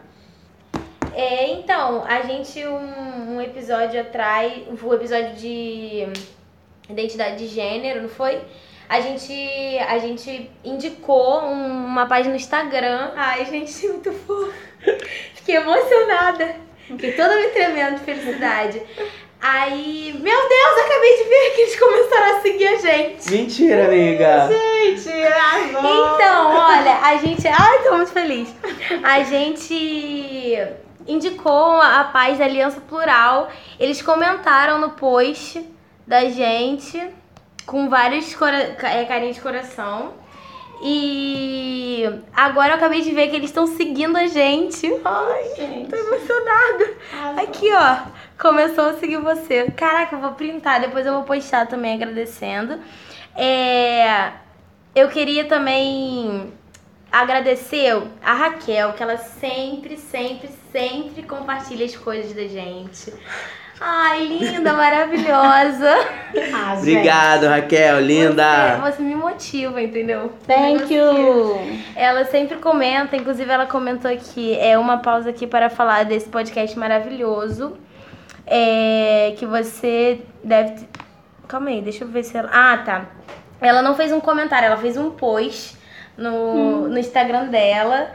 É, 1.15 1.51
então, 1.53 2.05
a 2.07 2.21
gente, 2.23 2.65
um, 2.67 3.37
um 3.37 3.41
episódio 3.41 4.01
atrás, 4.01 4.53
o 4.83 4.95
episódio 4.95 5.35
de 5.35 6.07
identidade 6.89 7.37
de 7.39 7.47
gênero, 7.47 8.03
não 8.03 8.09
foi? 8.09 8.41
A 8.89 9.01
gente, 9.01 9.33
a 9.89 9.99
gente 9.99 10.51
indicou 10.63 11.43
um- 11.43 11.87
uma 11.87 12.07
página 12.07 12.31
no 12.31 12.37
Instagram. 12.37 13.13
Ai, 13.17 13.45
gente, 13.47 13.73
muito 13.89 14.13
fofo. 14.13 14.53
Fiquei 15.35 15.57
emocionada. 15.57 16.57
Fiquei 16.87 17.13
toda 17.13 17.35
me 17.37 17.49
tremendo 17.49 17.97
de 17.99 18.05
felicidade. 18.05 18.83
Aí, 19.41 20.15
meu 20.21 20.49
Deus, 20.49 20.79
acabei 20.87 21.17
de 21.19 21.25
ver 21.25 21.51
que 21.55 21.61
eles 21.63 21.79
começaram 21.79 22.37
a 22.37 22.41
seguir 22.43 22.67
a 22.67 22.77
gente. 22.77 23.31
Mentira, 23.31 23.85
amiga! 23.87 24.49
Gente, 24.49 25.11
arrasou. 25.23 25.81
Então, 26.15 26.57
olha, 26.57 26.99
a 27.03 27.17
gente. 27.17 27.47
Ai, 27.49 27.83
tô 27.85 27.97
muito 27.97 28.13
feliz. 28.13 28.55
A 29.03 29.23
gente 29.23 30.59
indicou 31.07 31.81
a 31.81 32.05
paz 32.05 32.39
da 32.39 32.45
Aliança 32.45 32.81
Plural. 32.81 33.51
Eles 33.79 34.01
comentaram 34.03 34.79
no 34.79 34.91
post 34.91 35.65
da 36.07 36.29
gente 36.29 37.01
com 37.67 37.89
vários 37.89 38.37
é, 38.83 39.05
carinhos 39.05 39.37
de 39.37 39.43
coração. 39.43 40.15
E 40.83 42.05
agora 42.35 42.73
eu 42.73 42.77
acabei 42.77 43.01
de 43.01 43.13
ver 43.13 43.29
que 43.29 43.37
eles 43.37 43.51
estão 43.51 43.67
seguindo 43.67 44.17
a 44.17 44.27
gente. 44.27 44.87
Ai, 45.05 45.45
Gente. 45.57 45.89
tô 45.89 45.97
emocionada. 45.97 46.95
Aqui, 47.43 47.71
ó. 47.73 47.97
Começou 48.39 48.87
a 48.87 48.95
seguir 48.95 49.19
você. 49.19 49.71
Caraca, 49.71 50.17
eu 50.17 50.21
vou 50.21 50.33
printar, 50.33 50.81
depois 50.81 51.07
eu 51.07 51.15
vou 51.15 51.23
postar 51.23 51.67
também 51.67 51.95
agradecendo. 51.95 52.81
É, 53.37 54.33
eu 54.95 55.09
queria 55.09 55.45
também 55.45 56.53
agradecer 57.23 58.03
a 58.23 58.33
Raquel, 58.35 58.93
que 58.93 59.03
ela 59.03 59.17
sempre, 59.17 59.97
sempre, 59.97 60.49
sempre 60.73 61.23
compartilha 61.23 61.85
as 61.87 61.97
coisas 61.97 62.33
da 62.33 62.43
gente. 62.47 63.13
Ai, 63.81 64.25
linda, 64.27 64.73
maravilhosa. 64.75 65.91
Ah, 66.55 66.75
Obrigado, 66.79 67.47
Raquel, 67.47 68.01
linda! 68.01 68.77
Você, 68.83 68.93
você 68.97 69.03
me 69.03 69.15
motiva, 69.15 69.83
entendeu? 69.83 70.33
Thank 70.47 70.93
you. 70.95 71.59
Ela 71.97 72.25
sempre 72.25 72.57
comenta, 72.59 73.17
inclusive 73.17 73.51
ela 73.51 73.67
comentou 73.67 74.11
aqui, 74.11 74.57
é 74.59 74.79
uma 74.79 74.99
pausa 74.99 75.31
aqui 75.31 75.47
para 75.47 75.69
falar 75.69 76.05
desse 76.05 76.29
podcast 76.29 76.79
maravilhoso. 76.79 77.77
É, 78.47 79.35
que 79.39 79.47
você 79.47 80.21
deve. 80.43 80.73
ter- 80.73 80.89
Calma 81.49 81.71
aí, 81.71 81.81
deixa 81.81 82.05
eu 82.05 82.09
ver 82.09 82.23
se 82.25 82.37
ela. 82.37 82.51
Ah, 82.53 82.77
tá. 82.79 83.07
Ela 83.61 83.81
não 83.83 83.95
fez 83.95 84.13
um 84.13 84.21
comentário, 84.21 84.67
ela 84.67 84.77
fez 84.77 84.97
um 84.97 85.11
post 85.11 85.77
no, 86.17 86.89
no 86.89 86.99
Instagram 86.99 87.47
dela, 87.49 88.15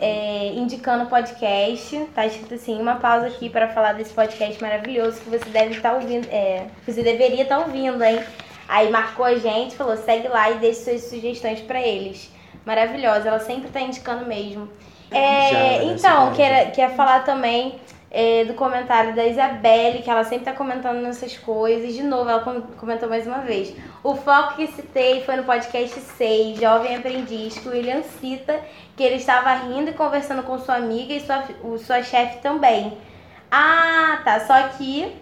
é, 0.00 0.52
indicando 0.54 1.04
o 1.04 1.06
podcast. 1.08 1.96
Tá 2.14 2.26
escrito 2.26 2.54
assim, 2.54 2.80
uma 2.80 2.96
pausa 2.96 3.26
aqui 3.26 3.48
para 3.48 3.68
falar 3.68 3.94
desse 3.94 4.12
podcast 4.12 4.60
maravilhoso 4.62 5.20
que 5.20 5.30
você 5.30 5.48
deve 5.50 5.76
estar 5.76 5.94
ouvindo. 5.94 6.26
É, 6.30 6.66
você 6.86 7.02
deveria 7.02 7.42
estar 7.42 7.58
ouvindo, 7.58 8.02
hein? 8.02 8.20
Aí 8.68 8.90
marcou 8.90 9.24
a 9.24 9.34
gente, 9.34 9.76
falou, 9.76 9.96
segue 9.96 10.28
lá 10.28 10.50
e 10.50 10.58
deixe 10.58 10.84
suas 10.84 11.02
sugestões 11.02 11.60
pra 11.60 11.80
eles. 11.80 12.30
Maravilhosa, 12.64 13.28
ela 13.28 13.40
sempre 13.40 13.68
tá 13.70 13.80
indicando 13.80 14.26
mesmo. 14.26 14.68
É, 15.10 15.50
Já, 15.50 15.58
né, 15.58 15.84
então, 15.86 16.26
essa 16.28 16.36
quer, 16.36 16.72
quer 16.72 16.94
falar 16.94 17.24
também 17.24 17.80
é, 18.10 18.44
do 18.44 18.54
comentário 18.54 19.14
da 19.14 19.24
Isabelle, 19.24 20.02
que 20.02 20.10
ela 20.10 20.24
sempre 20.24 20.46
tá 20.46 20.52
comentando 20.52 21.00
nessas 21.00 21.36
coisas. 21.36 21.94
De 21.94 22.02
novo, 22.02 22.28
ela 22.28 22.40
com- 22.40 22.60
comentou 22.78 23.08
mais 23.08 23.26
uma 23.26 23.38
vez. 23.38 23.72
O 24.02 24.16
foco 24.16 24.56
que 24.56 24.66
citei 24.68 25.22
foi 25.22 25.36
no 25.36 25.44
podcast 25.44 25.98
6, 26.00 26.58
Jovem 26.58 26.96
Aprendiz, 26.96 27.56
que 27.58 27.68
o 27.68 27.70
William 27.72 28.02
cita 28.20 28.58
que 28.96 29.02
ele 29.02 29.16
estava 29.16 29.52
rindo 29.54 29.90
e 29.90 29.94
conversando 29.94 30.42
com 30.42 30.58
sua 30.58 30.76
amiga 30.76 31.12
e 31.14 31.20
sua, 31.20 31.44
o, 31.62 31.78
sua 31.78 32.02
chefe 32.02 32.38
também. 32.42 32.98
Ah, 33.50 34.20
tá. 34.24 34.40
Só 34.40 34.60
que 34.76 35.12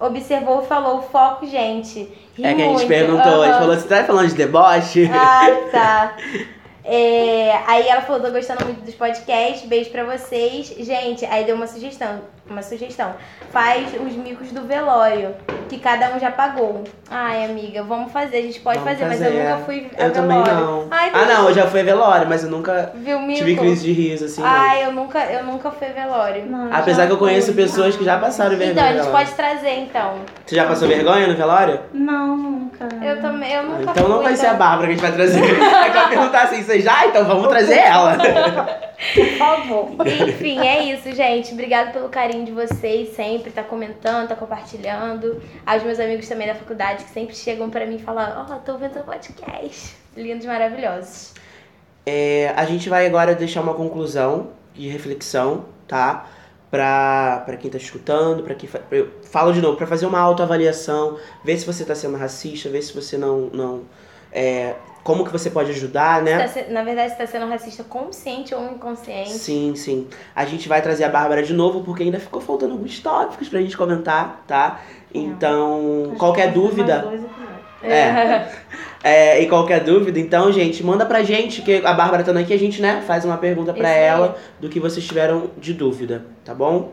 observou 0.00 0.62
e 0.62 0.66
falou 0.66 0.98
o 0.98 1.02
foco, 1.02 1.46
gente. 1.46 2.00
Ri 2.36 2.44
É 2.44 2.54
que 2.54 2.62
a 2.62 2.64
gente 2.64 2.72
muito. 2.74 2.88
perguntou, 2.88 3.42
a 3.42 3.46
gente 3.46 3.58
falou, 3.58 3.74
você 3.76 3.86
tá 3.88 4.04
falando 4.04 4.28
de 4.28 4.34
deboche? 4.34 5.08
Ah, 5.14 5.46
tá. 5.70 6.16
É, 6.84 7.52
aí 7.66 7.86
ela 7.88 8.02
falou, 8.02 8.20
tô 8.22 8.30
gostando 8.30 8.64
muito 8.64 8.84
dos 8.84 8.94
podcasts, 8.94 9.68
beijo 9.68 9.90
pra 9.90 10.04
vocês. 10.04 10.68
Gente, 10.78 11.24
aí 11.26 11.44
deu 11.44 11.54
uma 11.54 11.66
sugestão, 11.66 12.22
uma 12.48 12.62
sugestão. 12.62 13.12
Faz 13.50 13.88
os 13.94 14.12
micos 14.14 14.50
do 14.52 14.62
velório, 14.62 15.34
que 15.68 15.78
cada 15.78 16.10
um 16.14 16.18
já 16.18 16.30
pagou. 16.30 16.84
Ai, 17.10 17.44
amiga, 17.44 17.82
vamos 17.82 18.12
fazer, 18.12 18.38
a 18.38 18.42
gente 18.42 18.60
pode 18.60 18.78
Vamos 18.78 18.92
fazer, 18.92 19.06
mas 19.08 19.20
eu 19.20 19.26
fazer. 19.32 19.42
nunca 19.44 19.56
fui 19.64 19.90
a 19.98 20.02
Eu 20.04 20.12
também 20.12 20.42
velório. 20.42 20.66
não. 20.66 20.86
Ai, 20.90 21.10
ah, 21.14 21.24
não, 21.26 21.48
eu 21.48 21.54
já 21.54 21.66
fui 21.66 21.80
a 21.80 21.84
velório, 21.84 22.26
mas 22.28 22.44
eu 22.44 22.50
nunca 22.50 22.92
tive 23.36 23.56
crise 23.56 23.84
de 23.86 23.92
riso, 23.92 24.24
assim. 24.26 24.40
não. 24.42 24.48
Ai, 24.48 24.84
eu 24.86 24.92
nunca, 24.92 25.18
eu 25.24 25.44
nunca 25.44 25.70
fui 25.70 25.86
a 25.86 25.92
velório. 25.92 26.44
Não, 26.46 26.68
Apesar 26.72 27.06
que 27.06 27.12
eu 27.12 27.18
conheço 27.18 27.52
fui. 27.52 27.62
pessoas 27.62 27.96
que 27.96 28.04
já 28.04 28.18
passaram 28.18 28.56
vergonha. 28.56 28.72
Então, 28.72 28.84
a 28.84 29.02
gente 29.02 29.10
pode 29.12 29.30
trazer, 29.32 29.78
então. 29.78 30.14
Você 30.44 30.56
já 30.56 30.66
passou 30.66 30.88
vergonha 30.88 31.26
no 31.28 31.36
velório? 31.36 31.80
Não, 31.92 32.36
nunca. 32.36 32.88
Eu 33.02 33.20
também, 33.20 33.52
eu 33.52 33.60
Ah, 33.60 33.62
nunca 33.64 33.90
então 33.92 34.08
não 34.08 34.16
fui, 34.16 34.24
vai 34.24 34.36
ser 34.36 34.46
a 34.46 34.48
então. 34.54 34.58
Bárbara 34.58 34.86
que 34.88 34.92
a 34.92 34.96
gente 34.96 35.02
vai 35.02 35.12
trazer. 35.12 35.42
Aí 35.42 35.90
vai 35.90 36.08
perguntar 36.08 36.42
assim, 36.42 36.62
você 36.62 36.80
já? 36.80 37.06
Então 37.06 37.24
vamos 37.24 37.48
trazer 37.48 37.78
ela. 37.78 38.16
Por 39.14 39.26
favor. 39.38 39.88
Enfim, 40.06 40.60
é 40.66 40.84
isso, 40.84 41.12
gente. 41.12 41.52
Obrigada 41.52 41.90
pelo 41.90 42.08
carinho 42.08 42.31
de 42.40 42.52
vocês, 42.52 43.14
sempre 43.14 43.50
tá 43.50 43.62
comentando, 43.62 44.28
tá 44.28 44.34
compartilhando. 44.34 45.40
Aos 45.66 45.82
meus 45.82 46.00
amigos 46.00 46.26
também 46.28 46.46
da 46.46 46.54
faculdade 46.54 47.04
que 47.04 47.10
sempre 47.10 47.36
chegam 47.36 47.68
pra 47.70 47.86
mim 47.86 47.96
e 47.96 48.02
falam: 48.02 48.46
Ó, 48.48 48.54
tô 48.56 48.78
vendo 48.78 48.94
seu 48.94 49.02
podcast. 49.02 49.96
Lindos, 50.16 50.46
maravilhosos. 50.46 51.34
É, 52.06 52.52
a 52.56 52.64
gente 52.64 52.88
vai 52.88 53.06
agora 53.06 53.34
deixar 53.34 53.60
uma 53.60 53.74
conclusão 53.74 54.50
de 54.74 54.88
reflexão, 54.88 55.66
tá? 55.86 56.26
Pra, 56.70 57.42
pra 57.44 57.56
quem 57.58 57.70
tá 57.70 57.76
escutando, 57.76 58.42
pra 58.42 58.54
quem. 58.54 58.68
Eu 58.90 59.10
falo 59.30 59.52
de 59.52 59.60
novo, 59.60 59.76
pra 59.76 59.86
fazer 59.86 60.06
uma 60.06 60.18
autoavaliação, 60.18 61.18
ver 61.44 61.58
se 61.58 61.66
você 61.66 61.84
tá 61.84 61.94
sendo 61.94 62.16
racista, 62.16 62.68
ver 62.68 62.82
se 62.82 62.94
você 62.94 63.18
não. 63.18 63.50
não 63.52 63.82
é, 64.32 64.74
como 65.02 65.24
que 65.24 65.32
você 65.32 65.50
pode 65.50 65.70
ajudar, 65.70 66.22
né? 66.22 66.46
Tá 66.46 66.60
Na 66.70 66.82
verdade, 66.82 67.10
você 67.10 67.16
tá 67.16 67.26
sendo 67.26 67.46
racista 67.46 67.82
consciente 67.84 68.54
ou 68.54 68.64
inconsciente. 68.70 69.30
Sim, 69.30 69.74
sim. 69.74 70.08
A 70.34 70.44
gente 70.44 70.68
vai 70.68 70.80
trazer 70.80 71.04
a 71.04 71.08
Bárbara 71.08 71.42
de 71.42 71.52
novo, 71.52 71.82
porque 71.82 72.02
ainda 72.02 72.20
ficou 72.20 72.40
faltando 72.40 72.72
alguns 72.72 73.00
tópicos 73.00 73.48
pra 73.48 73.60
gente 73.60 73.76
comentar, 73.76 74.44
tá? 74.46 74.80
Então, 75.12 76.04
Acho 76.10 76.18
qualquer 76.18 76.52
dúvida. 76.52 77.04
É. 77.82 78.48
É, 79.04 79.42
e 79.42 79.48
qualquer 79.48 79.82
dúvida, 79.82 80.20
então, 80.20 80.52
gente, 80.52 80.84
manda 80.84 81.04
pra 81.04 81.24
gente, 81.24 81.60
que 81.62 81.84
a 81.84 81.92
Bárbara 81.92 82.22
estando 82.22 82.36
aqui, 82.36 82.54
a 82.54 82.58
gente, 82.58 82.80
né, 82.80 83.02
faz 83.04 83.24
uma 83.24 83.36
pergunta 83.36 83.74
pra 83.74 83.90
Isso 83.90 83.98
ela 83.98 84.36
do 84.60 84.68
que 84.68 84.78
vocês 84.78 85.04
tiveram 85.04 85.50
de 85.58 85.74
dúvida, 85.74 86.24
tá 86.44 86.54
bom? 86.54 86.92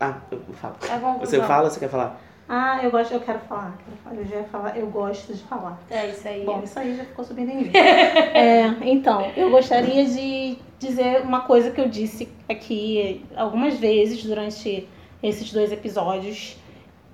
Ah, 0.00 0.14
eu 0.32 0.40
falo. 0.60 0.74
É. 0.90 1.18
Você 1.20 1.40
fala 1.40 1.64
ou 1.66 1.70
você 1.70 1.78
quer 1.78 1.88
falar? 1.88 2.20
Ah, 2.48 2.80
eu 2.82 2.90
gosto, 2.90 3.12
eu 3.12 3.20
quero 3.20 3.40
falar. 3.40 3.76
quero 3.84 3.96
falar, 3.98 4.16
Eu 4.16 4.24
já 4.26 4.36
ia 4.36 4.44
falar, 4.44 4.78
eu 4.78 4.86
gosto 4.86 5.34
de 5.34 5.42
falar. 5.42 5.78
É 5.90 6.06
isso 6.08 6.26
aí. 6.26 6.44
Bom, 6.44 6.62
isso 6.64 6.78
aí 6.78 6.96
já 6.96 7.04
ficou 7.04 7.22
subentendido. 7.22 7.76
é, 7.76 8.74
então, 8.82 9.30
eu 9.36 9.50
gostaria 9.50 10.06
de 10.06 10.56
dizer 10.78 11.20
uma 11.22 11.42
coisa 11.42 11.70
que 11.70 11.80
eu 11.80 11.88
disse 11.88 12.28
aqui 12.48 13.22
algumas 13.36 13.74
vezes 13.74 14.24
durante 14.24 14.88
esses 15.22 15.52
dois 15.52 15.70
episódios. 15.70 16.56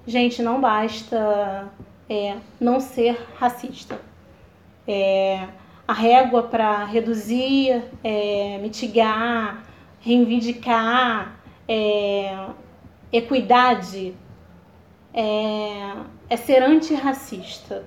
Gente, 0.07 0.41
não 0.41 0.61
basta 0.61 1.69
é, 2.09 2.37
não 2.61 2.79
ser 2.79 3.19
racista. 3.37 3.99
É, 4.87 5.49
a 5.89 5.93
régua 5.93 6.45
para 6.45 6.85
reduzir, 6.85 7.83
é, 8.05 8.59
mitigar, 8.59 9.65
reivindicar 10.01 11.41
é, 11.67 12.47
equidade 13.13 14.15
é, 15.15 15.95
é 16.29 16.37
ser 16.37 16.63
antirracista 16.63 17.85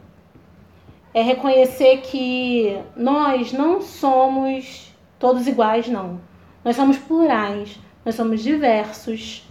é 1.18 1.22
reconhecer 1.24 2.02
que 2.02 2.80
nós 2.96 3.52
não 3.52 3.82
somos 3.82 4.94
todos 5.18 5.48
iguais, 5.48 5.88
não. 5.88 6.22
Nós 6.64 6.76
somos 6.76 6.96
plurais, 7.00 7.80
nós 8.06 8.14
somos 8.14 8.44
diversos. 8.44 9.44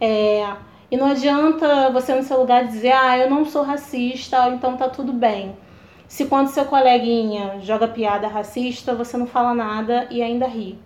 É, 0.00 0.50
e 0.90 0.96
não 0.96 1.08
adianta 1.08 1.90
você 1.90 2.14
no 2.14 2.22
seu 2.22 2.38
lugar 2.38 2.66
dizer, 2.66 2.92
ah, 2.92 3.18
eu 3.18 3.28
não 3.28 3.44
sou 3.44 3.62
racista, 3.62 4.48
então 4.48 4.78
tá 4.78 4.88
tudo 4.88 5.12
bem. 5.12 5.54
Se 6.08 6.24
quando 6.24 6.48
seu 6.48 6.64
coleguinha 6.64 7.60
joga 7.60 7.86
piada 7.86 8.26
racista, 8.26 8.94
você 8.94 9.18
não 9.18 9.26
fala 9.26 9.52
nada 9.52 10.06
e 10.10 10.22
ainda 10.22 10.46
ri. 10.46 10.78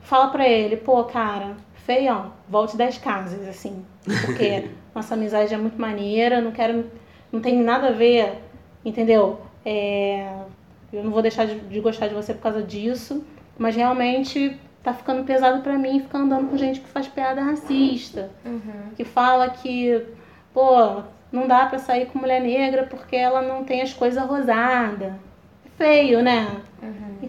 Fala 0.00 0.30
pra 0.30 0.48
ele, 0.48 0.76
pô, 0.76 1.04
cara, 1.04 1.56
feião, 1.74 2.32
volte 2.48 2.76
10 2.76 2.98
casas, 2.98 3.46
assim. 3.46 3.84
Porque 4.04 4.68
nossa 4.98 5.14
amizade 5.14 5.54
é 5.54 5.56
muito 5.56 5.80
maneira, 5.80 6.40
não 6.40 6.50
quero. 6.50 6.86
Não 7.32 7.40
tem 7.40 7.60
nada 7.62 7.88
a 7.88 7.92
ver, 7.92 8.42
entendeu? 8.84 9.40
É, 9.64 10.28
eu 10.92 11.04
não 11.04 11.10
vou 11.10 11.22
deixar 11.22 11.46
de, 11.46 11.58
de 11.60 11.80
gostar 11.80 12.08
de 12.08 12.14
você 12.14 12.32
por 12.34 12.42
causa 12.42 12.62
disso, 12.62 13.24
mas 13.58 13.76
realmente 13.76 14.58
tá 14.82 14.92
ficando 14.92 15.24
pesado 15.24 15.62
pra 15.62 15.76
mim 15.78 16.00
ficar 16.00 16.18
andando 16.18 16.48
com 16.48 16.56
gente 16.56 16.80
que 16.80 16.88
faz 16.88 17.06
piada 17.06 17.42
racista. 17.42 18.30
Que 18.96 19.04
fala 19.04 19.50
que, 19.50 20.02
pô, 20.54 21.02
não 21.30 21.46
dá 21.46 21.66
pra 21.66 21.78
sair 21.78 22.06
com 22.06 22.18
mulher 22.18 22.40
negra 22.40 22.84
porque 22.84 23.14
ela 23.16 23.42
não 23.42 23.64
tem 23.64 23.82
as 23.82 23.92
coisas 23.92 24.24
rosadas. 24.24 25.12
Feio, 25.76 26.22
né? 26.22 26.48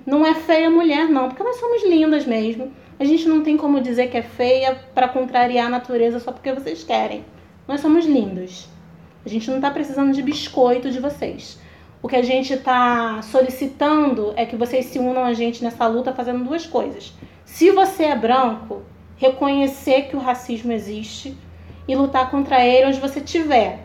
Não 0.06 0.26
é 0.26 0.34
feia 0.34 0.70
mulher, 0.72 1.08
não, 1.08 1.28
porque 1.28 1.44
nós 1.44 1.58
somos 1.58 1.84
lindas 1.84 2.26
mesmo. 2.26 2.72
A 3.00 3.04
gente 3.04 3.28
não 3.28 3.44
tem 3.44 3.56
como 3.58 3.80
dizer 3.80 4.10
que 4.10 4.18
é 4.18 4.22
feia 4.24 4.76
pra 4.96 5.08
contrariar 5.08 5.68
a 5.68 5.70
natureza 5.70 6.20
só 6.20 6.32
porque 6.32 6.52
vocês 6.52 6.84
querem. 6.84 7.24
Nós 7.70 7.82
somos 7.82 8.04
lindos. 8.04 8.68
A 9.24 9.30
gente 9.30 9.48
não 9.52 9.62
tá 9.62 9.70
precisando 9.70 10.12
de 10.12 10.24
biscoito 10.24 10.90
de 10.90 11.00
vocês. 11.00 11.60
O 12.02 12.08
que 12.08 12.16
a 12.16 12.24
gente 12.24 12.58
tá 12.58 13.22
solicitando 13.22 14.34
é 14.36 14.44
que 14.44 14.56
vocês 14.56 14.86
se 14.86 14.98
unam 14.98 15.24
a 15.24 15.34
gente 15.34 15.64
nessa 15.64 15.86
luta 15.86 16.12
fazendo 16.12 16.44
duas 16.44 16.66
coisas. 16.66 17.14
Se 17.46 17.70
você 17.70 18.06
é 18.06 18.16
branco, 18.16 18.82
reconhecer 19.18 20.08
que 20.08 20.16
o 20.16 20.20
racismo 20.20 20.72
existe 20.72 21.38
e 21.88 21.96
lutar 21.96 22.32
contra 22.32 22.66
ele 22.66 22.88
onde 22.88 23.00
você 23.00 23.20
estiver. 23.20 23.82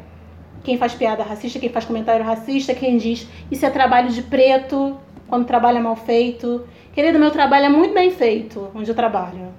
Quem 0.62 0.78
faz 0.78 0.94
piada 0.94 1.22
racista, 1.22 1.58
quem 1.58 1.68
faz 1.68 1.84
comentário 1.84 2.24
racista, 2.24 2.74
quem 2.74 2.96
diz 2.96 3.28
isso 3.50 3.66
é 3.66 3.68
trabalho 3.68 4.08
de 4.08 4.22
preto, 4.22 4.98
quando 5.28 5.44
trabalho 5.44 5.76
é 5.76 5.82
mal 5.82 5.96
feito. 5.96 6.66
Querido, 6.94 7.18
meu 7.18 7.30
trabalho 7.30 7.66
é 7.66 7.68
muito 7.68 7.92
bem 7.92 8.10
feito 8.10 8.70
onde 8.74 8.90
eu 8.90 8.94
trabalho. 8.94 9.52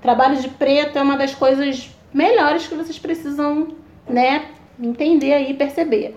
Trabalho 0.00 0.40
de 0.40 0.48
preto 0.48 0.96
é 0.96 1.02
uma 1.02 1.18
das 1.18 1.34
coisas 1.34 1.97
melhores 2.12 2.66
que 2.66 2.74
vocês 2.74 2.98
precisam, 2.98 3.68
né, 4.08 4.46
entender 4.80 5.32
aí, 5.32 5.54
perceber. 5.54 6.16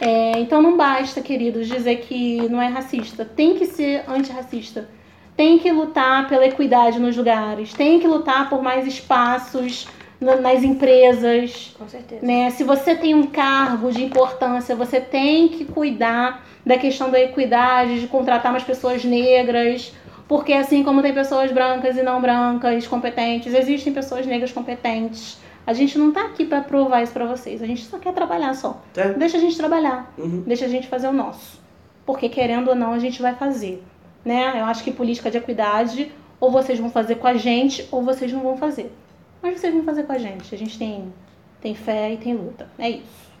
É, 0.00 0.32
então 0.38 0.62
não 0.62 0.76
basta, 0.76 1.20
queridos, 1.20 1.68
dizer 1.68 1.96
que 2.00 2.48
não 2.48 2.60
é 2.60 2.68
racista. 2.68 3.24
Tem 3.24 3.54
que 3.56 3.66
ser 3.66 4.04
antirracista. 4.08 4.88
Tem 5.36 5.58
que 5.58 5.70
lutar 5.70 6.28
pela 6.28 6.46
equidade 6.46 6.98
nos 6.98 7.16
lugares. 7.16 7.72
Tem 7.74 8.00
que 8.00 8.06
lutar 8.06 8.48
por 8.48 8.62
mais 8.62 8.86
espaços 8.86 9.86
na- 10.20 10.36
nas 10.36 10.62
empresas. 10.62 11.74
Com 11.78 11.88
certeza. 11.88 12.24
Né? 12.24 12.50
Se 12.50 12.64
você 12.64 12.94
tem 12.94 13.14
um 13.14 13.26
cargo 13.26 13.90
de 13.92 14.02
importância, 14.02 14.74
você 14.74 15.00
tem 15.00 15.48
que 15.48 15.64
cuidar 15.64 16.46
da 16.64 16.76
questão 16.78 17.10
da 17.10 17.18
equidade, 17.20 18.00
de 18.00 18.06
contratar 18.06 18.52
mais 18.52 18.64
pessoas 18.64 19.04
negras, 19.04 19.92
porque 20.30 20.52
assim 20.52 20.84
como 20.84 21.02
tem 21.02 21.12
pessoas 21.12 21.50
brancas 21.50 21.96
e 21.96 22.04
não 22.04 22.20
brancas 22.20 22.86
competentes, 22.86 23.52
existem 23.52 23.92
pessoas 23.92 24.24
negras 24.24 24.52
competentes. 24.52 25.36
A 25.66 25.72
gente 25.72 25.98
não 25.98 26.12
tá 26.12 26.26
aqui 26.26 26.44
para 26.44 26.60
provar 26.60 27.02
isso 27.02 27.12
para 27.12 27.26
vocês, 27.26 27.60
a 27.60 27.66
gente 27.66 27.84
só 27.84 27.98
quer 27.98 28.14
trabalhar 28.14 28.54
só. 28.54 28.80
Tá? 28.94 29.08
Deixa 29.08 29.38
a 29.38 29.40
gente 29.40 29.56
trabalhar, 29.56 30.14
Uhum. 30.16 30.44
deixa 30.46 30.66
a 30.66 30.68
gente 30.68 30.86
fazer 30.86 31.08
o 31.08 31.12
nosso. 31.12 31.60
Porque 32.06 32.28
querendo 32.28 32.68
ou 32.68 32.76
não, 32.76 32.92
a 32.92 32.98
gente 33.00 33.20
vai 33.20 33.34
fazer, 33.34 33.82
né? 34.24 34.60
Eu 34.60 34.66
acho 34.66 34.84
que 34.84 34.92
política 34.92 35.32
de 35.32 35.38
equidade 35.38 36.12
ou 36.38 36.48
vocês 36.52 36.78
vão 36.78 36.90
fazer 36.90 37.16
com 37.16 37.26
a 37.26 37.34
gente 37.34 37.88
ou 37.90 38.00
vocês 38.00 38.32
não 38.32 38.40
vão 38.40 38.56
fazer. 38.56 38.94
Mas 39.42 39.58
vocês 39.58 39.74
vão 39.74 39.82
fazer 39.82 40.04
com 40.04 40.12
a 40.12 40.18
gente. 40.18 40.54
A 40.54 40.58
gente 40.58 40.78
tem 40.78 41.12
tem 41.60 41.74
fé 41.74 42.12
e 42.12 42.18
tem 42.18 42.34
luta. 42.34 42.68
É 42.78 42.88
isso. 42.88 43.32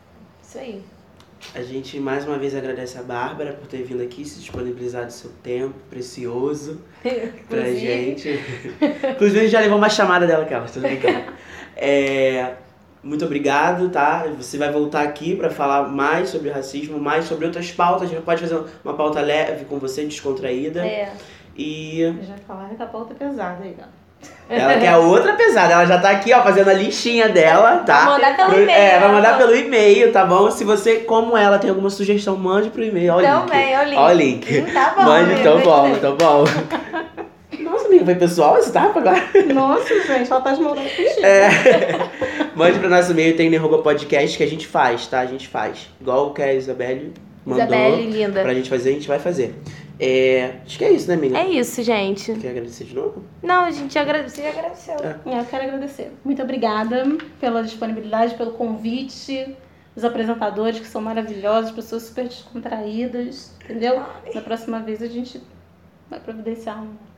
Isso 0.42 0.58
aí. 0.58 0.82
A 1.54 1.62
gente 1.62 1.98
mais 1.98 2.26
uma 2.26 2.38
vez 2.38 2.54
agradece 2.54 2.98
a 2.98 3.02
Bárbara 3.02 3.52
por 3.52 3.66
ter 3.66 3.82
vindo 3.82 4.02
aqui, 4.02 4.24
se 4.24 4.38
disponibilizado 4.38 5.08
o 5.08 5.10
seu 5.10 5.30
tempo 5.42 5.74
precioso 5.88 6.80
pra 7.48 7.64
gente. 7.72 8.38
Inclusive, 9.10 9.38
a 9.38 9.42
gente 9.42 9.52
já 9.52 9.60
levou 9.60 9.78
uma 9.78 9.88
chamada 9.88 10.26
dela 10.26 10.44
tô 10.72 10.80
brincando. 10.80 11.32
É, 11.82 12.56
muito 13.02 13.24
obrigado, 13.24 13.88
tá? 13.88 14.26
Você 14.36 14.58
vai 14.58 14.70
voltar 14.70 15.02
aqui 15.02 15.34
pra 15.34 15.48
falar 15.48 15.88
mais 15.88 16.28
sobre 16.28 16.50
racismo, 16.50 17.00
mais 17.00 17.24
sobre 17.24 17.46
outras 17.46 17.72
pautas. 17.72 18.02
A 18.02 18.12
gente 18.12 18.22
pode 18.22 18.42
fazer 18.42 18.62
uma 18.84 18.92
pauta 18.92 19.20
leve 19.22 19.64
com 19.64 19.78
você, 19.78 20.04
descontraída. 20.04 20.86
É. 20.86 21.10
E 21.56 22.14
Já 22.22 22.36
falaram 22.46 22.76
que 22.76 22.82
a 22.82 22.86
pauta 22.86 23.14
é 23.14 23.16
pesada 23.16 23.64
aí, 23.64 23.74
ó. 23.80 23.99
Ela 24.58 24.74
quer 24.78 24.96
outra 24.96 25.32
pesada. 25.34 25.72
Ela 25.74 25.86
já 25.86 25.98
tá 25.98 26.10
aqui, 26.10 26.32
ó, 26.32 26.42
fazendo 26.42 26.68
a 26.70 26.72
listinha 26.74 27.28
dela, 27.28 27.78
tá? 27.78 28.04
Vai 28.04 28.12
mandar 28.14 28.36
pelo 28.36 28.48
Pro- 28.50 28.62
e-mail, 28.62 28.78
É, 28.78 28.98
vai 28.98 29.12
mandar 29.12 29.38
pelo 29.38 29.54
e-mail, 29.56 30.12
tá 30.12 30.24
bom? 30.26 30.50
Se 30.50 30.64
você, 30.64 30.96
como 30.96 31.36
ela, 31.36 31.58
tem 31.58 31.70
alguma 31.70 31.90
sugestão, 31.90 32.36
mande 32.36 32.70
pro 32.70 32.82
e-mail. 32.82 33.14
Olha 33.14 33.36
o 33.36 33.40
link. 33.40 33.48
Também, 33.48 33.76
olha 33.78 33.86
o 33.86 33.90
link. 33.90 34.58
O. 34.58 34.60
Hum, 34.60 34.66
tá 34.72 34.92
bom, 34.96 35.02
Mande, 35.04 35.32
então 35.40 35.60
bom, 35.60 35.88
então 35.88 36.16
bom. 36.16 36.44
Nossa, 37.60 37.86
amiga, 37.86 38.04
foi 38.06 38.14
pessoal 38.14 38.56
esse 38.58 38.72
tapa 38.72 38.98
agora? 39.00 39.22
Nossa, 39.52 39.94
gente, 40.02 40.30
ela 40.30 40.40
tá 40.40 40.52
esmolando 40.52 40.80
contigo. 40.80 41.24
É. 41.26 41.48
Mande 42.56 42.78
pro 42.78 42.88
nosso 42.88 43.12
e-mail, 43.12 43.36
tem 43.36 43.48
podcast 43.82 44.36
que 44.36 44.42
a 44.42 44.46
gente 44.48 44.66
faz, 44.66 45.06
tá? 45.06 45.20
A 45.20 45.26
gente 45.26 45.46
faz. 45.46 45.88
Igual 46.00 46.28
o 46.28 46.30
que 46.34 46.42
a 46.42 46.54
Isabelle 46.54 47.12
mandou 47.44 47.64
Isabelle, 47.64 48.06
linda. 48.10 48.42
pra 48.42 48.54
gente 48.54 48.68
fazer, 48.70 48.90
a 48.90 48.92
gente 48.94 49.06
vai 49.08 49.18
fazer. 49.18 49.54
É, 50.02 50.60
acho 50.64 50.78
que 50.78 50.84
é 50.84 50.92
isso, 50.92 51.06
né, 51.08 51.14
amiga? 51.14 51.38
É 51.38 51.46
isso, 51.46 51.82
gente. 51.82 52.32
Quer 52.34 52.50
agradecer 52.50 52.84
de 52.84 52.94
novo? 52.94 53.22
Não, 53.42 53.64
a 53.64 53.70
gente 53.70 53.98
agrade... 53.98 54.30
você 54.30 54.42
já 54.42 54.48
agradeceu. 54.48 54.94
É. 54.94 55.20
É, 55.26 55.40
Eu 55.40 55.44
quero 55.44 55.64
agradecer. 55.64 56.10
Muito 56.24 56.42
obrigada 56.42 57.04
pela 57.38 57.62
disponibilidade, 57.62 58.34
pelo 58.34 58.52
convite. 58.52 59.54
Os 59.94 60.02
apresentadores 60.02 60.80
que 60.80 60.86
são 60.86 61.02
maravilhosos, 61.02 61.72
pessoas 61.72 62.04
super 62.04 62.24
descontraídas, 62.24 63.54
entendeu? 63.62 64.02
Da 64.32 64.40
próxima 64.40 64.80
vez 64.80 65.02
a 65.02 65.06
gente 65.06 65.42
vai 66.08 66.18
providenciar 66.18 66.82
um. 66.82 67.09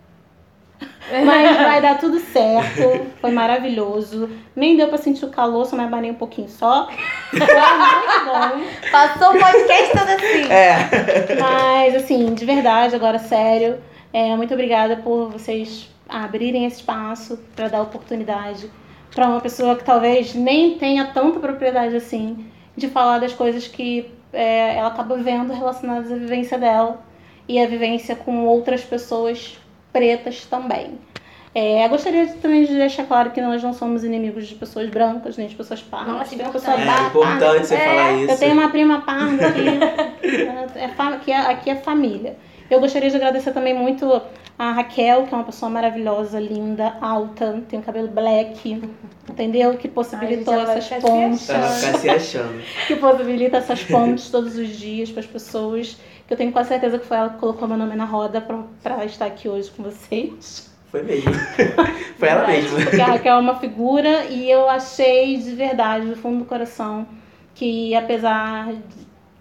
Mas 1.24 1.56
vai 1.56 1.80
dar 1.80 1.98
tudo 1.98 2.18
certo. 2.18 3.06
Foi 3.20 3.30
maravilhoso. 3.30 4.30
Nem 4.56 4.76
deu 4.76 4.88
pra 4.88 4.98
sentir 4.98 5.24
o 5.24 5.30
calor, 5.30 5.66
só 5.66 5.76
me 5.76 5.84
abanei 5.84 6.10
um 6.10 6.14
pouquinho 6.14 6.48
só. 6.48 6.88
Foi 7.30 7.40
muito 7.40 8.24
bom. 8.26 8.90
Passou 8.90 9.34
o 9.34 9.38
podcast 9.38 9.92
todo 9.92 10.09
assim. 10.09 10.50
É. 10.50 11.40
Mas, 11.40 11.94
assim, 11.96 12.34
de 12.34 12.44
verdade, 12.44 12.94
agora 12.94 13.18
sério, 13.18 13.78
é, 14.12 14.34
muito 14.36 14.54
obrigada 14.54 14.96
por 14.96 15.30
vocês 15.30 15.88
abrirem 16.09 16.66
esse 16.66 16.76
espaço 16.76 17.38
para 17.56 17.68
dar 17.68 17.82
oportunidade 17.82 18.70
para 19.14 19.28
uma 19.28 19.40
pessoa 19.40 19.76
que 19.76 19.84
talvez 19.84 20.34
nem 20.34 20.78
tenha 20.78 21.06
tanta 21.06 21.38
propriedade 21.38 21.96
assim 21.96 22.46
de 22.76 22.88
falar 22.88 23.18
das 23.18 23.32
coisas 23.32 23.66
que 23.66 24.10
é, 24.32 24.76
ela 24.76 24.88
acaba 24.88 25.16
vendo 25.16 25.52
relacionadas 25.52 26.10
à 26.10 26.16
vivência 26.16 26.59
dela 26.59 27.02
e 27.46 27.60
à 27.60 27.66
vivência 27.66 28.16
com 28.16 28.46
outras 28.46 28.82
pessoas 28.82 29.59
pretas 29.93 30.47
também. 30.47 30.98
É, 31.55 31.85
eu 31.85 31.89
gostaria 31.90 32.24
de- 32.27 32.35
também 32.36 32.64
de 32.64 32.73
deixar 32.74 33.05
claro 33.05 33.31
que 33.31 33.40
nós 33.40 33.62
não 33.62 33.74
somos 33.74 34.02
inimigos 34.02 34.47
de 34.47 34.55
pessoas 34.55 34.89
brancas, 34.89 35.36
nem 35.36 35.47
de 35.48 35.55
pessoas 35.55 35.82
pardas. 35.82 36.14
Nossa, 36.14 36.31
Tem 36.35 36.47
uma 36.47 36.52
pessoa 36.52 36.77
É 36.81 37.06
importante 37.09 37.66
você 37.66 37.74
É, 37.74 37.78
falar 37.78 38.12
isso. 38.14 38.31
eu 38.32 38.39
tenho 38.39 38.52
uma 38.55 38.70
prima 38.70 39.01
parda 39.02 39.48
aqui. 39.48 39.66
é, 40.78 40.85
aqui, 41.14 41.31
é, 41.32 41.36
aqui 41.36 41.70
é 41.70 41.74
família. 41.77 42.36
Eu 42.70 42.81
gostaria 42.81 43.10
de 43.10 43.16
agradecer 43.16 43.52
também 43.52 43.74
muito 43.74 44.23
a 44.59 44.73
Raquel, 44.73 45.24
que 45.27 45.35
é 45.35 45.36
uma 45.36 45.44
pessoa 45.44 45.69
maravilhosa, 45.70 46.40
linda, 46.40 46.94
alta, 47.02 47.62
tem 47.69 47.78
um 47.78 47.82
cabelo 47.82 48.09
black, 48.09 48.82
entendeu? 49.28 49.74
Que 49.77 49.89
possibilitou 49.89 50.55
Ai, 50.55 50.78
essas 50.78 51.01
pontes. 51.02 51.40
Se 52.01 52.09
achando. 52.09 52.62
Que 52.86 52.97
possibilita 52.97 53.59
essas 53.59 53.82
pontes 53.85 54.31
todos 54.31 54.56
os 54.56 54.69
dias 54.69 55.10
para 55.10 55.20
as 55.20 55.27
pessoas. 55.27 55.98
Eu 56.32 56.36
tenho 56.38 56.50
quase 56.50 56.70
certeza 56.70 56.98
que 56.98 57.04
foi 57.04 57.18
ela 57.18 57.28
que 57.28 57.38
colocou 57.38 57.68
meu 57.68 57.76
nome 57.76 57.94
na 57.94 58.06
roda 58.06 58.40
pra, 58.40 58.62
pra 58.82 59.04
estar 59.04 59.26
aqui 59.26 59.50
hoje 59.50 59.70
com 59.70 59.82
vocês. 59.82 60.72
Foi 60.90 61.02
mesmo. 61.02 61.30
Foi 62.16 62.26
ela 62.26 62.46
mesma. 62.46 62.80
Porque 62.80 63.02
a 63.02 63.04
Raquel 63.04 63.34
é 63.34 63.38
uma 63.38 63.56
figura 63.56 64.24
e 64.24 64.50
eu 64.50 64.66
achei 64.66 65.36
de 65.36 65.54
verdade, 65.54 66.06
do 66.06 66.16
fundo 66.16 66.38
do 66.38 66.44
coração, 66.46 67.06
que 67.54 67.94
apesar 67.94 68.72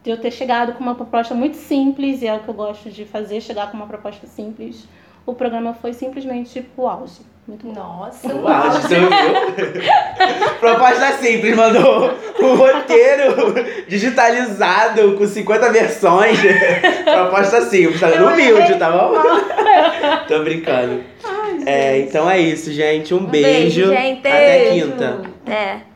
de 0.04 0.10
eu 0.10 0.18
ter 0.18 0.32
chegado 0.32 0.74
com 0.74 0.84
uma 0.84 0.94
proposta 0.94 1.34
muito 1.34 1.56
simples, 1.56 2.22
e 2.22 2.28
é 2.28 2.34
o 2.34 2.42
que 2.42 2.50
eu 2.50 2.54
gosto 2.54 2.90
de 2.90 3.06
fazer, 3.06 3.40
chegar 3.40 3.72
com 3.72 3.78
uma 3.78 3.88
proposta 3.88 4.28
simples, 4.28 4.86
o 5.26 5.34
programa 5.34 5.74
foi 5.74 5.94
simplesmente 5.94 6.52
tipo 6.52 6.82
o 6.82 6.90
auge. 6.90 7.22
Muito 7.48 7.66
bom. 7.68 7.74
Nossa, 7.74 8.34
Uau, 8.34 8.72
você 8.72 8.96
ouviu? 8.96 9.82
Proposta 10.60 11.12
simples, 11.14 11.56
mandou 11.56 12.14
um 12.40 12.56
roteiro 12.56 13.56
digitalizado 13.88 15.14
com 15.18 15.26
50 15.28 15.72
versões. 15.72 16.40
Proposta 17.04 17.62
simples, 17.62 18.00
tá 18.00 18.10
Eu 18.10 18.28
humilde, 18.28 18.76
tá 18.76 18.92
bom? 18.92 19.14
Tô 20.28 20.40
brincando. 20.44 21.04
É, 21.66 22.00
então 22.00 22.30
é 22.30 22.40
isso, 22.40 22.72
gente. 22.72 23.14
Um, 23.14 23.18
Um 23.18 23.26
beijo. 23.26 23.88
gente. 23.90 24.20
Até 24.20 24.70
quinta. 24.72 25.22
É. 25.46 25.91